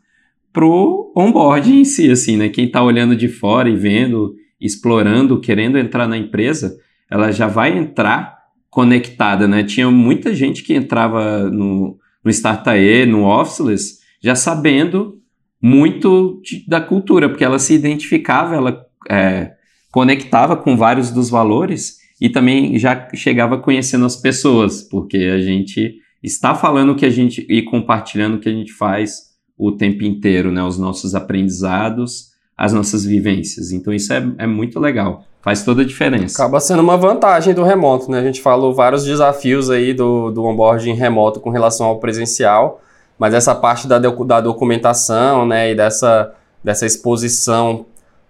pro 0.53 1.13
onboard 1.17 1.73
em 1.73 1.85
si, 1.85 2.11
assim, 2.11 2.37
né? 2.37 2.49
Quem 2.49 2.67
está 2.67 2.83
olhando 2.83 3.15
de 3.15 3.29
fora 3.29 3.69
e 3.69 3.77
vendo, 3.77 4.35
explorando, 4.61 5.41
querendo 5.41 5.79
entrar 5.79 6.09
na 6.09 6.19
empresa, 6.19 6.77
ela 7.09 7.31
já 7.31 7.47
vai 7.47 7.79
entrar 7.79 8.37
conectada, 8.69 9.47
né? 9.47 9.63
Tinha 9.63 9.91
muita 9.91 10.35
gente 10.35 10.63
que 10.65 10.75
entrava 10.75 11.49
no, 11.49 11.97
no 12.25 12.31
Startae, 12.31 13.07
no 13.07 13.25
Officeless, 13.25 13.99
já 14.21 14.35
sabendo 14.35 15.19
muito 15.63 16.41
de, 16.43 16.67
da 16.67 16.81
cultura, 16.81 17.29
porque 17.29 17.45
ela 17.45 17.59
se 17.59 17.75
identificava, 17.75 18.55
ela 18.55 18.85
é, 19.09 19.53
conectava 19.91 20.57
com 20.57 20.77
vários 20.77 21.11
dos 21.11 21.31
valores 21.31 21.99
e 22.21 22.29
também 22.29 22.79
já 22.79 23.09
chegava 23.15 23.59
conhecendo 23.59 24.05
as 24.05 24.17
pessoas, 24.17 24.83
porque 24.83 25.17
a 25.17 25.41
gente 25.41 25.95
está 26.23 26.55
falando 26.55 26.91
o 26.91 26.97
que 26.97 27.07
a 27.07 27.11
gente 27.11 27.47
e 27.49 27.63
compartilhando 27.63 28.37
o 28.37 28.41
que 28.41 28.49
a 28.49 28.53
gente 28.53 28.73
faz 28.73 29.29
o 29.57 29.73
tempo 29.73 30.05
inteiro, 30.05 30.51
né? 30.51 30.63
Os 30.63 30.79
nossos 30.79 31.15
aprendizados, 31.15 32.31
as 32.57 32.73
nossas 32.73 33.05
vivências. 33.05 33.73
Então 33.73 33.93
isso 33.93 34.13
é, 34.13 34.27
é 34.39 34.47
muito 34.47 34.79
legal. 34.79 35.25
Faz 35.41 35.65
toda 35.65 35.83
a 35.83 35.85
diferença. 35.85 36.43
Acaba 36.43 36.61
sendo 36.61 36.83
uma 36.83 36.97
vantagem 36.97 37.55
do 37.55 37.63
remoto, 37.63 38.11
né? 38.11 38.19
A 38.19 38.25
gente 38.25 38.43
falou 38.43 38.75
vários 38.75 39.05
desafios 39.05 39.71
aí 39.71 39.95
do, 39.95 40.31
do 40.31 40.45
onboarding 40.45 40.95
remoto 40.95 41.41
com 41.41 41.51
relação 41.51 41.87
ao 41.87 41.99
presencial, 41.99 42.81
mas 43.19 43.35
essa 43.35 43.55
parte 43.55 43.87
da, 43.87 43.99
da 43.99 44.41
documentação, 44.41 45.47
né, 45.47 45.73
e 45.73 45.75
dessa, 45.75 46.35
dessa 46.63 46.87
exposição 46.87 47.87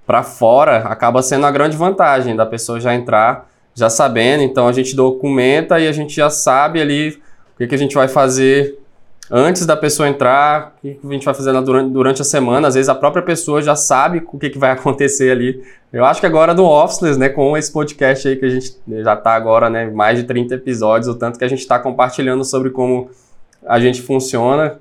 para 0.07 0.23
fora 0.23 0.79
acaba 0.85 1.23
sendo 1.23 1.45
a 1.45 1.51
grande 1.51 1.77
vantagem 1.77 2.35
da 2.35 2.47
pessoa 2.47 2.81
já 2.81 2.95
entrar 2.95 3.49
já 3.79 3.89
sabendo. 3.89 4.43
Então 4.43 4.67
a 4.67 4.73
gente 4.73 4.95
documenta 4.95 5.79
e 5.79 5.87
a 5.87 5.93
gente 5.93 6.15
já 6.15 6.29
sabe 6.29 6.81
ali 6.81 7.19
o 7.59 7.61
que, 7.61 7.67
que 7.67 7.75
a 7.75 7.79
gente 7.79 7.95
vai 7.97 8.07
fazer 8.07 8.79
antes 9.29 9.67
da 9.67 9.77
pessoa 9.77 10.09
entrar, 10.09 10.77
o 10.79 10.81
que 10.81 10.99
a 11.03 11.13
gente 11.13 11.25
vai 11.25 11.35
fazer 11.35 11.53
durante, 11.61 11.91
durante 11.91 12.23
a 12.23 12.25
semana. 12.25 12.69
Às 12.69 12.75
vezes 12.75 12.89
a 12.89 12.95
própria 12.95 13.23
pessoa 13.23 13.61
já 13.61 13.75
sabe 13.75 14.23
o 14.33 14.39
que, 14.39 14.49
que 14.49 14.59
vai 14.59 14.71
acontecer 14.73 15.33
ali. 15.33 15.61
Eu 15.93 16.05
acho 16.05 16.21
que 16.21 16.27
agora 16.27 16.55
no 16.55 16.65
Officeless, 16.65 17.19
né, 17.19 17.29
com 17.29 17.57
esse 17.57 17.73
podcast 17.73 18.29
aí 18.29 18.37
que 18.37 18.45
a 18.45 18.49
gente 18.49 18.77
já 18.87 19.15
está 19.15 19.35
agora, 19.35 19.69
né, 19.69 19.91
mais 19.91 20.19
de 20.19 20.25
30 20.25 20.55
episódios, 20.55 21.09
o 21.09 21.19
tanto 21.19 21.37
que 21.37 21.45
a 21.45 21.49
gente 21.49 21.61
está 21.61 21.81
compartilhando 21.81 22.45
sobre 22.45 22.71
como 22.71 23.11
a 23.67 23.81
gente 23.81 24.03
funciona. 24.03 24.79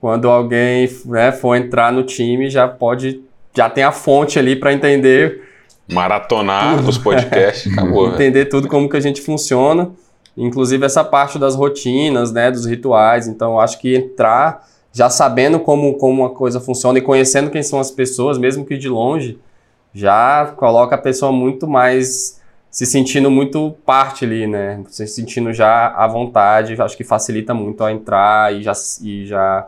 Quando 0.00 0.28
alguém 0.28 0.88
né, 1.06 1.32
for 1.32 1.56
entrar 1.56 1.92
no 1.92 2.02
time, 2.02 2.48
já 2.48 2.68
pode, 2.68 3.20
já 3.56 3.68
tem 3.68 3.84
a 3.84 3.92
fonte 3.92 4.38
ali 4.38 4.56
para 4.56 4.72
entender. 4.72 5.42
Maratonar 5.90 6.76
tudo. 6.76 6.88
os 6.88 6.98
podcasts, 6.98 7.70
acabou. 7.72 8.08
Né? 8.08 8.14
entender 8.14 8.46
tudo 8.46 8.68
como 8.68 8.88
que 8.88 8.96
a 8.96 9.00
gente 9.00 9.20
funciona. 9.20 9.90
Inclusive 10.36 10.84
essa 10.84 11.04
parte 11.04 11.38
das 11.38 11.54
rotinas, 11.54 12.32
né, 12.32 12.50
dos 12.50 12.66
rituais. 12.66 13.28
Então, 13.28 13.60
acho 13.60 13.78
que 13.78 13.94
entrar 13.94 14.66
já 14.92 15.08
sabendo 15.08 15.58
como, 15.58 15.94
como 15.94 16.24
a 16.24 16.30
coisa 16.30 16.60
funciona 16.60 16.98
e 16.98 17.02
conhecendo 17.02 17.50
quem 17.50 17.62
são 17.62 17.80
as 17.80 17.90
pessoas, 17.90 18.36
mesmo 18.36 18.64
que 18.64 18.76
de 18.76 18.88
longe, 18.88 19.38
já 19.94 20.52
coloca 20.56 20.94
a 20.94 20.98
pessoa 20.98 21.32
muito 21.32 21.66
mais 21.66 22.40
se 22.70 22.86
sentindo 22.86 23.30
muito 23.30 23.74
parte 23.84 24.24
ali, 24.24 24.46
né? 24.46 24.82
Se 24.88 25.06
sentindo 25.06 25.52
já 25.52 25.88
à 25.88 26.06
vontade, 26.06 26.80
acho 26.80 26.96
que 26.96 27.04
facilita 27.04 27.52
muito 27.52 27.84
a 27.84 27.92
entrar 27.92 28.54
e 28.54 28.62
já, 28.62 28.72
e 29.02 29.26
já 29.26 29.66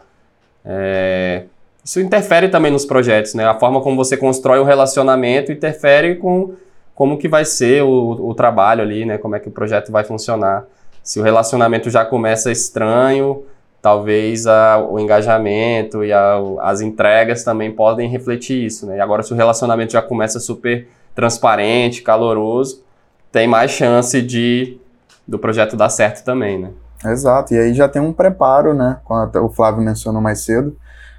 é... 0.64 1.44
isso 1.84 2.00
interfere 2.00 2.48
também 2.48 2.72
nos 2.72 2.86
projetos, 2.86 3.34
né? 3.34 3.44
A 3.46 3.58
forma 3.58 3.82
como 3.82 3.96
você 3.96 4.16
constrói 4.16 4.58
o 4.58 4.64
relacionamento 4.64 5.52
interfere 5.52 6.16
com 6.16 6.54
como 6.94 7.18
que 7.18 7.28
vai 7.28 7.44
ser 7.44 7.82
o, 7.82 8.28
o 8.28 8.34
trabalho 8.34 8.82
ali, 8.82 9.04
né? 9.04 9.18
Como 9.18 9.34
é 9.34 9.40
que 9.40 9.48
o 9.48 9.52
projeto 9.52 9.90
vai 9.90 10.04
funcionar. 10.04 10.64
Se 11.02 11.20
o 11.20 11.22
relacionamento 11.22 11.90
já 11.90 12.04
começa 12.04 12.50
estranho, 12.50 13.44
talvez 13.82 14.46
a, 14.46 14.78
o 14.78 14.98
engajamento 14.98 16.04
e 16.04 16.12
a, 16.12 16.40
as 16.60 16.80
entregas 16.80 17.44
também 17.44 17.70
podem 17.70 18.08
refletir 18.08 18.64
isso, 18.64 18.86
né? 18.86 18.96
E 18.96 19.00
agora 19.00 19.22
se 19.22 19.32
o 19.32 19.36
relacionamento 19.36 19.92
já 19.92 20.00
começa 20.00 20.40
super 20.40 20.88
transparente, 21.14 22.02
caloroso, 22.02 22.82
tem 23.30 23.46
mais 23.46 23.70
chance 23.70 24.22
de 24.22 24.78
do 25.26 25.38
projeto 25.38 25.76
dar 25.76 25.88
certo 25.88 26.24
também, 26.24 26.58
né? 26.58 26.70
Exato, 27.04 27.52
e 27.52 27.58
aí 27.58 27.74
já 27.74 27.88
tem 27.88 28.00
um 28.00 28.12
preparo, 28.12 28.72
né? 28.72 28.98
Como 29.04 29.46
o 29.46 29.48
Flávio 29.50 29.82
mencionou 29.82 30.22
mais 30.22 30.40
cedo, 30.40 30.76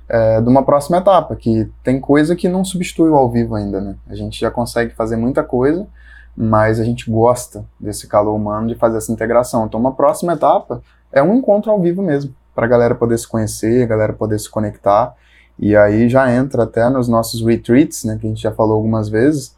é, 0.08 0.39
de 0.39 0.48
uma 0.48 0.63
próxima 0.63 0.98
etapa, 0.98 1.36
que 1.36 1.70
tem 1.84 2.00
coisa 2.00 2.36
que 2.36 2.48
não 2.48 2.63
substitui 2.63 3.10
o 3.10 3.15
ao 3.15 3.30
vivo 3.30 3.56
ainda, 3.56 3.82
né? 3.82 3.96
A 4.08 4.15
gente 4.15 4.39
já 4.39 4.52
consegue 4.52 4.94
fazer 4.94 5.15
muita 5.15 5.44
coisa, 5.44 5.88
mas 6.36 6.80
a 6.80 6.84
gente 6.84 7.10
gosta 7.10 7.65
desse 7.80 8.08
calor 8.08 8.36
humano 8.36 8.68
de 8.68 8.76
fazer 8.76 8.98
essa 8.98 9.12
integração. 9.12 9.65
Então, 9.65 9.80
uma 9.80 9.94
próxima 9.94 10.34
etapa 10.34 10.82
é 11.12 11.24
um 11.24 11.36
encontro 11.36 11.72
ao 11.72 11.80
vivo 11.80 12.02
mesmo, 12.02 12.36
para 12.54 12.65
a 12.65 12.70
galera 12.70 12.94
poder 12.94 13.18
se 13.18 13.28
conhecer, 13.28 13.84
a 13.84 13.88
galera 13.88 14.13
poder 14.13 14.39
se 14.39 14.50
conectar. 14.50 15.15
E 15.58 15.76
aí 15.76 16.10
já 16.10 16.32
entra 16.32 16.63
até 16.63 16.89
nos 16.89 17.08
nossos 17.08 17.41
retreats, 17.41 18.04
né, 18.04 18.18
que 18.20 18.28
a 18.28 18.30
gente 18.30 18.41
já 18.41 18.52
falou 18.52 18.76
algumas 18.76 19.10
vezes. 19.10 19.56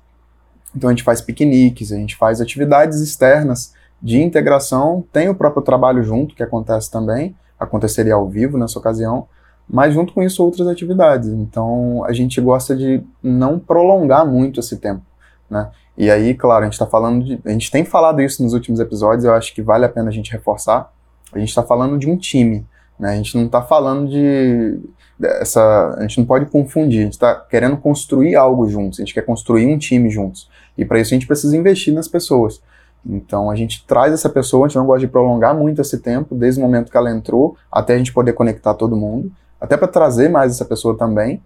Então 0.76 0.90
a 0.90 0.94
gente 0.94 1.04
faz 1.04 1.22
piqueniques, 1.22 1.92
a 1.92 1.96
gente 1.96 2.16
faz 2.16 2.40
atividades 2.40 3.02
externas 3.02 3.74
de 4.02 4.22
integração, 4.22 5.04
tem 5.12 5.28
o 5.28 5.36
próprio 5.36 5.64
trabalho 5.64 6.04
junto, 6.04 6.36
que 6.36 6.44
acontece 6.44 6.92
também, 6.92 7.36
aconteceria 7.60 8.14
ao 8.14 8.30
vivo 8.30 8.58
nessa 8.58 8.78
ocasião, 8.78 9.28
mas 9.70 9.94
junto 9.94 10.14
com 10.14 10.24
isso 10.24 10.44
outras 10.44 10.68
atividades. 10.68 11.30
Então 11.30 12.04
a 12.06 12.14
gente 12.14 12.40
gosta 12.40 12.76
de 12.76 13.04
não 13.22 13.60
prolongar 13.60 14.26
muito 14.26 14.60
esse 14.60 14.78
tempo, 14.78 15.02
né? 15.50 15.70
E 15.98 16.12
aí, 16.12 16.36
claro, 16.36 16.62
a 16.62 16.66
gente 16.66 16.74
está 16.74 16.86
falando 16.86 17.26
de, 17.26 17.40
a 17.44 17.50
gente 17.50 17.72
tem 17.72 17.84
falado 17.84 18.22
isso 18.22 18.44
nos 18.44 18.54
últimos 18.54 18.80
episódios, 18.80 19.26
eu 19.26 19.34
acho 19.34 19.54
que 19.54 19.64
vale 19.64 19.84
a 19.84 19.90
pena 19.90 20.10
a 20.10 20.14
gente 20.14 20.32
reforçar. 20.32 20.94
A 21.34 21.40
gente 21.40 21.50
está 21.50 21.64
falando 21.64 21.98
de 21.98 22.10
um 22.10 22.16
time, 22.16 22.66
né? 23.00 23.10
A 23.10 23.16
gente 23.16 23.36
não 23.36 23.48
está 23.48 23.62
falando 23.62 24.08
de 24.08 24.80
essa, 25.20 25.96
a 25.98 26.02
gente 26.04 26.20
não 26.20 26.26
pode 26.26 26.46
confundir. 26.46 27.00
A 27.00 27.04
gente 27.04 27.14
está 27.14 27.36
querendo 27.36 27.78
construir 27.78 28.36
algo 28.36 28.68
juntos. 28.70 29.00
A 29.00 29.02
gente 29.02 29.14
quer 29.14 29.24
construir 29.24 29.66
um 29.66 29.78
time 29.78 30.10
juntos. 30.10 30.50
E 30.78 30.86
para 30.86 31.00
isso 31.00 31.14
a 31.14 31.16
gente 31.16 31.28
precisa 31.28 31.58
investir 31.58 31.94
nas 31.94 32.08
pessoas. 32.08 32.62
Então 33.04 33.50
a 33.50 33.56
gente 33.56 33.86
traz 33.88 34.14
essa 34.14 34.30
pessoa, 34.30 34.66
a 34.66 34.70
gente 34.70 34.78
não 34.78 34.86
gosta 34.86 35.00
de 35.00 35.08
prolongar 35.08 35.56
muito 35.56 35.82
esse 35.82 35.98
tempo, 35.98 36.36
desde 36.36 36.60
o 36.60 36.64
momento 36.64 36.92
que 36.92 36.98
ela 36.98 37.10
entrou 37.10 37.58
até 37.72 37.96
a 37.96 37.98
gente 37.98 38.14
poder 38.14 38.34
conectar 38.34 38.74
todo 38.76 38.96
mundo 38.96 39.32
até 39.60 39.76
para 39.76 39.88
trazer 39.88 40.30
mais 40.30 40.52
essa 40.54 40.66
pessoa 40.66 40.98
também, 40.98 41.42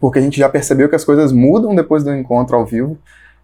porque 0.00 0.18
a 0.18 0.22
gente 0.22 0.38
já 0.38 0.48
percebeu 0.48 0.88
que 0.88 0.94
as 0.94 1.04
coisas 1.04 1.32
mudam 1.32 1.74
depois 1.74 2.04
do 2.04 2.14
encontro 2.14 2.56
ao 2.56 2.64
vivo. 2.64 2.96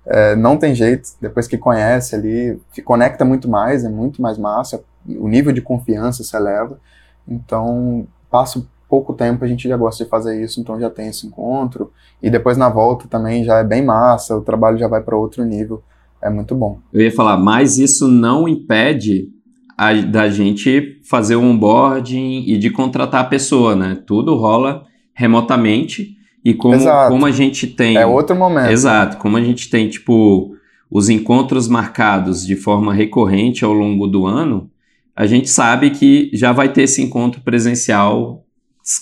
É, 0.04 0.37
não 0.37 0.56
tem 0.56 0.74
jeito, 0.74 1.11
depois 1.20 1.48
que 1.48 1.59
conhece 1.59 2.14
ali, 2.14 2.61
se 2.72 2.80
conecta 2.80 3.24
muito 3.24 3.48
mais, 3.48 3.85
é 3.85 3.88
muito 3.88 4.22
mais 4.22 4.38
massa, 4.38 4.80
o 5.09 5.28
nível 5.28 5.52
de 5.52 5.61
confiança 5.61 6.22
se 6.22 6.37
eleva. 6.37 6.78
Então, 7.26 8.06
passa 8.30 8.64
pouco 8.88 9.12
tempo, 9.12 9.44
a 9.44 9.48
gente 9.48 9.68
já 9.68 9.76
gosta 9.76 10.04
de 10.04 10.11
fazer 10.11 10.40
isso, 10.40 10.61
então 10.61 10.78
já 10.78 10.88
tem 10.88 11.09
esse 11.09 11.26
encontro. 11.26 11.90
E 12.22 12.30
depois 12.30 12.56
na 12.56 12.68
volta 12.68 13.09
também 13.09 13.44
já 13.44 13.59
é 13.59 13.64
bem 13.64 13.85
massa, 13.85 14.37
o 14.37 14.42
trabalho 14.42 14.78
já 14.78 14.87
vai 14.87 15.02
para 15.02 15.16
outro 15.16 15.44
nível. 15.44 15.82
É 16.22 16.30
muito 16.30 16.54
bom. 16.54 16.78
Eu 16.92 17.02
ia 17.02 17.12
falar, 17.12 17.37
mas 17.37 17.78
isso 17.78 18.09
não 18.09 18.48
impede 18.48 19.28
a, 19.77 19.93
da 19.93 20.29
gente 20.29 21.01
fazer 21.05 21.37
o 21.37 21.43
onboarding 21.43 22.45
e 22.47 22.57
de 22.57 22.71
contratar 22.71 23.23
a 23.23 23.29
pessoa, 23.29 23.77
né? 23.77 24.03
Tudo 24.07 24.35
rola 24.35 24.87
remotamente 25.15 26.17
e 26.45 26.55
como, 26.55 26.79
como 27.09 27.27
a 27.27 27.31
gente 27.31 27.67
tem... 27.67 27.97
É 27.97 28.07
outro 28.07 28.37
momento. 28.37 28.71
Exato, 28.71 29.17
como 29.19 29.37
a 29.37 29.43
gente 29.43 29.69
tem, 29.69 29.89
tipo, 29.89 30.55
os 30.91 31.09
encontros 31.09 31.69
marcados 31.69 32.47
de 32.47 32.57
forma 32.57 32.95
recorrente 32.95 33.65
ao 33.65 33.73
longo 33.73 34.07
do 34.07 34.27
ano, 34.27 34.71
a 35.15 35.27
gente 35.27 35.49
sabe 35.49 35.91
que 35.91 36.31
já 36.33 36.53
vai 36.53 36.73
ter 36.73 36.83
esse 36.83 37.03
encontro 37.03 37.41
presencial 37.41 38.45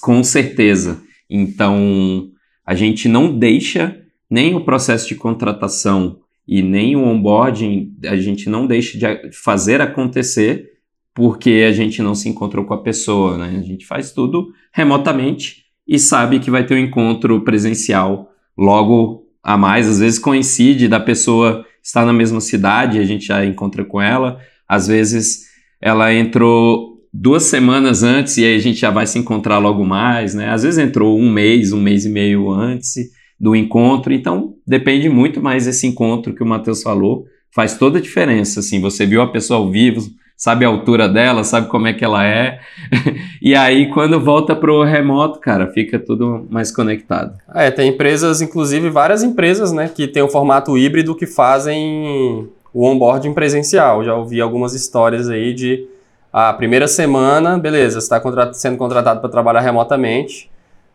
com 0.00 0.24
certeza. 0.24 1.02
Então, 1.28 2.28
a 2.64 2.74
gente 2.74 3.08
não 3.08 3.36
deixa 3.36 3.96
nem 4.30 4.54
o 4.54 4.64
processo 4.64 5.08
de 5.08 5.14
contratação 5.14 6.20
e 6.46 6.62
nem 6.62 6.94
o 6.94 7.04
onboarding 7.04 7.94
a 8.04 8.16
gente 8.16 8.48
não 8.48 8.66
deixa 8.66 8.98
de 8.98 9.32
fazer 9.32 9.80
acontecer 9.80 10.72
porque 11.14 11.64
a 11.66 11.72
gente 11.72 12.02
não 12.02 12.14
se 12.14 12.28
encontrou 12.28 12.64
com 12.64 12.74
a 12.74 12.82
pessoa, 12.82 13.38
né? 13.38 13.56
A 13.58 13.62
gente 13.62 13.86
faz 13.86 14.10
tudo 14.10 14.48
remotamente 14.72 15.64
e 15.86 15.98
sabe 15.98 16.40
que 16.40 16.50
vai 16.50 16.66
ter 16.66 16.74
um 16.74 16.78
encontro 16.78 17.40
presencial 17.42 18.30
logo 18.58 19.24
a 19.42 19.56
mais, 19.56 19.88
às 19.88 20.00
vezes 20.00 20.18
coincide 20.18 20.88
da 20.88 20.98
pessoa 20.98 21.64
estar 21.82 22.04
na 22.04 22.12
mesma 22.12 22.40
cidade, 22.40 22.98
a 22.98 23.04
gente 23.04 23.26
já 23.26 23.44
encontra 23.44 23.84
com 23.84 24.00
ela, 24.00 24.40
às 24.66 24.86
vezes 24.86 25.44
ela 25.80 26.12
entrou 26.12 26.94
duas 27.12 27.44
semanas 27.44 28.02
antes 28.02 28.38
e 28.38 28.44
aí 28.44 28.56
a 28.56 28.60
gente 28.60 28.80
já 28.80 28.90
vai 28.90 29.06
se 29.06 29.18
encontrar 29.18 29.58
logo 29.58 29.84
mais, 29.84 30.34
né? 30.34 30.50
Às 30.50 30.62
vezes 30.62 30.78
entrou 30.78 31.18
um 31.18 31.30
mês, 31.30 31.72
um 31.72 31.80
mês 31.80 32.04
e 32.04 32.08
meio 32.08 32.50
antes 32.50 32.96
do 33.38 33.54
encontro, 33.54 34.12
então 34.12 34.54
depende 34.66 35.08
muito 35.08 35.42
mais 35.42 35.66
desse 35.66 35.86
encontro 35.86 36.34
que 36.34 36.42
o 36.42 36.46
Matheus 36.46 36.82
falou, 36.82 37.26
faz 37.50 37.76
toda 37.76 37.98
a 37.98 38.02
diferença, 38.02 38.60
assim, 38.60 38.80
você 38.80 39.06
viu 39.06 39.22
a 39.22 39.30
pessoa 39.30 39.60
ao 39.60 39.70
vivo, 39.70 40.00
sabe 40.36 40.64
a 40.64 40.68
altura 40.68 41.08
dela, 41.08 41.44
sabe 41.44 41.68
como 41.68 41.86
é 41.86 41.92
que 41.92 42.04
ela 42.04 42.24
é, 42.24 42.60
e 43.40 43.54
aí 43.54 43.90
quando 43.90 44.20
volta 44.20 44.54
pro 44.56 44.82
remoto, 44.82 45.38
cara, 45.40 45.68
fica 45.68 45.98
tudo 45.98 46.46
mais 46.50 46.70
conectado. 46.72 47.36
É, 47.54 47.70
tem 47.70 47.90
empresas, 47.90 48.40
inclusive 48.40 48.90
várias 48.90 49.22
empresas, 49.22 49.72
né, 49.72 49.90
que 49.94 50.08
tem 50.08 50.22
o 50.22 50.26
um 50.26 50.30
formato 50.30 50.76
híbrido 50.76 51.14
que 51.14 51.26
fazem 51.26 52.48
o 52.72 52.84
onboarding 52.84 53.32
presencial, 53.32 54.04
já 54.04 54.14
ouvi 54.14 54.40
algumas 54.40 54.74
histórias 54.74 55.28
aí 55.28 55.54
de 55.54 55.86
a 56.32 56.52
primeira 56.52 56.88
semana, 56.88 57.56
beleza, 57.56 58.00
está 58.00 58.18
contrat 58.18 58.52
sendo 58.58 58.76
contratado 58.76 59.20
para 59.20 59.30
trabalhar 59.30 59.60
remotamente, 59.60 60.50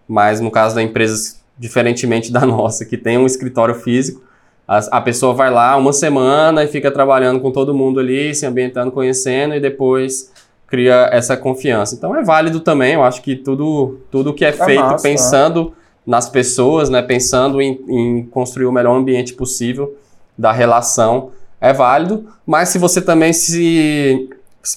mas 0.06 0.42
no 0.42 0.52
caso 0.52 0.76
da 0.76 0.84
empresa, 0.84 1.39
diferentemente 1.60 2.32
da 2.32 2.41
nossa, 2.47 2.86
que 2.86 2.97
tem 2.97 3.18
um 3.18 3.26
escritório 3.26 3.76
físico, 3.76 4.24
a, 4.68 4.78
a 4.97 5.01
pessoa 5.01 5.34
vai 5.34 5.51
lá 5.51 5.76
uma 5.76 5.91
semana 5.91 6.64
e 6.64 6.68
fica 6.68 6.89
trabalhando 6.89 7.39
com 7.39 7.51
todo 7.51 7.74
mundo 7.74 7.99
ali, 7.99 8.34
se 8.34 8.45
ambientando, 8.45 8.91
conhecendo 8.91 9.53
e 9.53 9.60
depois 9.60 10.32
cria 10.68 11.10
essa 11.12 11.36
confiança. 11.36 11.95
Então 11.95 12.16
é 12.16 12.24
válido 12.24 12.60
também, 12.60 12.93
eu 12.93 13.03
acho 13.03 13.22
que 13.22 13.36
tudo, 13.36 13.99
tudo 14.10 14.34
que 14.34 14.45
é, 14.45 14.49
é 14.49 14.53
feito 14.53 14.82
massa, 14.82 15.03
pensando 15.03 15.74
nas 16.05 16.30
pessoas, 16.30 16.89
né, 16.89 17.01
pensando 17.01 17.62
em, 17.62 17.80
em 17.88 18.26
construir 18.26 18.68
o 18.68 18.72
melhor 18.72 18.95
ambiente 18.95 19.34
possível, 19.34 19.95
da 20.38 20.51
relação 20.51 21.32
é 21.60 21.74
válido, 21.74 22.26
mas 22.45 22.70
se 22.70 22.78
você 22.78 23.01
também 23.01 23.34
se 23.34 24.30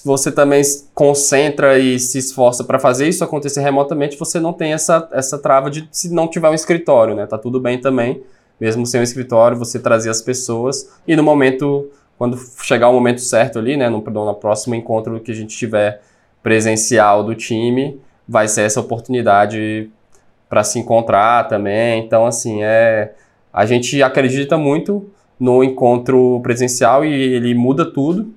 você 0.03 0.31
também 0.31 0.61
concentra 0.93 1.77
e 1.77 1.99
se 1.99 2.17
esforça 2.17 2.63
para 2.63 2.79
fazer 2.79 3.07
isso 3.07 3.23
acontecer 3.23 3.61
remotamente, 3.61 4.17
você 4.17 4.39
não 4.39 4.53
tem 4.53 4.73
essa, 4.73 5.07
essa 5.11 5.37
trava 5.37 5.69
de 5.69 5.87
se 5.91 6.13
não 6.13 6.27
tiver 6.27 6.49
um 6.49 6.53
escritório, 6.53 7.15
né? 7.15 7.25
Tá 7.25 7.37
tudo 7.37 7.59
bem 7.59 7.79
também, 7.79 8.23
mesmo 8.59 8.85
sem 8.85 9.01
um 9.01 9.03
escritório, 9.03 9.57
você 9.57 9.79
trazer 9.79 10.09
as 10.09 10.21
pessoas 10.21 10.89
e 11.07 11.15
no 11.15 11.23
momento, 11.23 11.89
quando 12.17 12.37
chegar 12.61 12.89
o 12.89 12.93
momento 12.93 13.21
certo 13.21 13.59
ali, 13.59 13.75
né? 13.75 13.89
No, 13.89 13.99
no 13.99 14.35
próximo 14.35 14.73
encontro 14.73 15.19
que 15.19 15.31
a 15.31 15.35
gente 15.35 15.55
tiver 15.55 16.01
presencial 16.41 17.23
do 17.23 17.35
time, 17.35 17.99
vai 18.27 18.47
ser 18.47 18.61
essa 18.61 18.79
oportunidade 18.79 19.89
para 20.47 20.63
se 20.63 20.79
encontrar 20.79 21.47
também. 21.47 22.03
Então, 22.05 22.25
assim, 22.25 22.63
é 22.63 23.13
a 23.51 23.65
gente 23.65 24.01
acredita 24.01 24.57
muito 24.57 25.09
no 25.39 25.63
encontro 25.63 26.39
presencial 26.41 27.05
e 27.05 27.11
ele 27.11 27.53
muda 27.53 27.85
tudo 27.85 28.33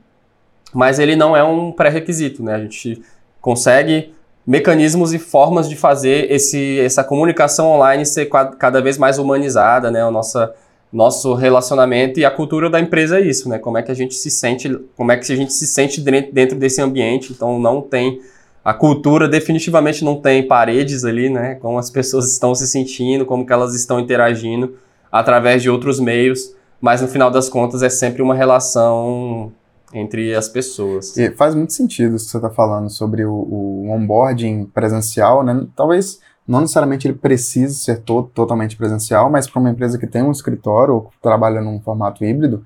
mas 0.73 0.99
ele 0.99 1.17
não 1.17 1.37
é 1.37 1.43
um 1.43 1.73
pré-requisito, 1.73 2.43
né? 2.43 2.55
A 2.55 2.61
gente 2.61 3.03
consegue 3.41 4.12
mecanismos 4.47 5.12
e 5.12 5.19
formas 5.19 5.69
de 5.69 5.75
fazer 5.75 6.31
esse, 6.31 6.79
essa 6.81 7.03
comunicação 7.03 7.69
online 7.73 8.07
ser 8.07 8.27
cada 8.27 8.81
vez 8.81 8.97
mais 8.97 9.19
humanizada, 9.19 9.91
né? 9.91 10.05
O 10.05 10.11
nossa, 10.11 10.55
nosso 10.93 11.35
relacionamento 11.35 12.21
e 12.21 12.25
a 12.25 12.31
cultura 12.31 12.71
da 12.71 12.79
empresa 12.79 13.19
é 13.19 13.23
isso, 13.23 13.49
né? 13.49 13.59
Como 13.59 13.79
é 13.79 13.83
que 13.83 13.91
a 13.91 13.95
gente 13.95 14.14
se 14.14 14.31
sente, 14.31 14.79
como 14.97 15.11
é 15.11 15.17
que 15.17 15.33
a 15.33 15.37
gente 15.37 15.53
se 15.53 15.67
sente 15.67 16.01
dentro 16.01 16.57
desse 16.57 16.81
ambiente. 16.81 17.33
Então 17.33 17.59
não 17.59 17.81
tem 17.81 18.21
a 18.67 18.75
cultura 18.75 19.29
definitivamente 19.29 20.05
não 20.05 20.17
tem 20.17 20.45
paredes 20.45 21.05
ali, 21.05 21.31
né? 21.31 21.55
Como 21.55 21.79
as 21.79 21.89
pessoas 21.89 22.33
estão 22.33 22.53
se 22.53 22.67
sentindo, 22.67 23.25
como 23.25 23.47
que 23.47 23.53
elas 23.53 23.77
estão 23.77 24.01
interagindo 24.01 24.75
através 25.11 25.62
de 25.62 25.71
outros 25.71 26.01
meios, 26.01 26.53
mas 26.81 27.01
no 27.01 27.07
final 27.07 27.31
das 27.31 27.49
contas 27.49 27.85
é 27.85 27.89
sempre 27.89 28.23
uma 28.23 28.35
relação 28.35 29.53
entre 29.93 30.34
as 30.34 30.49
pessoas. 30.49 31.16
E 31.16 31.30
faz 31.30 31.55
muito 31.55 31.72
sentido 31.72 32.16
isso 32.16 32.26
que 32.26 32.30
você 32.32 32.39
está 32.39 32.51
falando 32.51 32.91
sobre 32.91 33.24
o, 33.24 33.32
o, 33.32 33.91
onboarding 33.91 34.64
presencial, 34.66 35.43
né? 35.43 35.66
Talvez 35.74 36.20
não 36.47 36.61
necessariamente 36.61 37.09
ele 37.09 37.16
precise 37.16 37.74
ser 37.76 38.03
to 38.03 38.24
totalmente 38.34 38.76
presencial, 38.76 39.30
mas 39.30 39.49
para 39.49 39.61
uma 39.61 39.70
empresa 39.70 39.99
que 39.99 40.07
tem 40.07 40.22
um 40.22 40.30
escritório 40.30 40.95
ou 40.95 41.11
trabalha 41.20 41.61
num 41.61 41.80
formato 41.80 42.24
híbrido, 42.24 42.64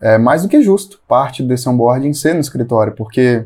é 0.00 0.16
mais 0.16 0.42
do 0.42 0.48
que 0.48 0.62
justo 0.62 1.00
parte 1.06 1.42
desse 1.42 1.68
onboarding 1.68 2.12
ser 2.12 2.34
no 2.34 2.40
escritório, 2.40 2.94
porque 2.94 3.44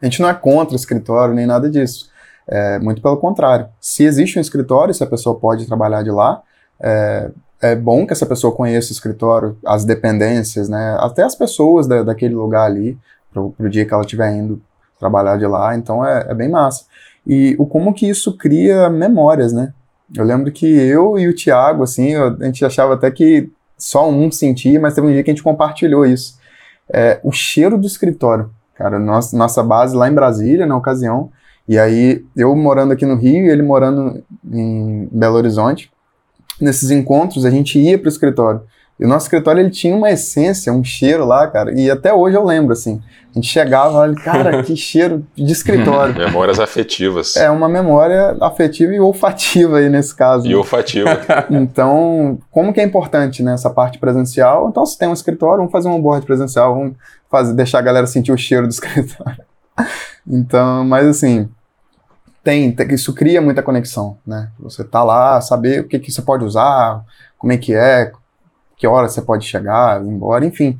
a 0.00 0.04
gente 0.04 0.20
não 0.20 0.28
é 0.28 0.34
contra 0.34 0.76
escritório 0.76 1.34
nem 1.34 1.46
nada 1.46 1.70
disso. 1.70 2.10
É, 2.48 2.78
muito 2.78 3.02
pelo 3.02 3.16
contrário. 3.16 3.68
Se 3.80 4.04
existe 4.04 4.38
um 4.38 4.40
escritório, 4.40 4.94
se 4.94 5.02
a 5.02 5.06
pessoa 5.06 5.36
pode 5.36 5.66
trabalhar 5.66 6.02
de 6.02 6.10
lá, 6.10 6.42
é, 6.78 7.30
é 7.60 7.74
bom 7.74 8.06
que 8.06 8.12
essa 8.12 8.26
pessoa 8.26 8.54
conheça 8.54 8.90
o 8.90 8.92
escritório, 8.92 9.56
as 9.64 9.84
dependências, 9.84 10.68
né? 10.68 10.96
Até 11.00 11.22
as 11.22 11.34
pessoas 11.34 11.86
da, 11.86 12.02
daquele 12.02 12.34
lugar 12.34 12.64
ali, 12.66 12.98
pro, 13.32 13.50
pro 13.50 13.70
dia 13.70 13.84
que 13.84 13.92
ela 13.92 14.02
estiver 14.02 14.34
indo 14.34 14.60
trabalhar 14.98 15.36
de 15.36 15.46
lá. 15.46 15.74
Então 15.76 16.04
é, 16.04 16.26
é 16.28 16.34
bem 16.34 16.48
massa. 16.48 16.84
E 17.26 17.56
o 17.58 17.66
como 17.66 17.92
que 17.92 18.08
isso 18.08 18.36
cria 18.36 18.88
memórias, 18.88 19.52
né? 19.52 19.72
Eu 20.14 20.24
lembro 20.24 20.52
que 20.52 20.66
eu 20.66 21.18
e 21.18 21.28
o 21.28 21.34
Thiago, 21.34 21.82
assim, 21.82 22.14
a 22.14 22.36
gente 22.44 22.64
achava 22.64 22.94
até 22.94 23.10
que 23.10 23.50
só 23.76 24.08
um 24.08 24.30
sentia, 24.30 24.78
mas 24.78 24.94
teve 24.94 25.06
um 25.06 25.10
dia 25.10 25.22
que 25.22 25.30
a 25.30 25.34
gente 25.34 25.42
compartilhou 25.42 26.06
isso. 26.06 26.38
É, 26.92 27.20
o 27.24 27.32
cheiro 27.32 27.76
do 27.76 27.86
escritório. 27.86 28.50
Cara, 28.74 28.98
nossa, 28.98 29.36
nossa 29.36 29.62
base 29.62 29.96
lá 29.96 30.08
em 30.08 30.14
Brasília, 30.14 30.66
na 30.66 30.76
ocasião, 30.76 31.30
e 31.68 31.78
aí 31.78 32.24
eu 32.36 32.54
morando 32.54 32.92
aqui 32.92 33.04
no 33.04 33.16
Rio 33.16 33.46
e 33.46 33.48
ele 33.48 33.62
morando 33.62 34.22
em 34.44 35.08
Belo 35.10 35.36
Horizonte, 35.36 35.90
nesses 36.60 36.90
encontros, 36.90 37.44
a 37.44 37.50
gente 37.50 37.78
ia 37.78 37.98
pro 37.98 38.08
escritório. 38.08 38.62
E 38.98 39.04
o 39.04 39.08
nosso 39.08 39.26
escritório, 39.26 39.60
ele 39.60 39.70
tinha 39.70 39.94
uma 39.94 40.10
essência, 40.10 40.72
um 40.72 40.82
cheiro 40.82 41.26
lá, 41.26 41.46
cara. 41.46 41.78
E 41.78 41.90
até 41.90 42.14
hoje 42.14 42.34
eu 42.34 42.42
lembro, 42.42 42.72
assim. 42.72 43.02
A 43.30 43.34
gente 43.34 43.46
chegava 43.46 43.98
olha, 43.98 44.14
cara, 44.14 44.62
que 44.62 44.74
cheiro 44.74 45.26
de 45.34 45.52
escritório. 45.52 46.14
Memórias 46.14 46.58
afetivas. 46.58 47.36
É, 47.36 47.50
uma 47.50 47.68
memória 47.68 48.34
afetiva 48.40 48.94
e 48.94 48.98
olfativa 48.98 49.76
aí 49.76 49.90
nesse 49.90 50.16
caso. 50.16 50.46
E 50.46 50.50
né? 50.50 50.56
olfativa. 50.56 51.20
então, 51.50 52.38
como 52.50 52.72
que 52.72 52.80
é 52.80 52.84
importante, 52.84 53.42
né, 53.42 53.52
essa 53.52 53.68
parte 53.68 53.98
presencial? 53.98 54.70
Então, 54.70 54.86
se 54.86 54.96
tem 54.96 55.08
um 55.08 55.12
escritório, 55.12 55.58
vamos 55.58 55.72
fazer 55.72 55.88
um 55.88 56.00
board 56.00 56.24
presencial, 56.24 56.74
vamos 56.74 56.94
fazer, 57.30 57.52
deixar 57.52 57.80
a 57.80 57.82
galera 57.82 58.06
sentir 58.06 58.32
o 58.32 58.38
cheiro 58.38 58.66
do 58.66 58.72
escritório. 58.72 59.44
então, 60.26 60.82
mas 60.86 61.06
assim, 61.06 61.50
tem, 62.46 62.76
isso 62.90 63.12
cria 63.12 63.42
muita 63.42 63.60
conexão, 63.60 64.18
né? 64.24 64.52
Você 64.60 64.84
tá 64.84 65.02
lá, 65.02 65.40
saber 65.40 65.80
o 65.80 65.88
que, 65.88 65.98
que 65.98 66.12
você 66.12 66.22
pode 66.22 66.44
usar, 66.44 67.04
como 67.36 67.52
é 67.52 67.58
que 67.58 67.74
é, 67.74 68.12
que 68.76 68.86
hora 68.86 69.08
você 69.08 69.20
pode 69.20 69.44
chegar, 69.44 70.00
ir 70.00 70.06
embora, 70.06 70.46
enfim, 70.46 70.78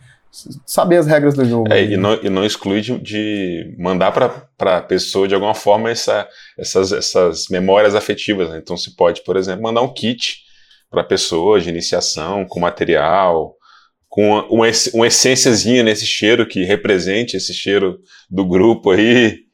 saber 0.64 0.99
as 0.99 1.09
regras 1.09 1.35
do 1.35 1.45
jogo. 1.45 1.73
É, 1.73 1.83
e, 1.83 1.97
não, 1.97 2.14
e 2.23 2.31
não 2.31 2.45
exclui 2.45 2.81
de, 2.81 2.97
de 3.01 3.75
mandar 3.81 4.12
para 4.12 4.77
a 4.77 4.81
pessoa 4.81 5.27
de 5.27 5.35
alguma 5.35 5.55
forma 5.55 5.91
essa, 5.91 6.29
essas, 6.57 6.93
essas 6.93 7.49
memórias 7.49 7.97
afetivas. 7.97 8.49
Né? 8.49 8.59
Então 8.62 8.77
se 8.77 8.95
pode, 8.95 9.25
por 9.25 9.37
exemplo, 9.37 9.64
mandar 9.64 9.83
um 9.83 9.93
kit 9.93 10.43
para 10.89 11.01
a 11.01 11.05
pessoa 11.05 11.61
de 11.61 11.69
iniciação, 11.69 12.45
com 12.45 12.61
material, 12.61 13.57
com 14.09 14.29
uma, 14.29 14.47
uma, 14.47 14.67
uma 14.95 15.07
essênciazinha 15.09 15.83
nesse 15.83 16.07
cheiro 16.07 16.47
que 16.47 16.62
represente 16.62 17.37
esse 17.37 17.53
cheiro 17.53 17.99
do 18.31 18.47
grupo 18.47 18.93
aí. 18.93 19.45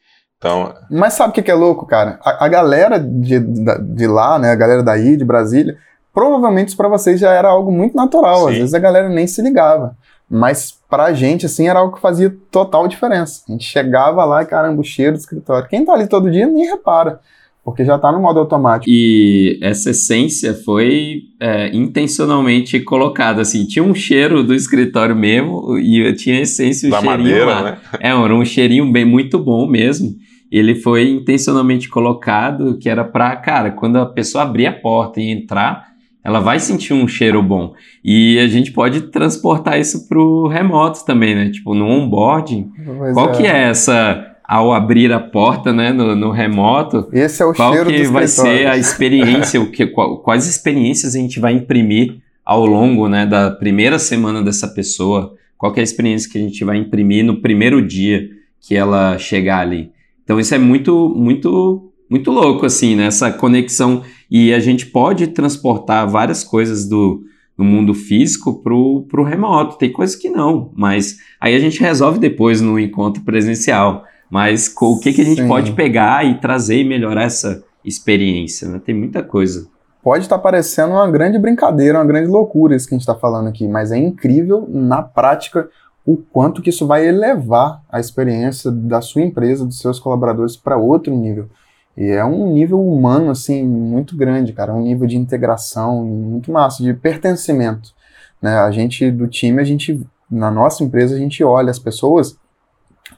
Então... 0.43 0.75
Mas 0.91 1.15
sabe 1.15 1.31
o 1.31 1.33
que, 1.33 1.41
que 1.41 1.51
é 1.53 1.55
louco, 1.55 1.87
cara? 1.87 2.19
A, 2.25 2.47
a 2.47 2.49
galera 2.49 2.99
de, 2.99 3.39
de 3.39 4.07
lá, 4.09 4.41
né, 4.41 4.51
a 4.51 4.57
galera 4.57 4.83
daí, 4.83 5.17
de 5.17 5.25
Brasília, 5.25 5.77
provavelmente 6.13 6.69
isso 6.69 6.77
pra 6.77 6.89
vocês 6.89 7.21
já 7.21 7.31
era 7.31 7.49
algo 7.49 7.71
muito 7.71 7.97
natural. 7.97 8.41
Sim. 8.41 8.49
Às 8.49 8.59
vezes 8.59 8.75
a 8.75 8.81
galera 8.81 9.09
nem 9.09 9.25
se 9.25 9.41
ligava. 9.41 9.97
Mas 10.29 10.75
pra 10.91 11.13
gente, 11.13 11.47
assim, 11.47 11.69
era 11.69 11.79
algo 11.79 11.95
que 11.95 12.01
fazia 12.01 12.35
total 12.51 12.89
diferença. 12.89 13.43
A 13.49 13.53
gente 13.53 13.65
chegava 13.65 14.25
lá 14.25 14.43
e, 14.43 14.47
caramba, 14.47 14.81
o 14.81 14.85
cheiro 14.85 15.13
do 15.13 15.19
escritório. 15.19 15.69
Quem 15.69 15.85
tá 15.85 15.93
ali 15.93 16.09
todo 16.09 16.31
dia 16.31 16.47
nem 16.47 16.67
repara, 16.67 17.21
porque 17.65 17.85
já 17.85 17.97
tá 17.97 18.11
no 18.11 18.19
modo 18.19 18.41
automático. 18.41 18.91
E 18.91 19.61
essa 19.63 19.91
essência 19.91 20.55
foi 20.55 21.21
é, 21.39 21.69
intencionalmente 21.69 22.81
colocada, 22.81 23.43
assim. 23.43 23.65
Tinha 23.65 23.85
um 23.85 23.95
cheiro 23.95 24.43
do 24.43 24.55
escritório 24.55 25.15
mesmo 25.15 25.79
e 25.79 26.13
tinha 26.15 26.41
essência, 26.41 26.89
o 26.89 26.91
da 26.91 27.01
cheirinho 27.01 27.19
madeira, 27.19 27.47
lá. 27.47 27.63
né? 27.63 27.79
É, 28.01 28.09
era 28.09 28.35
um 28.35 28.45
cheirinho 28.45 28.91
bem 28.91 29.05
muito 29.05 29.39
bom 29.39 29.69
mesmo 29.69 30.17
ele 30.59 30.75
foi 30.75 31.09
intencionalmente 31.09 31.89
colocado 31.89 32.77
que 32.79 32.89
era 32.89 33.05
para, 33.05 33.35
cara, 33.37 33.71
quando 33.71 33.97
a 33.97 34.07
pessoa 34.07 34.45
abrir 34.45 34.67
a 34.67 34.73
porta 34.73 35.21
e 35.21 35.31
entrar, 35.31 35.93
ela 36.25 36.41
vai 36.41 36.61
sentir 36.61 36.93
um 36.93 37.09
cheiro 37.09 37.43
bom. 37.43 37.75
E 38.05 38.39
a 38.39 38.47
gente 38.47 38.71
pode 38.71 39.03
transportar 39.03 39.81
isso 39.81 40.09
pro 40.09 40.47
remoto 40.47 41.05
também, 41.05 41.35
né? 41.35 41.51
Tipo, 41.51 41.75
no 41.75 41.87
onboarding. 41.87 42.71
Qual 43.15 43.31
é. 43.31 43.33
que 43.33 43.47
é 43.47 43.69
essa 43.71 44.29
ao 44.45 44.73
abrir 44.73 45.11
a 45.13 45.19
porta, 45.19 45.73
né, 45.73 45.93
no, 45.93 46.15
no 46.15 46.31
remoto? 46.31 47.09
Esse 47.13 47.43
é 47.43 47.47
o 47.47 47.55
qual 47.55 47.73
cheiro 47.73 47.91
que 47.91 48.05
vai 48.05 48.27
ser 48.27 48.67
a 48.67 48.77
experiência, 48.77 49.61
o 49.61 49.71
que 49.71 49.87
quais 49.87 50.47
experiências 50.47 51.15
a 51.15 51.19
gente 51.19 51.41
vai 51.41 51.55
imprimir 51.55 52.19
ao 52.45 52.67
longo, 52.67 53.09
né, 53.09 53.25
da 53.25 53.51
primeira 53.51 53.99
semana 53.99 54.43
dessa 54.43 54.69
pessoa? 54.69 55.35
Qual 55.57 55.73
que 55.73 55.81
é 55.81 55.83
a 55.83 55.85
experiência 55.85 56.31
que 56.31 56.37
a 56.37 56.41
gente 56.41 56.63
vai 56.65 56.77
imprimir 56.77 57.25
no 57.25 57.41
primeiro 57.41 57.81
dia 57.81 58.29
que 58.61 58.77
ela 58.77 59.17
chegar 59.17 59.61
ali? 59.61 59.91
Então 60.33 60.41
isso 60.41 60.55
é 60.55 60.59
muito, 60.59 61.11
muito, 61.15 61.93
muito 62.09 62.31
louco, 62.31 62.65
assim, 62.65 62.97
né? 62.97 63.05
Essa 63.05 63.31
conexão. 63.31 64.03
E 64.31 64.55
a 64.55 64.61
gente 64.61 64.87
pode 64.87 65.27
transportar 65.27 66.09
várias 66.09 66.43
coisas 66.43 66.89
do, 66.89 67.23
do 67.55 67.63
mundo 67.63 67.93
físico 67.93 68.63
pro, 68.63 69.05
pro 69.11 69.25
remoto. 69.25 69.77
Tem 69.77 69.93
coisas 69.93 70.17
que 70.17 70.31
não, 70.31 70.73
mas 70.75 71.19
aí 71.39 71.55
a 71.55 71.59
gente 71.59 71.79
resolve 71.79 72.19
depois 72.19 72.63
no 72.63 72.81
encontro 72.81 73.23
presencial. 73.23 74.05
Mas 74.31 74.75
o 74.81 74.99
que, 75.01 75.13
que 75.13 75.21
a 75.21 75.25
gente 75.27 75.43
Sim. 75.43 75.49
pode 75.49 75.73
pegar 75.73 76.25
e 76.25 76.41
trazer 76.41 76.79
e 76.79 76.85
melhorar 76.85 77.25
essa 77.25 77.63
experiência, 77.85 78.71
né? 78.71 78.81
Tem 78.83 78.95
muita 78.95 79.23
coisa. 79.23 79.69
Pode 80.03 80.25
estar 80.25 80.39
tá 80.39 80.43
parecendo 80.43 80.95
uma 80.95 81.11
grande 81.11 81.39
brincadeira, 81.39 81.99
uma 81.99 82.07
grande 82.07 82.31
loucura 82.31 82.75
isso 82.75 82.89
que 82.89 82.95
a 82.95 82.97
gente 82.97 83.07
está 83.07 83.15
falando 83.15 83.49
aqui, 83.49 83.69
mas 83.69 83.93
é 83.93 83.99
incrível 83.99 84.67
na 84.67 85.03
prática 85.03 85.69
o 86.05 86.17
quanto 86.17 86.61
que 86.61 86.71
isso 86.71 86.87
vai 86.87 87.07
elevar 87.07 87.83
a 87.89 88.01
experiência 88.01 88.71
da 88.71 89.01
sua 89.01 89.23
empresa, 89.23 89.65
dos 89.65 89.79
seus 89.79 90.01
colaboradores 90.01 90.57
para 90.57 90.77
outro 90.77 91.15
nível. 91.15 91.49
E 91.97 92.11
é 92.11 92.25
um 92.25 92.53
nível 92.53 92.81
humano, 92.81 93.31
assim, 93.31 93.63
muito 93.65 94.17
grande, 94.17 94.53
cara. 94.53 94.75
Um 94.75 94.83
nível 94.83 95.07
de 95.07 95.17
integração 95.17 96.05
muito 96.05 96.51
massa, 96.51 96.83
de 96.83 96.93
pertencimento. 96.95 97.93
Né? 98.41 98.57
A 98.57 98.71
gente, 98.71 99.11
do 99.11 99.29
time, 99.29 99.61
a 99.61 99.65
gente, 99.65 100.05
na 100.31 100.51
nossa 100.51 100.83
empresa, 100.83 101.15
a 101.15 101.19
gente 101.19 101.45
olha 101.45 101.71
as 101.71 101.79
pessoas 101.79 102.37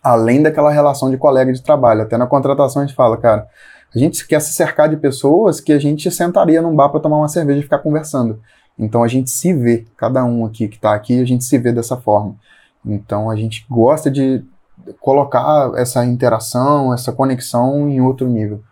além 0.02 0.42
daquela 0.42 0.70
relação 0.70 1.10
de 1.10 1.16
colega 1.16 1.52
de 1.52 1.62
trabalho. 1.62 2.02
Até 2.02 2.16
na 2.16 2.26
contratação 2.26 2.82
a 2.82 2.86
gente 2.86 2.96
fala, 2.96 3.16
cara, 3.16 3.46
a 3.94 3.98
gente 3.98 4.26
quer 4.26 4.40
se 4.40 4.52
cercar 4.52 4.88
de 4.88 4.96
pessoas 4.96 5.60
que 5.60 5.72
a 5.72 5.78
gente 5.78 6.10
sentaria 6.10 6.60
num 6.60 6.74
bar 6.74 6.88
para 6.88 7.00
tomar 7.00 7.18
uma 7.18 7.28
cerveja 7.28 7.60
e 7.60 7.62
ficar 7.62 7.78
conversando. 7.78 8.40
Então 8.78 9.02
a 9.04 9.08
gente 9.08 9.30
se 9.30 9.54
vê, 9.54 9.86
cada 9.96 10.24
um 10.24 10.44
aqui 10.44 10.66
que 10.68 10.76
está 10.76 10.94
aqui, 10.94 11.20
a 11.20 11.24
gente 11.24 11.44
se 11.44 11.56
vê 11.58 11.72
dessa 11.72 11.96
forma. 11.96 12.36
Então 12.84 13.30
a 13.30 13.36
gente 13.36 13.64
gosta 13.68 14.10
de 14.10 14.44
colocar 15.00 15.72
essa 15.76 16.04
interação, 16.04 16.92
essa 16.92 17.12
conexão 17.12 17.88
em 17.88 18.00
outro 18.00 18.28
nível. 18.28 18.62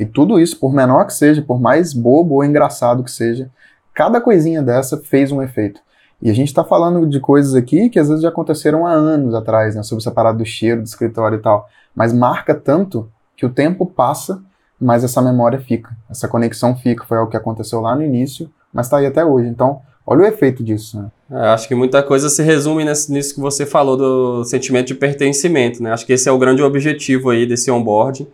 E 0.00 0.06
tudo 0.06 0.40
isso, 0.40 0.58
por 0.58 0.72
menor 0.72 1.06
que 1.06 1.12
seja, 1.12 1.42
por 1.42 1.60
mais 1.60 1.92
bobo 1.92 2.36
ou 2.36 2.44
engraçado 2.44 3.04
que 3.04 3.10
seja, 3.10 3.50
cada 3.94 4.20
coisinha 4.20 4.62
dessa 4.62 4.96
fez 4.96 5.30
um 5.30 5.42
efeito. 5.42 5.80
E 6.20 6.30
a 6.30 6.34
gente 6.34 6.48
está 6.48 6.64
falando 6.64 7.06
de 7.06 7.18
coisas 7.20 7.54
aqui 7.54 7.88
que 7.90 7.98
às 7.98 8.08
vezes 8.08 8.22
já 8.22 8.28
aconteceram 8.28 8.86
há 8.86 8.92
anos 8.92 9.34
atrás, 9.34 9.74
né? 9.74 9.82
Sobre 9.82 10.02
essa 10.02 10.10
parada 10.10 10.38
do 10.38 10.44
cheiro 10.44 10.80
do 10.80 10.86
escritório 10.86 11.38
e 11.38 11.42
tal. 11.42 11.68
Mas 11.94 12.12
marca 12.12 12.54
tanto 12.54 13.10
que 13.36 13.44
o 13.44 13.50
tempo 13.50 13.84
passa, 13.84 14.40
mas 14.80 15.02
essa 15.02 15.20
memória 15.20 15.60
fica. 15.60 15.90
Essa 16.08 16.28
conexão 16.28 16.76
fica. 16.76 17.04
Foi 17.04 17.18
o 17.18 17.26
que 17.26 17.36
aconteceu 17.36 17.80
lá 17.80 17.96
no 17.96 18.04
início, 18.04 18.48
mas 18.72 18.86
está 18.86 18.98
aí 18.98 19.06
até 19.06 19.24
hoje. 19.24 19.48
Então, 19.48 19.80
olha 20.06 20.22
o 20.22 20.26
efeito 20.26 20.62
disso. 20.62 21.00
Né? 21.00 21.10
É, 21.40 21.48
acho 21.48 21.66
que 21.66 21.74
muita 21.74 22.02
coisa 22.02 22.28
se 22.28 22.42
resume 22.42 22.84
nesse, 22.84 23.12
nisso 23.12 23.34
que 23.34 23.40
você 23.40 23.64
falou 23.64 23.96
do 23.96 24.44
sentimento 24.44 24.88
de 24.88 24.94
pertencimento, 24.94 25.82
né? 25.82 25.92
Acho 25.92 26.04
que 26.04 26.12
esse 26.12 26.28
é 26.28 26.32
o 26.32 26.38
grande 26.38 26.62
objetivo 26.62 27.30
aí 27.30 27.46
desse 27.46 27.70
onboarding. 27.70 28.26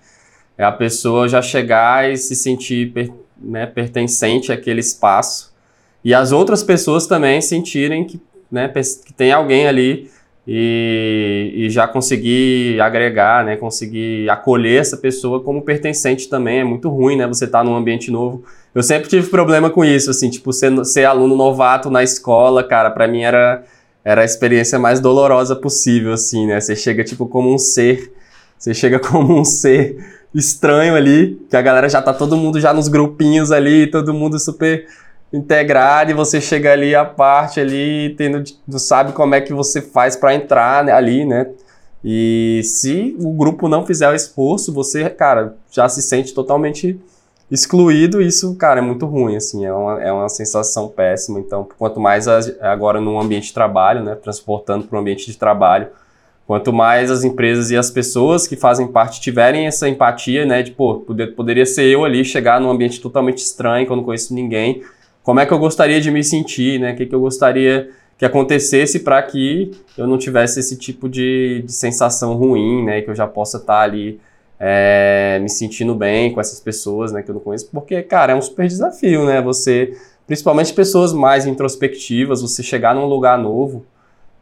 É 0.57 0.65
a 0.65 0.73
pessoa 0.73 1.29
já 1.29 1.41
chegar 1.41 2.11
e 2.11 2.17
se 2.17 2.35
sentir 2.35 2.93
per, 2.93 3.13
né, 3.41 3.67
pertencente 3.67 4.51
àquele 4.51 4.81
espaço. 4.81 5.55
E 6.05 6.13
as 6.13 6.33
outras 6.33 6.63
pessoas 6.63 7.07
também 7.07 7.41
sentirem 7.41 8.05
que, 8.05 8.21
né, 8.51 8.69
que 8.69 9.13
tem 9.13 9.31
alguém 9.31 9.69
ali 9.69 10.11
e, 10.51 11.53
e, 11.55 11.69
já 11.69 11.87
conseguir 11.87 12.81
agregar, 12.81 13.45
né, 13.45 13.55
conseguir 13.55 14.31
acolher 14.31 14.81
essa 14.81 14.97
pessoa 14.97 15.43
como 15.43 15.61
pertencente 15.61 16.27
também. 16.27 16.61
É 16.61 16.65
muito 16.65 16.89
ruim, 16.89 17.17
né, 17.17 17.27
você 17.27 17.47
tá 17.47 17.63
num 17.63 17.77
ambiente 17.77 18.11
novo. 18.11 18.43
Eu 18.75 18.83
sempre 18.83 19.11
tive 19.11 19.29
problema 19.29 19.69
com 19.69 19.85
isso, 19.85 20.11
assim, 20.11 20.31
tipo, 20.31 20.51
ser, 20.51 20.87
ser 20.87 21.05
aluno 21.05 21.37
novato 21.37 21.91
na 21.91 22.03
escola, 22.03 22.65
cara, 22.65 22.91
para 22.91 23.07
mim 23.07 23.25
era, 23.25 23.63
era 24.03 24.23
a 24.23 24.25
experiência 24.25 24.79
mais 24.79 25.01
dolorosa 25.01 25.55
possível, 25.55 26.15
assim, 26.15 26.47
né? 26.47 26.59
Você 26.59 26.75
chega, 26.75 27.05
tipo, 27.05 27.27
como 27.27 27.53
um 27.53 27.59
ser, 27.59 28.11
você 28.59 28.73
chega 28.73 28.99
como 29.07 29.39
um 29.39 29.45
ser 29.45 29.99
estranho 30.35 30.95
ali, 30.95 31.39
que 31.51 31.59
a 31.59 31.63
galera 31.63 31.91
já 31.91 32.01
tá 32.01 32.15
todo 32.15 32.39
mundo 32.39 32.59
já 32.59 32.73
nos 32.73 32.89
grupinhos 32.89 33.53
ali, 33.53 33.87
todo 33.87 34.15
mundo 34.15 34.39
super 34.39 34.87
integrado 35.33 36.11
e 36.11 36.15
você 36.15 36.41
chega 36.41 36.73
ali 36.73 36.95
a 36.95 37.05
parte 37.05 37.61
ali, 37.61 38.15
tendo, 38.17 38.43
sabe 38.79 39.13
como 39.13 39.35
é 39.35 39.41
que 39.41 39.53
você 39.53 39.83
faz 39.83 40.17
para 40.17 40.35
entrar 40.35 40.89
ali, 40.89 41.25
né? 41.25 41.49
E 42.05 42.61
se 42.65 43.17
o 43.19 43.33
grupo 43.33 43.69
não 43.69 43.85
fizer 43.85 44.09
o 44.09 44.15
esforço, 44.15 44.73
você, 44.73 45.11
cara, 45.11 45.57
já 45.71 45.89
se 45.89 46.01
sente 46.01 46.33
totalmente 46.33 46.99
excluído. 47.51 48.23
Isso, 48.23 48.55
cara, 48.55 48.79
é 48.79 48.83
muito 48.83 49.05
ruim, 49.05 49.37
assim, 49.37 49.65
é 49.65 49.73
uma, 49.73 50.03
é 50.03 50.13
uma 50.13 50.29
sensação 50.29 50.89
péssima. 50.89 51.41
Então, 51.41 51.67
quanto 51.77 51.99
mais 51.99 52.27
agora 52.61 53.01
no 53.01 53.21
ambiente 53.21 53.49
de 53.49 53.55
trabalho, 53.55 54.03
né, 54.03 54.15
transportando 54.15 54.87
para 54.87 54.97
o 54.97 55.01
ambiente 55.01 55.27
de 55.27 55.37
trabalho, 55.37 55.89
Quanto 56.49 56.73
mais 56.73 57.11
as 57.11 57.25
empresas 57.25 57.71
e 57.71 57.77
as 57.77 57.91
pessoas 57.91 58.47
que 58.47 58.57
fazem 58.57 58.89
parte 58.89 59.21
tiverem 59.21 59.67
essa 59.67 59.87
empatia, 59.87 60.47
né, 60.47 60.63
de, 60.63 60.71
pô, 60.71 61.01
poder, 61.01 61.35
poderia 61.35 61.67
ser 61.67 61.85
eu 61.85 62.07
ali, 62.07 62.25
chegar 62.25 62.59
num 62.59 62.71
ambiente 62.71 63.03
totalmente 63.03 63.37
estranho, 63.37 63.87
não 63.95 64.03
conheço 64.03 64.33
ninguém, 64.33 64.83
como 65.29 65.41
é 65.41 65.45
que 65.45 65.53
eu 65.53 65.59
gostaria 65.59 66.01
de 66.01 66.11
me 66.11 66.25
sentir, 66.25 66.81
né, 66.81 66.93
o 66.93 66.97
que, 66.97 67.05
que 67.05 67.15
eu 67.15 67.21
gostaria 67.21 67.91
que 68.17 68.25
acontecesse 68.25 69.01
para 69.01 69.23
que 69.23 69.73
eu 69.95 70.07
não 70.07 70.17
tivesse 70.17 70.59
esse 70.59 70.75
tipo 70.75 71.07
de, 71.07 71.65
de, 71.67 71.71
sensação 71.71 72.33
ruim, 72.33 72.83
né, 72.83 73.03
que 73.03 73.11
eu 73.11 73.15
já 73.15 73.27
possa 73.27 73.59
estar 73.59 73.75
tá 73.75 73.81
ali 73.83 74.19
é, 74.59 75.39
me 75.43 75.51
sentindo 75.51 75.95
bem 75.95 76.33
com 76.33 76.41
essas 76.41 76.59
pessoas, 76.61 77.13
né, 77.13 77.23
que 77.23 77.31
eu 77.31 77.35
não 77.35 77.43
conheço, 77.43 77.69
porque, 77.71 78.01
cara, 78.01 78.33
é 78.33 78.35
um 78.35 78.41
super 78.41 78.67
desafio, 78.67 79.27
né, 79.27 79.43
você, 79.43 79.95
principalmente 80.27 80.73
pessoas 80.73 81.13
mais 81.13 81.45
introspectivas, 81.45 82.41
você 82.41 82.63
chegar 82.63 82.95
num 82.95 83.05
lugar 83.05 83.39
novo, 83.39 83.85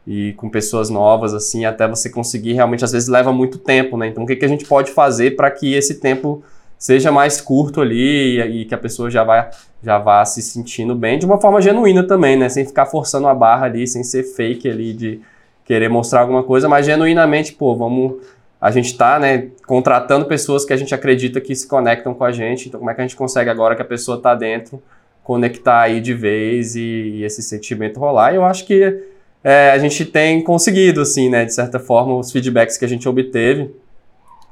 e 0.07 0.35
com 0.35 0.49
pessoas 0.49 0.89
novas, 0.89 1.35
assim, 1.35 1.65
até 1.65 1.89
você 1.89 2.09
conseguir 2.09 2.53
realmente, 2.53 2.85
às 2.85 2.93
vezes 2.93 3.09
leva 3.09 3.33
muito 3.33 3.59
tempo, 3.59 3.97
né? 3.97 4.07
Então, 4.07 4.23
o 4.23 4.27
que, 4.27 4.37
que 4.37 4.45
a 4.45 4.49
gente 4.49 4.65
pode 4.65 4.93
fazer 4.93 5.35
para 5.35 5.51
que 5.51 5.75
esse 5.75 5.97
tempo 5.97 6.45
seja 6.87 7.11
mais 7.11 7.41
curto 7.41 7.81
ali 7.81 8.39
e, 8.39 8.61
e, 8.61 8.65
que 8.65 8.73
a 8.73 8.79
pessoa 8.79 9.11
já 9.11 9.25
vá, 9.25 9.51
já 9.83 9.99
vá 9.99 10.25
se 10.25 10.41
sentindo 10.41 10.95
bem 10.95 11.19
de 11.19 11.27
uma 11.27 11.41
forma 11.41 11.61
genuína 11.61 12.07
também, 12.07 12.37
né? 12.37 12.49
Sem 12.49 12.65
ficar 12.65 12.87
forçando 12.87 13.27
a 13.27 13.35
barra 13.35 13.67
ali, 13.67 13.89
sem 13.89 14.05
ser 14.05 14.23
fake 14.23 14.71
ali 14.71 14.93
de 14.93 15.21
querer 15.65 15.89
mostrar 15.89 16.21
alguma 16.21 16.45
coisa, 16.45 16.69
mas 16.69 16.87
genuinamente, 16.87 17.53
pô, 17.55 17.75
vamos. 17.75 18.23
A 18.61 18.71
gente 18.71 18.97
tá, 18.97 19.19
né, 19.19 19.49
contratando 19.67 20.27
pessoas 20.27 20.65
que 20.65 20.73
a 20.73 20.77
gente 20.77 20.95
acredita 20.95 21.41
que 21.41 21.57
se 21.57 21.67
conectam 21.67 22.15
com 22.15 22.23
a 22.23 22.31
gente, 22.31 22.69
então 22.69 22.79
como 22.79 22.89
é 22.89 22.95
que 22.95 23.01
a 23.01 23.05
gente 23.05 23.17
consegue 23.17 23.51
agora 23.51 23.75
que 23.75 23.83
a 23.83 23.85
pessoa 23.85 24.23
tá 24.23 24.37
dentro, 24.37 24.81
conectar 25.25 25.81
aí 25.81 26.01
de 26.01 26.15
vez 26.15 26.77
e, 26.77 26.81
e 27.17 27.25
esse 27.25 27.43
sentimento 27.43 27.99
rolar? 27.99 28.33
E 28.33 28.37
eu 28.37 28.45
acho 28.45 28.65
que 28.65 29.03
é, 29.43 29.73
a 29.73 29.79
gente 29.79 30.05
tem 30.05 30.41
conseguido, 30.41 31.01
assim, 31.01 31.29
né, 31.29 31.45
de 31.45 31.53
certa 31.53 31.81
forma, 31.81 32.17
os 32.17 32.31
feedbacks 32.31 32.79
que 32.79 32.85
a 32.85 32.89
gente 32.89 33.09
obteve 33.09 33.75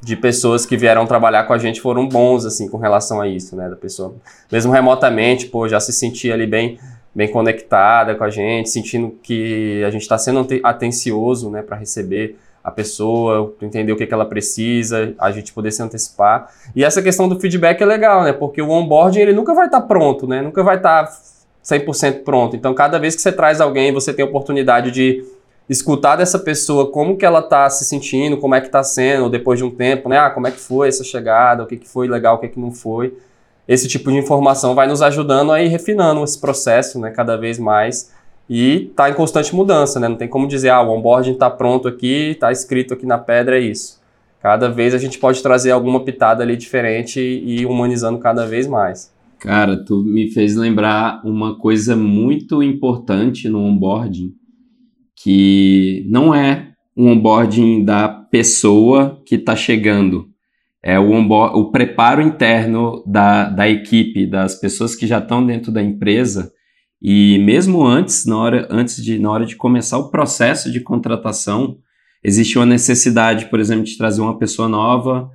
de 0.05 0.17
pessoas 0.17 0.67
que 0.67 0.77
vieram 0.77 1.07
trabalhar 1.07 1.45
com 1.45 1.53
a 1.53 1.59
gente 1.59 1.81
foram 1.81 2.07
bons, 2.07 2.45
assim, 2.45 2.69
com 2.69 2.77
relação 2.77 3.21
a 3.21 3.27
isso, 3.27 3.57
né, 3.57 3.69
da 3.69 3.77
pessoa, 3.77 4.15
mesmo 4.53 4.71
remotamente, 4.71 5.47
pô, 5.47 5.67
já 5.67 5.81
se 5.81 5.93
sentia 5.93 6.35
ali 6.35 6.47
bem, 6.47 6.79
bem 7.15 7.31
conectada 7.31 8.15
com 8.15 8.23
a 8.23 8.31
gente, 8.31 8.69
sentindo 8.69 9.17
que 9.23 9.83
a 9.83 9.91
gente 9.91 10.03
está 10.03 10.19
sendo 10.19 10.47
atencioso, 10.63 11.51
né, 11.51 11.63
para 11.63 11.77
receber 11.77 12.37
a 12.63 12.71
pessoa, 12.71 13.55
entender 13.61 13.93
o 13.93 13.97
que, 13.97 14.07
que 14.07 14.15
ela 14.15 14.25
precisa, 14.25 15.15
a 15.19 15.31
gente 15.31 15.53
poder 15.53 15.71
se 15.71 15.83
antecipar. 15.83 16.51
E 16.75 16.85
essa 16.85 17.03
questão 17.03 17.29
do 17.29 17.39
feedback 17.41 17.81
é 17.81 17.87
legal, 17.87 18.25
né, 18.25 18.33
porque 18.33 18.61
o 18.61 18.71
onboarding, 18.71 19.21
ele 19.21 19.33
nunca 19.33 19.55
vai 19.55 19.67
estar 19.67 19.81
tá 19.81 19.87
pronto, 19.87 20.27
né, 20.27 20.43
nunca 20.43 20.63
vai 20.63 20.77
estar... 20.77 21.05
Tá 21.05 21.13
100% 21.65 22.25
pronto. 22.25 22.55
Então, 22.55 22.75
cada 22.75 22.99
vez 22.99 23.17
que 23.17 23.23
você 23.23 23.33
traz 23.33 23.59
alguém, 23.59 23.91
você 23.91 24.13
tem 24.13 24.23
a 24.23 24.29
oportunidade 24.29 24.91
de 24.91 25.25
escutar 25.69 26.17
dessa 26.17 26.39
pessoa 26.39 26.91
como 26.91 27.17
que 27.17 27.25
ela 27.25 27.41
está 27.41 27.69
se 27.71 27.85
sentindo, 27.85 28.37
como 28.37 28.55
é 28.55 28.61
que 28.61 28.67
está 28.67 28.83
sendo 28.83 29.31
depois 29.31 29.59
de 29.59 29.65
um 29.65 29.71
tempo, 29.71 30.09
né? 30.09 30.19
Ah, 30.19 30.31
como 30.31 30.47
é 30.47 30.51
que 30.51 30.61
foi 30.61 30.89
essa 30.89 31.03
chegada, 31.03 31.62
o 31.62 31.67
que, 31.67 31.77
que 31.77 31.89
foi 31.89 32.07
legal, 32.09 32.37
o 32.37 32.39
que, 32.39 32.49
que 32.49 32.61
não 32.61 32.71
foi. 32.71 33.15
Esse 33.67 33.89
tipo 33.89 34.11
de 34.11 34.19
informação 34.19 34.75
vai 34.75 34.87
nos 34.87 35.01
ajudando 35.01 35.51
a 35.51 35.62
ir 35.62 35.69
refinando 35.69 36.23
esse 36.23 36.39
processo, 36.39 37.01
né? 37.01 37.11
Cada 37.11 37.37
vez 37.37 37.59
mais. 37.59 38.12
E 38.49 38.89
está 38.91 39.09
em 39.09 39.15
constante 39.15 39.55
mudança, 39.55 39.99
né? 39.99 40.07
Não 40.07 40.17
tem 40.17 40.29
como 40.29 40.47
dizer, 40.47 40.69
ah, 40.69 40.83
o 40.83 40.91
onboarding 40.91 41.33
está 41.33 41.49
pronto 41.49 41.89
aqui, 41.89 42.33
está 42.33 42.53
escrito 42.53 42.93
aqui 42.93 43.07
na 43.07 43.17
pedra, 43.17 43.59
é 43.59 43.61
isso. 43.61 44.03
Cada 44.41 44.69
vez 44.69 44.93
a 44.93 44.99
gente 44.99 45.19
pode 45.19 45.43
trazer 45.43 45.71
alguma 45.71 46.05
pitada 46.05 46.43
ali 46.43 46.55
diferente 46.55 47.19
e 47.19 47.65
humanizando 47.65 48.19
cada 48.19 48.47
vez 48.47 48.67
mais. 48.67 49.11
Cara, 49.39 49.83
tu 49.83 50.03
me 50.03 50.31
fez 50.31 50.55
lembrar 50.55 51.23
uma 51.25 51.59
coisa 51.59 51.97
muito 51.97 52.62
importante 52.62 53.49
no 53.49 53.61
onboarding, 53.61 54.35
que 55.25 56.07
não 56.07 56.35
é 56.35 56.72
um 56.95 57.09
onboarding 57.09 57.83
da 57.83 58.07
pessoa 58.09 59.22
que 59.27 59.37
está 59.37 59.57
chegando, 59.57 60.29
é 60.83 61.01
o, 61.01 61.12
onboard, 61.12 61.59
o 61.59 61.70
preparo 61.70 62.20
interno 62.20 63.03
da, 63.07 63.49
da 63.49 63.66
equipe, 63.66 64.27
das 64.27 64.55
pessoas 64.55 64.95
que 64.95 65.07
já 65.07 65.18
estão 65.18 65.45
dentro 65.45 65.72
da 65.72 65.83
empresa. 65.83 66.53
E 67.01 67.39
mesmo 67.39 67.83
antes, 67.83 68.27
na 68.27 68.37
hora, 68.37 68.68
antes 68.70 69.03
de, 69.03 69.18
na 69.18 69.31
hora 69.31 69.47
de 69.47 69.57
começar 69.57 69.97
o 69.97 70.11
processo 70.11 70.70
de 70.70 70.81
contratação, 70.81 71.79
existe 72.22 72.59
uma 72.59 72.66
necessidade, 72.66 73.47
por 73.47 73.59
exemplo, 73.59 73.85
de 73.85 73.97
trazer 73.97 74.20
uma 74.20 74.39
pessoa 74.39 74.68
nova 74.68 75.31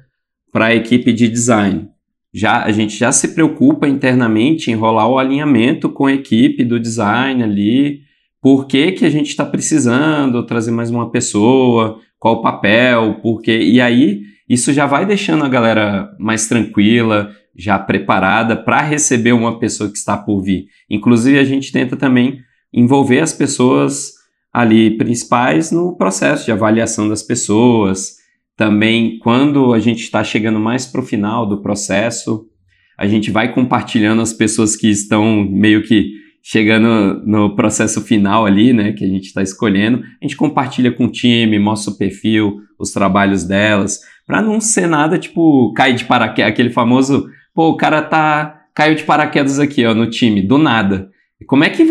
para 0.52 0.68
a 0.68 0.76
equipe 0.76 1.12
de 1.12 1.28
design 1.28 1.90
já 2.34 2.64
a 2.64 2.72
gente 2.72 2.96
já 2.96 3.12
se 3.12 3.30
preocupa 3.30 3.88
internamente 3.88 4.70
em 4.70 4.76
rolar 4.76 5.08
o 5.08 5.18
alinhamento 5.18 5.90
com 5.90 6.06
a 6.06 6.14
equipe 6.14 6.64
do 6.64 6.80
design 6.80 7.44
ali, 7.44 8.02
por 8.42 8.66
que, 8.68 8.94
que 8.94 9.06
a 9.06 9.10
gente 9.10 9.30
está 9.30 9.46
precisando 9.46 10.46
trazer 10.46 10.72
mais 10.72 10.90
uma 10.90 11.12
pessoa, 11.12 12.00
qual 12.18 12.36
o 12.36 12.42
papel, 12.42 13.20
por 13.22 13.42
quê, 13.42 13.60
e 13.60 13.80
aí 13.82 14.22
isso 14.48 14.74
já 14.74 14.86
vai 14.86 15.06
deixando 15.06 15.44
a 15.44 15.50
galera 15.50 16.10
mais 16.20 16.48
tranquila, 16.48 17.32
já 17.56 17.78
preparada 17.78 18.56
para 18.56 18.82
receber 18.82 19.34
uma 19.34 19.60
pessoa 19.60 19.90
que 19.90 19.98
está 19.98 20.18
por 20.18 20.42
vir. 20.42 20.68
Inclusive 20.90 21.38
a 21.38 21.44
gente 21.44 21.72
tenta 21.72 21.96
também 21.96 22.40
envolver 22.74 23.20
as 23.20 23.34
pessoas 23.34 24.14
ali 24.52 24.98
principais 24.98 25.72
no 25.72 25.96
processo 25.96 26.46
de 26.46 26.52
avaliação 26.52 27.08
das 27.08 27.22
pessoas, 27.22 28.20
também, 28.60 29.18
quando 29.20 29.74
a 29.74 29.80
gente 29.80 30.02
está 30.04 30.22
chegando 30.22 30.60
mais 30.60 30.86
para 30.86 31.00
o 31.00 31.06
final 31.06 31.46
do 31.46 31.62
processo, 31.62 32.46
a 32.98 33.08
gente 33.08 33.32
vai 33.32 33.54
compartilhando 33.54 34.22
as 34.22 34.34
pessoas 34.34 34.76
que 34.76 34.90
estão 34.90 35.46
meio 35.50 35.82
que 35.82 36.12
chegando 36.42 37.22
no 37.26 37.56
processo 37.56 38.02
final 38.02 38.46
ali, 38.46 38.74
né, 38.74 38.94
que 38.94 39.04
a 39.04 39.08
gente 39.08 39.26
está 39.26 39.42
escolhendo, 39.42 40.04
a 40.22 40.26
gente 40.26 40.36
compartilha 40.36 40.92
com 40.92 41.06
o 41.06 41.12
time, 41.12 41.60
mostra 41.60 41.94
o 41.94 41.98
perfil, 41.98 42.62
os 42.78 42.92
trabalhos 42.92 43.44
delas, 43.44 44.00
para 44.26 44.42
não 44.42 44.60
ser 44.62 44.88
nada 44.88 45.18
tipo 45.18 45.74
cair 45.74 45.96
de 45.96 46.06
paraquedas, 46.06 46.52
aquele 46.52 46.70
famoso, 46.70 47.28
pô, 47.54 47.70
o 47.70 47.78
cara 47.78 48.02
tá 48.02 48.56
caiu 48.74 48.96
de 48.96 49.04
paraquedas 49.04 49.60
aqui, 49.60 49.86
ó, 49.86 49.94
no 49.94 50.10
time, 50.10 50.42
do 50.42 50.58
nada. 50.58 51.10
Como 51.46 51.64
é 51.64 51.70
que 51.70 51.86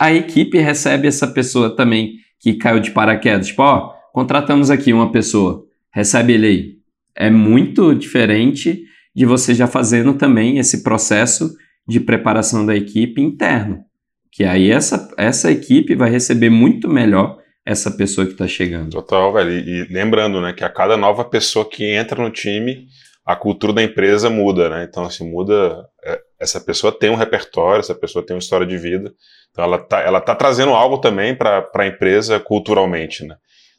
a 0.00 0.12
equipe 0.12 0.58
recebe 0.58 1.06
essa 1.06 1.28
pessoa 1.28 1.74
também 1.74 2.14
que 2.40 2.54
caiu 2.54 2.80
de 2.80 2.90
paraquedas? 2.90 3.46
Tipo, 3.46 3.62
ó, 3.62 3.92
contratamos 4.12 4.70
aqui 4.70 4.92
uma 4.92 5.12
pessoa 5.12 5.64
recebe 5.94 6.32
ele 6.32 6.46
aí. 6.46 6.74
É 7.16 7.30
muito 7.30 7.94
diferente 7.94 8.82
de 9.14 9.24
você 9.24 9.54
já 9.54 9.68
fazendo 9.68 10.14
também 10.14 10.58
esse 10.58 10.82
processo 10.82 11.54
de 11.86 12.00
preparação 12.00 12.64
da 12.64 12.74
equipe 12.74 13.20
interno. 13.20 13.84
Que 14.30 14.44
aí 14.44 14.70
essa, 14.70 15.12
essa 15.16 15.50
equipe 15.50 15.94
vai 15.94 16.10
receber 16.10 16.50
muito 16.50 16.88
melhor 16.88 17.38
essa 17.64 17.90
pessoa 17.90 18.26
que 18.26 18.32
está 18.32 18.46
chegando. 18.46 18.90
Total, 18.90 19.32
velho. 19.32 19.50
E, 19.50 19.82
e, 19.82 19.84
lembrando, 19.84 20.40
né, 20.40 20.52
que 20.52 20.64
a 20.64 20.68
cada 20.68 20.96
nova 20.96 21.24
pessoa 21.24 21.68
que 21.68 21.84
entra 21.84 22.22
no 22.22 22.30
time, 22.30 22.86
a 23.24 23.34
cultura 23.34 23.72
da 23.72 23.82
empresa 23.82 24.28
muda, 24.28 24.68
né? 24.68 24.86
Então, 24.88 25.04
assim, 25.04 25.30
muda. 25.30 25.86
É, 26.04 26.20
essa 26.38 26.60
pessoa 26.60 26.92
tem 26.92 27.08
um 27.08 27.14
repertório, 27.14 27.80
essa 27.80 27.94
pessoa 27.94 28.24
tem 28.24 28.34
uma 28.34 28.40
história 28.40 28.66
de 28.66 28.76
vida, 28.76 29.10
então 29.50 29.64
ela 29.64 29.76
está 29.76 30.00
ela 30.00 30.20
tá 30.20 30.34
trazendo 30.34 30.72
algo 30.72 30.98
também 30.98 31.34
para 31.34 31.66
a 31.74 31.86
empresa 31.86 32.38
culturalmente, 32.38 33.24
né? 33.24 33.36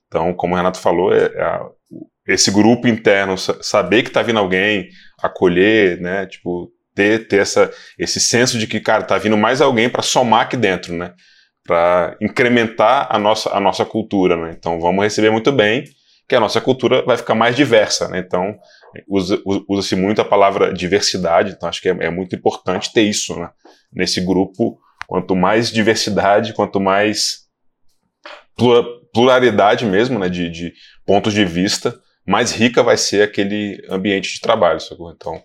Então, 0.07 0.33
como 0.33 0.53
o 0.53 0.57
Renato 0.57 0.79
falou, 0.79 1.13
é, 1.13 1.25
é 1.25 1.59
esse 2.27 2.49
grupo 2.49 2.87
interno, 2.87 3.37
saber 3.37 4.01
que 4.01 4.09
está 4.09 4.23
vindo 4.23 4.39
alguém, 4.39 4.89
acolher, 5.21 6.01
né? 6.01 6.25
Tipo, 6.25 6.71
ter, 6.95 7.27
ter 7.27 7.41
essa, 7.41 7.71
esse 7.99 8.19
senso 8.19 8.57
de 8.57 8.65
que, 8.65 8.79
cara, 8.79 9.03
tá 9.03 9.17
vindo 9.17 9.37
mais 9.37 9.61
alguém 9.61 9.89
para 9.89 10.01
somar 10.01 10.41
aqui 10.41 10.55
dentro, 10.55 10.93
né? 10.93 11.13
Para 11.63 12.15
incrementar 12.21 13.07
a 13.09 13.19
nossa, 13.19 13.49
a 13.51 13.59
nossa 13.59 13.83
cultura, 13.83 14.37
né? 14.37 14.55
Então, 14.57 14.79
vamos 14.79 15.03
receber 15.03 15.29
muito 15.29 15.51
bem, 15.51 15.83
que 16.27 16.35
a 16.35 16.39
nossa 16.39 16.61
cultura 16.61 17.03
vai 17.03 17.17
ficar 17.17 17.35
mais 17.35 17.55
diversa, 17.55 18.07
né? 18.07 18.19
Então, 18.19 18.55
usa-se 19.07 19.43
usa 19.67 19.95
muito 19.97 20.21
a 20.21 20.25
palavra 20.25 20.73
diversidade, 20.73 21.51
então 21.51 21.67
acho 21.67 21.81
que 21.81 21.89
é, 21.89 21.97
é 21.99 22.09
muito 22.09 22.35
importante 22.35 22.93
ter 22.93 23.03
isso, 23.03 23.37
né? 23.37 23.49
Nesse 23.93 24.21
grupo, 24.21 24.79
quanto 25.05 25.35
mais 25.35 25.69
diversidade, 25.71 26.53
quanto 26.53 26.79
mais 26.79 27.45
pluralidade 29.13 29.85
mesmo, 29.85 30.17
né? 30.17 30.29
De, 30.29 30.49
de 30.49 30.73
pontos 31.05 31.33
de 31.33 31.43
vista, 31.43 31.99
mais 32.25 32.51
rica 32.51 32.81
vai 32.81 32.97
ser 32.97 33.21
aquele 33.21 33.85
ambiente 33.89 34.33
de 34.33 34.39
trabalho, 34.39 34.79
sacou? 34.79 35.11
Então, 35.11 35.41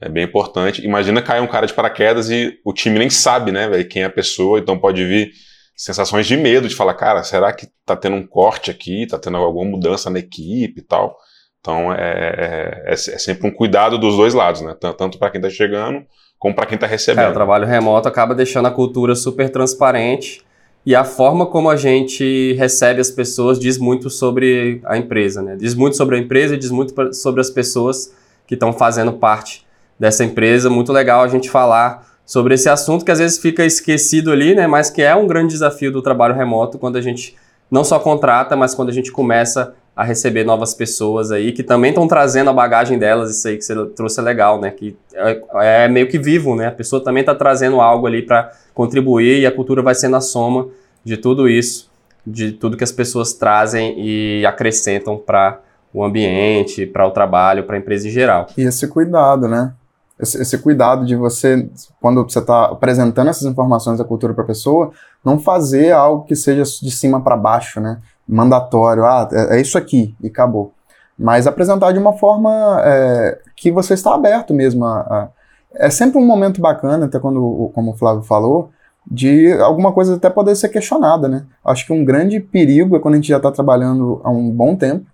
é 0.00 0.08
bem 0.08 0.24
importante. 0.24 0.84
Imagina 0.84 1.22
cair 1.22 1.40
um 1.40 1.46
cara 1.46 1.66
de 1.66 1.74
paraquedas 1.74 2.30
e 2.30 2.58
o 2.64 2.72
time 2.72 2.98
nem 2.98 3.10
sabe, 3.10 3.50
né, 3.52 3.68
velho, 3.68 3.88
quem 3.88 4.02
é 4.02 4.06
a 4.06 4.10
pessoa, 4.10 4.58
então 4.58 4.78
pode 4.78 5.04
vir 5.04 5.30
sensações 5.76 6.26
de 6.26 6.36
medo, 6.36 6.68
de 6.68 6.74
falar, 6.74 6.94
cara, 6.94 7.22
será 7.22 7.52
que 7.52 7.68
tá 7.84 7.94
tendo 7.94 8.16
um 8.16 8.26
corte 8.26 8.70
aqui, 8.70 9.06
tá 9.06 9.18
tendo 9.18 9.36
alguma 9.36 9.70
mudança 9.70 10.08
na 10.08 10.18
equipe 10.18 10.80
e 10.80 10.82
tal. 10.82 11.16
Então 11.60 11.92
é, 11.92 12.84
é, 12.86 12.90
é, 12.90 12.92
é 12.92 12.96
sempre 12.96 13.46
um 13.46 13.50
cuidado 13.50 13.98
dos 13.98 14.16
dois 14.16 14.32
lados, 14.32 14.62
né? 14.62 14.74
Tanto 14.80 15.18
para 15.18 15.30
quem 15.30 15.40
tá 15.40 15.50
chegando 15.50 16.04
como 16.38 16.54
para 16.54 16.66
quem 16.66 16.78
tá 16.78 16.86
recebendo. 16.86 17.26
É, 17.26 17.30
o 17.30 17.34
trabalho 17.34 17.66
remoto 17.66 18.08
acaba 18.08 18.34
deixando 18.34 18.66
a 18.66 18.70
cultura 18.70 19.14
super 19.14 19.50
transparente 19.50 20.42
e 20.84 20.94
a 20.94 21.02
forma 21.02 21.46
como 21.46 21.68
a 21.68 21.76
gente 21.76 22.52
recebe 22.52 23.00
as 23.00 23.10
pessoas 23.10 23.58
diz 23.58 23.78
muito 23.78 24.08
sobre 24.08 24.80
a 24.84 24.96
empresa, 24.96 25.42
né? 25.42 25.56
Diz 25.56 25.74
muito 25.74 25.96
sobre 25.96 26.16
a 26.16 26.18
empresa 26.18 26.54
e 26.54 26.58
diz 26.58 26.70
muito 26.70 26.94
sobre 27.14 27.40
as 27.40 27.50
pessoas 27.50 28.14
que 28.46 28.54
estão 28.54 28.72
fazendo 28.72 29.14
parte 29.14 29.65
dessa 29.98 30.24
empresa. 30.24 30.70
Muito 30.70 30.92
legal 30.92 31.22
a 31.22 31.28
gente 31.28 31.50
falar 31.50 32.06
sobre 32.24 32.54
esse 32.54 32.68
assunto 32.68 33.04
que 33.04 33.10
às 33.10 33.18
vezes 33.18 33.38
fica 33.38 33.64
esquecido 33.64 34.32
ali, 34.32 34.54
né? 34.54 34.66
Mas 34.66 34.90
que 34.90 35.02
é 35.02 35.14
um 35.14 35.26
grande 35.26 35.52
desafio 35.52 35.92
do 35.92 36.02
trabalho 36.02 36.34
remoto 36.34 36.78
quando 36.78 36.96
a 36.96 37.00
gente 37.00 37.36
não 37.70 37.84
só 37.84 37.98
contrata, 37.98 38.56
mas 38.56 38.74
quando 38.74 38.88
a 38.88 38.92
gente 38.92 39.10
começa 39.10 39.74
a 39.94 40.04
receber 40.04 40.44
novas 40.44 40.74
pessoas 40.74 41.32
aí 41.32 41.52
que 41.52 41.62
também 41.62 41.88
estão 41.88 42.06
trazendo 42.06 42.50
a 42.50 42.52
bagagem 42.52 42.98
delas, 42.98 43.30
isso 43.30 43.48
aí 43.48 43.56
que 43.56 43.64
você 43.64 43.74
trouxe 43.86 44.20
é 44.20 44.22
legal, 44.22 44.60
né? 44.60 44.70
Que 44.70 44.94
é, 45.14 45.84
é 45.84 45.88
meio 45.88 46.08
que 46.08 46.18
vivo, 46.18 46.54
né? 46.54 46.66
A 46.66 46.72
pessoa 46.72 47.02
também 47.02 47.22
está 47.22 47.34
trazendo 47.34 47.80
algo 47.80 48.06
ali 48.06 48.20
para 48.22 48.52
contribuir 48.74 49.40
e 49.40 49.46
a 49.46 49.52
cultura 49.52 49.80
vai 49.80 49.94
sendo 49.94 50.16
a 50.16 50.20
soma 50.20 50.68
de 51.02 51.16
tudo 51.16 51.48
isso, 51.48 51.90
de 52.26 52.52
tudo 52.52 52.76
que 52.76 52.84
as 52.84 52.92
pessoas 52.92 53.32
trazem 53.32 53.94
e 53.98 54.44
acrescentam 54.44 55.16
para 55.16 55.60
o 55.94 56.04
ambiente, 56.04 56.84
para 56.84 57.06
o 57.06 57.10
trabalho, 57.10 57.64
para 57.64 57.76
a 57.76 57.78
empresa 57.78 58.06
em 58.06 58.10
geral. 58.10 58.48
E 58.58 58.62
esse 58.62 58.86
cuidado, 58.86 59.48
né? 59.48 59.72
Esse, 60.18 60.40
esse 60.40 60.58
cuidado 60.58 61.04
de 61.04 61.14
você, 61.14 61.68
quando 62.00 62.22
você 62.22 62.38
está 62.38 62.66
apresentando 62.66 63.28
essas 63.28 63.44
informações 63.44 63.98
da 63.98 64.04
cultura 64.04 64.32
para 64.32 64.44
a 64.44 64.46
pessoa, 64.46 64.90
não 65.24 65.38
fazer 65.38 65.92
algo 65.92 66.24
que 66.24 66.34
seja 66.34 66.62
de 66.62 66.90
cima 66.90 67.20
para 67.20 67.36
baixo, 67.36 67.80
né? 67.80 67.98
Mandatório, 68.26 69.04
ah, 69.04 69.28
é, 69.30 69.56
é, 69.56 69.60
isso 69.60 69.76
aqui 69.76 70.16
e 70.22 70.28
acabou. 70.28 70.72
Mas 71.18 71.46
apresentar 71.46 71.92
de 71.92 71.98
uma 71.98 72.14
forma 72.14 72.80
é, 72.84 73.38
que 73.54 73.70
você 73.70 73.94
está 73.94 74.14
aberto 74.14 74.52
mesmo 74.52 74.84
a, 74.84 75.00
a, 75.00 75.28
É 75.74 75.90
sempre 75.90 76.18
um 76.18 76.26
momento 76.26 76.60
bacana, 76.60 77.06
até 77.06 77.18
quando, 77.18 77.70
como 77.74 77.92
o 77.92 77.96
Flávio 77.96 78.22
falou, 78.22 78.70
de 79.06 79.52
alguma 79.60 79.92
coisa 79.92 80.16
até 80.16 80.28
poder 80.28 80.56
ser 80.56 80.68
questionada, 80.68 81.28
né? 81.28 81.44
Acho 81.64 81.86
que 81.86 81.92
um 81.92 82.04
grande 82.04 82.40
perigo 82.40 82.96
é 82.96 82.98
quando 82.98 83.14
a 83.14 83.16
gente 83.18 83.28
já 83.28 83.36
está 83.36 83.52
trabalhando 83.52 84.20
há 84.24 84.30
um 84.30 84.50
bom 84.50 84.74
tempo 84.74 85.06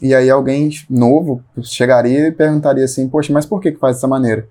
e 0.00 0.14
aí 0.14 0.28
alguém 0.28 0.70
novo 0.90 1.42
chegaria 1.62 2.28
e 2.28 2.32
perguntaria 2.32 2.84
assim, 2.84 3.08
poxa, 3.08 3.32
mas 3.32 3.46
por 3.46 3.60
que, 3.60 3.72
que 3.72 3.78
faz 3.78 3.96
dessa 3.96 4.06
maneira? 4.06 4.46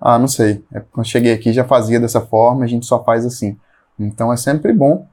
Ah, 0.00 0.18
não 0.18 0.28
sei. 0.28 0.64
É, 0.72 0.80
quando 0.92 1.06
cheguei 1.06 1.32
aqui 1.32 1.52
já 1.52 1.64
fazia 1.64 1.98
dessa 1.98 2.20
forma, 2.20 2.64
a 2.64 2.68
gente 2.68 2.86
só 2.86 3.02
faz 3.02 3.24
assim. 3.26 3.56
Então 3.98 4.32
é 4.32 4.36
sempre 4.36 4.72
bom 4.72 5.06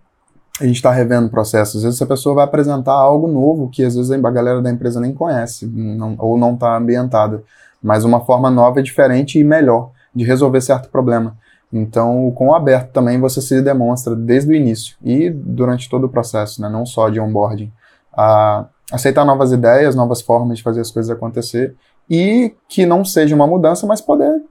a 0.59 0.65
gente 0.65 0.75
estar 0.75 0.89
tá 0.89 0.95
revendo 0.95 1.27
o 1.27 1.31
processo. 1.31 1.77
Às 1.77 1.83
vezes 1.83 2.01
a 2.01 2.05
pessoa 2.05 2.35
vai 2.35 2.43
apresentar 2.43 2.93
algo 2.93 3.27
novo 3.27 3.69
que 3.69 3.83
às 3.83 3.95
vezes 3.95 4.11
a 4.11 4.17
galera 4.29 4.61
da 4.61 4.69
empresa 4.69 4.99
nem 4.99 5.13
conhece 5.13 5.65
não, 5.65 6.15
ou 6.19 6.37
não 6.37 6.53
está 6.53 6.77
ambientada. 6.77 7.43
Mas 7.81 8.03
uma 8.05 8.23
forma 8.23 8.51
nova 8.51 8.79
e 8.79 8.83
diferente 8.83 9.39
e 9.39 9.43
melhor 9.43 9.91
de 10.13 10.23
resolver 10.23 10.61
certo 10.61 10.89
problema. 10.89 11.35
Então, 11.71 12.31
com 12.35 12.49
o 12.49 12.53
aberto 12.53 12.91
também 12.91 13.19
você 13.19 13.41
se 13.41 13.59
demonstra 13.61 14.15
desde 14.15 14.51
o 14.51 14.55
início 14.55 14.95
e 15.03 15.31
durante 15.31 15.89
todo 15.89 16.03
o 16.03 16.09
processo, 16.09 16.61
né? 16.61 16.69
não 16.69 16.85
só 16.85 17.09
de 17.09 17.19
onboarding. 17.19 17.71
A, 18.15 18.67
aceitar 18.91 19.25
novas 19.25 19.51
ideias, 19.51 19.95
novas 19.95 20.21
formas 20.21 20.57
de 20.57 20.63
fazer 20.63 20.81
as 20.81 20.91
coisas 20.91 21.09
acontecer 21.09 21.75
e 22.09 22.53
que 22.67 22.85
não 22.85 23.05
seja 23.05 23.35
uma 23.35 23.47
mudança, 23.47 23.87
mas 23.87 24.01
poder 24.01 24.43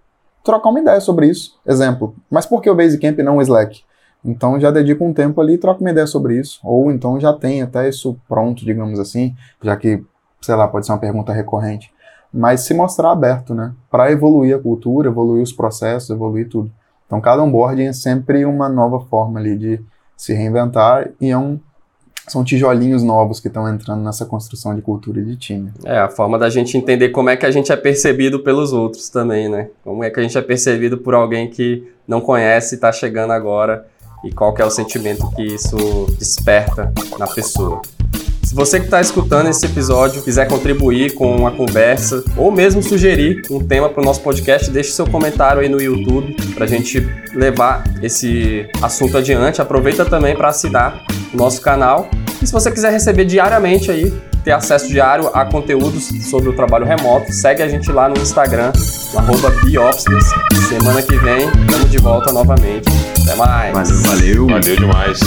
trocar 0.42 0.70
uma 0.70 0.80
ideia 0.80 1.00
sobre 1.00 1.28
isso. 1.28 1.58
Exemplo, 1.66 2.14
mas 2.30 2.46
por 2.46 2.60
que 2.60 2.70
o 2.70 2.74
Basecamp 2.74 3.18
e 3.18 3.22
não 3.22 3.36
o 3.36 3.42
Slack? 3.42 3.82
Então 4.24 4.58
já 4.58 4.70
dedico 4.70 5.04
um 5.04 5.12
tempo 5.12 5.40
ali 5.40 5.54
e 5.54 5.58
troco 5.58 5.80
uma 5.80 5.90
ideia 5.90 6.06
sobre 6.06 6.38
isso. 6.38 6.60
Ou 6.62 6.90
então 6.90 7.18
já 7.18 7.32
tem 7.32 7.62
até 7.62 7.88
isso 7.88 8.16
pronto, 8.28 8.64
digamos 8.64 8.98
assim, 8.98 9.34
já 9.60 9.76
que, 9.76 10.02
sei 10.40 10.54
lá, 10.54 10.68
pode 10.68 10.86
ser 10.86 10.92
uma 10.92 10.98
pergunta 10.98 11.32
recorrente. 11.32 11.92
Mas 12.32 12.62
se 12.62 12.72
mostrar 12.72 13.10
aberto, 13.10 13.54
né? 13.54 13.74
Para 13.90 14.10
evoluir 14.10 14.56
a 14.56 14.58
cultura, 14.58 15.08
evoluir 15.08 15.42
os 15.42 15.52
processos, 15.52 16.10
evoluir 16.10 16.48
tudo. 16.48 16.72
Então 17.06 17.20
cada 17.20 17.42
onboarding 17.42 17.86
é 17.86 17.92
sempre 17.92 18.44
uma 18.44 18.68
nova 18.68 19.00
forma 19.00 19.38
ali 19.38 19.56
de 19.58 19.84
se 20.16 20.32
reinventar 20.32 21.10
e 21.20 21.30
é 21.30 21.36
um 21.36 21.60
são 22.28 22.44
tijolinhos 22.44 23.02
novos 23.02 23.40
que 23.40 23.48
estão 23.48 23.68
entrando 23.68 24.02
nessa 24.02 24.24
construção 24.24 24.74
de 24.74 24.82
cultura 24.82 25.20
e 25.20 25.24
de 25.24 25.36
time. 25.36 25.70
É, 25.84 25.98
a 25.98 26.08
forma 26.08 26.38
da 26.38 26.48
gente 26.48 26.76
entender 26.76 27.08
como 27.08 27.30
é 27.30 27.36
que 27.36 27.44
a 27.44 27.50
gente 27.50 27.72
é 27.72 27.76
percebido 27.76 28.40
pelos 28.40 28.72
outros 28.72 29.08
também, 29.08 29.48
né? 29.48 29.68
Como 29.82 30.04
é 30.04 30.10
que 30.10 30.20
a 30.20 30.22
gente 30.22 30.36
é 30.36 30.42
percebido 30.42 30.98
por 30.98 31.14
alguém 31.14 31.48
que 31.50 31.86
não 32.06 32.20
conhece 32.20 32.74
e 32.74 32.76
está 32.76 32.92
chegando 32.92 33.32
agora 33.32 33.86
e 34.24 34.32
qual 34.32 34.54
que 34.54 34.62
é 34.62 34.64
o 34.64 34.70
sentimento 34.70 35.28
que 35.30 35.42
isso 35.42 36.06
desperta 36.18 36.92
na 37.18 37.26
pessoa. 37.26 37.82
Se 38.52 38.56
você 38.56 38.78
que 38.78 38.84
está 38.84 39.00
escutando 39.00 39.48
esse 39.48 39.64
episódio 39.64 40.20
quiser 40.22 40.46
contribuir 40.46 41.14
com 41.14 41.34
uma 41.34 41.50
conversa 41.50 42.22
ou 42.36 42.52
mesmo 42.52 42.82
sugerir 42.82 43.40
um 43.50 43.58
tema 43.58 43.88
para 43.88 44.02
o 44.02 44.04
nosso 44.04 44.20
podcast, 44.20 44.70
deixe 44.70 44.90
seu 44.90 45.06
comentário 45.06 45.62
aí 45.62 45.70
no 45.70 45.80
YouTube 45.80 46.36
para 46.52 46.66
a 46.66 46.68
gente 46.68 47.00
levar 47.34 47.82
esse 48.02 48.68
assunto 48.82 49.16
adiante. 49.16 49.62
Aproveita 49.62 50.04
também 50.04 50.36
para 50.36 50.48
assinar 50.48 51.02
o 51.32 51.36
nosso 51.38 51.62
canal. 51.62 52.10
E 52.42 52.46
se 52.46 52.52
você 52.52 52.70
quiser 52.70 52.92
receber 52.92 53.24
diariamente 53.24 53.90
aí, 53.90 54.12
ter 54.44 54.52
acesso 54.52 54.86
diário 54.86 55.30
a 55.32 55.46
conteúdos 55.46 56.10
sobre 56.28 56.50
o 56.50 56.52
trabalho 56.52 56.84
remoto, 56.84 57.32
segue 57.32 57.62
a 57.62 57.68
gente 57.68 57.90
lá 57.90 58.06
no 58.06 58.18
Instagram, 58.18 58.70
no 58.74 59.34
Semana 60.68 61.00
que 61.00 61.16
vem, 61.16 61.48
estamos 61.48 61.90
de 61.90 61.96
volta 61.96 62.30
novamente. 62.30 62.86
Até 63.22 63.34
mais. 63.34 64.02
Valeu. 64.02 64.46
Valeu 64.46 64.76
demais. 64.76 65.20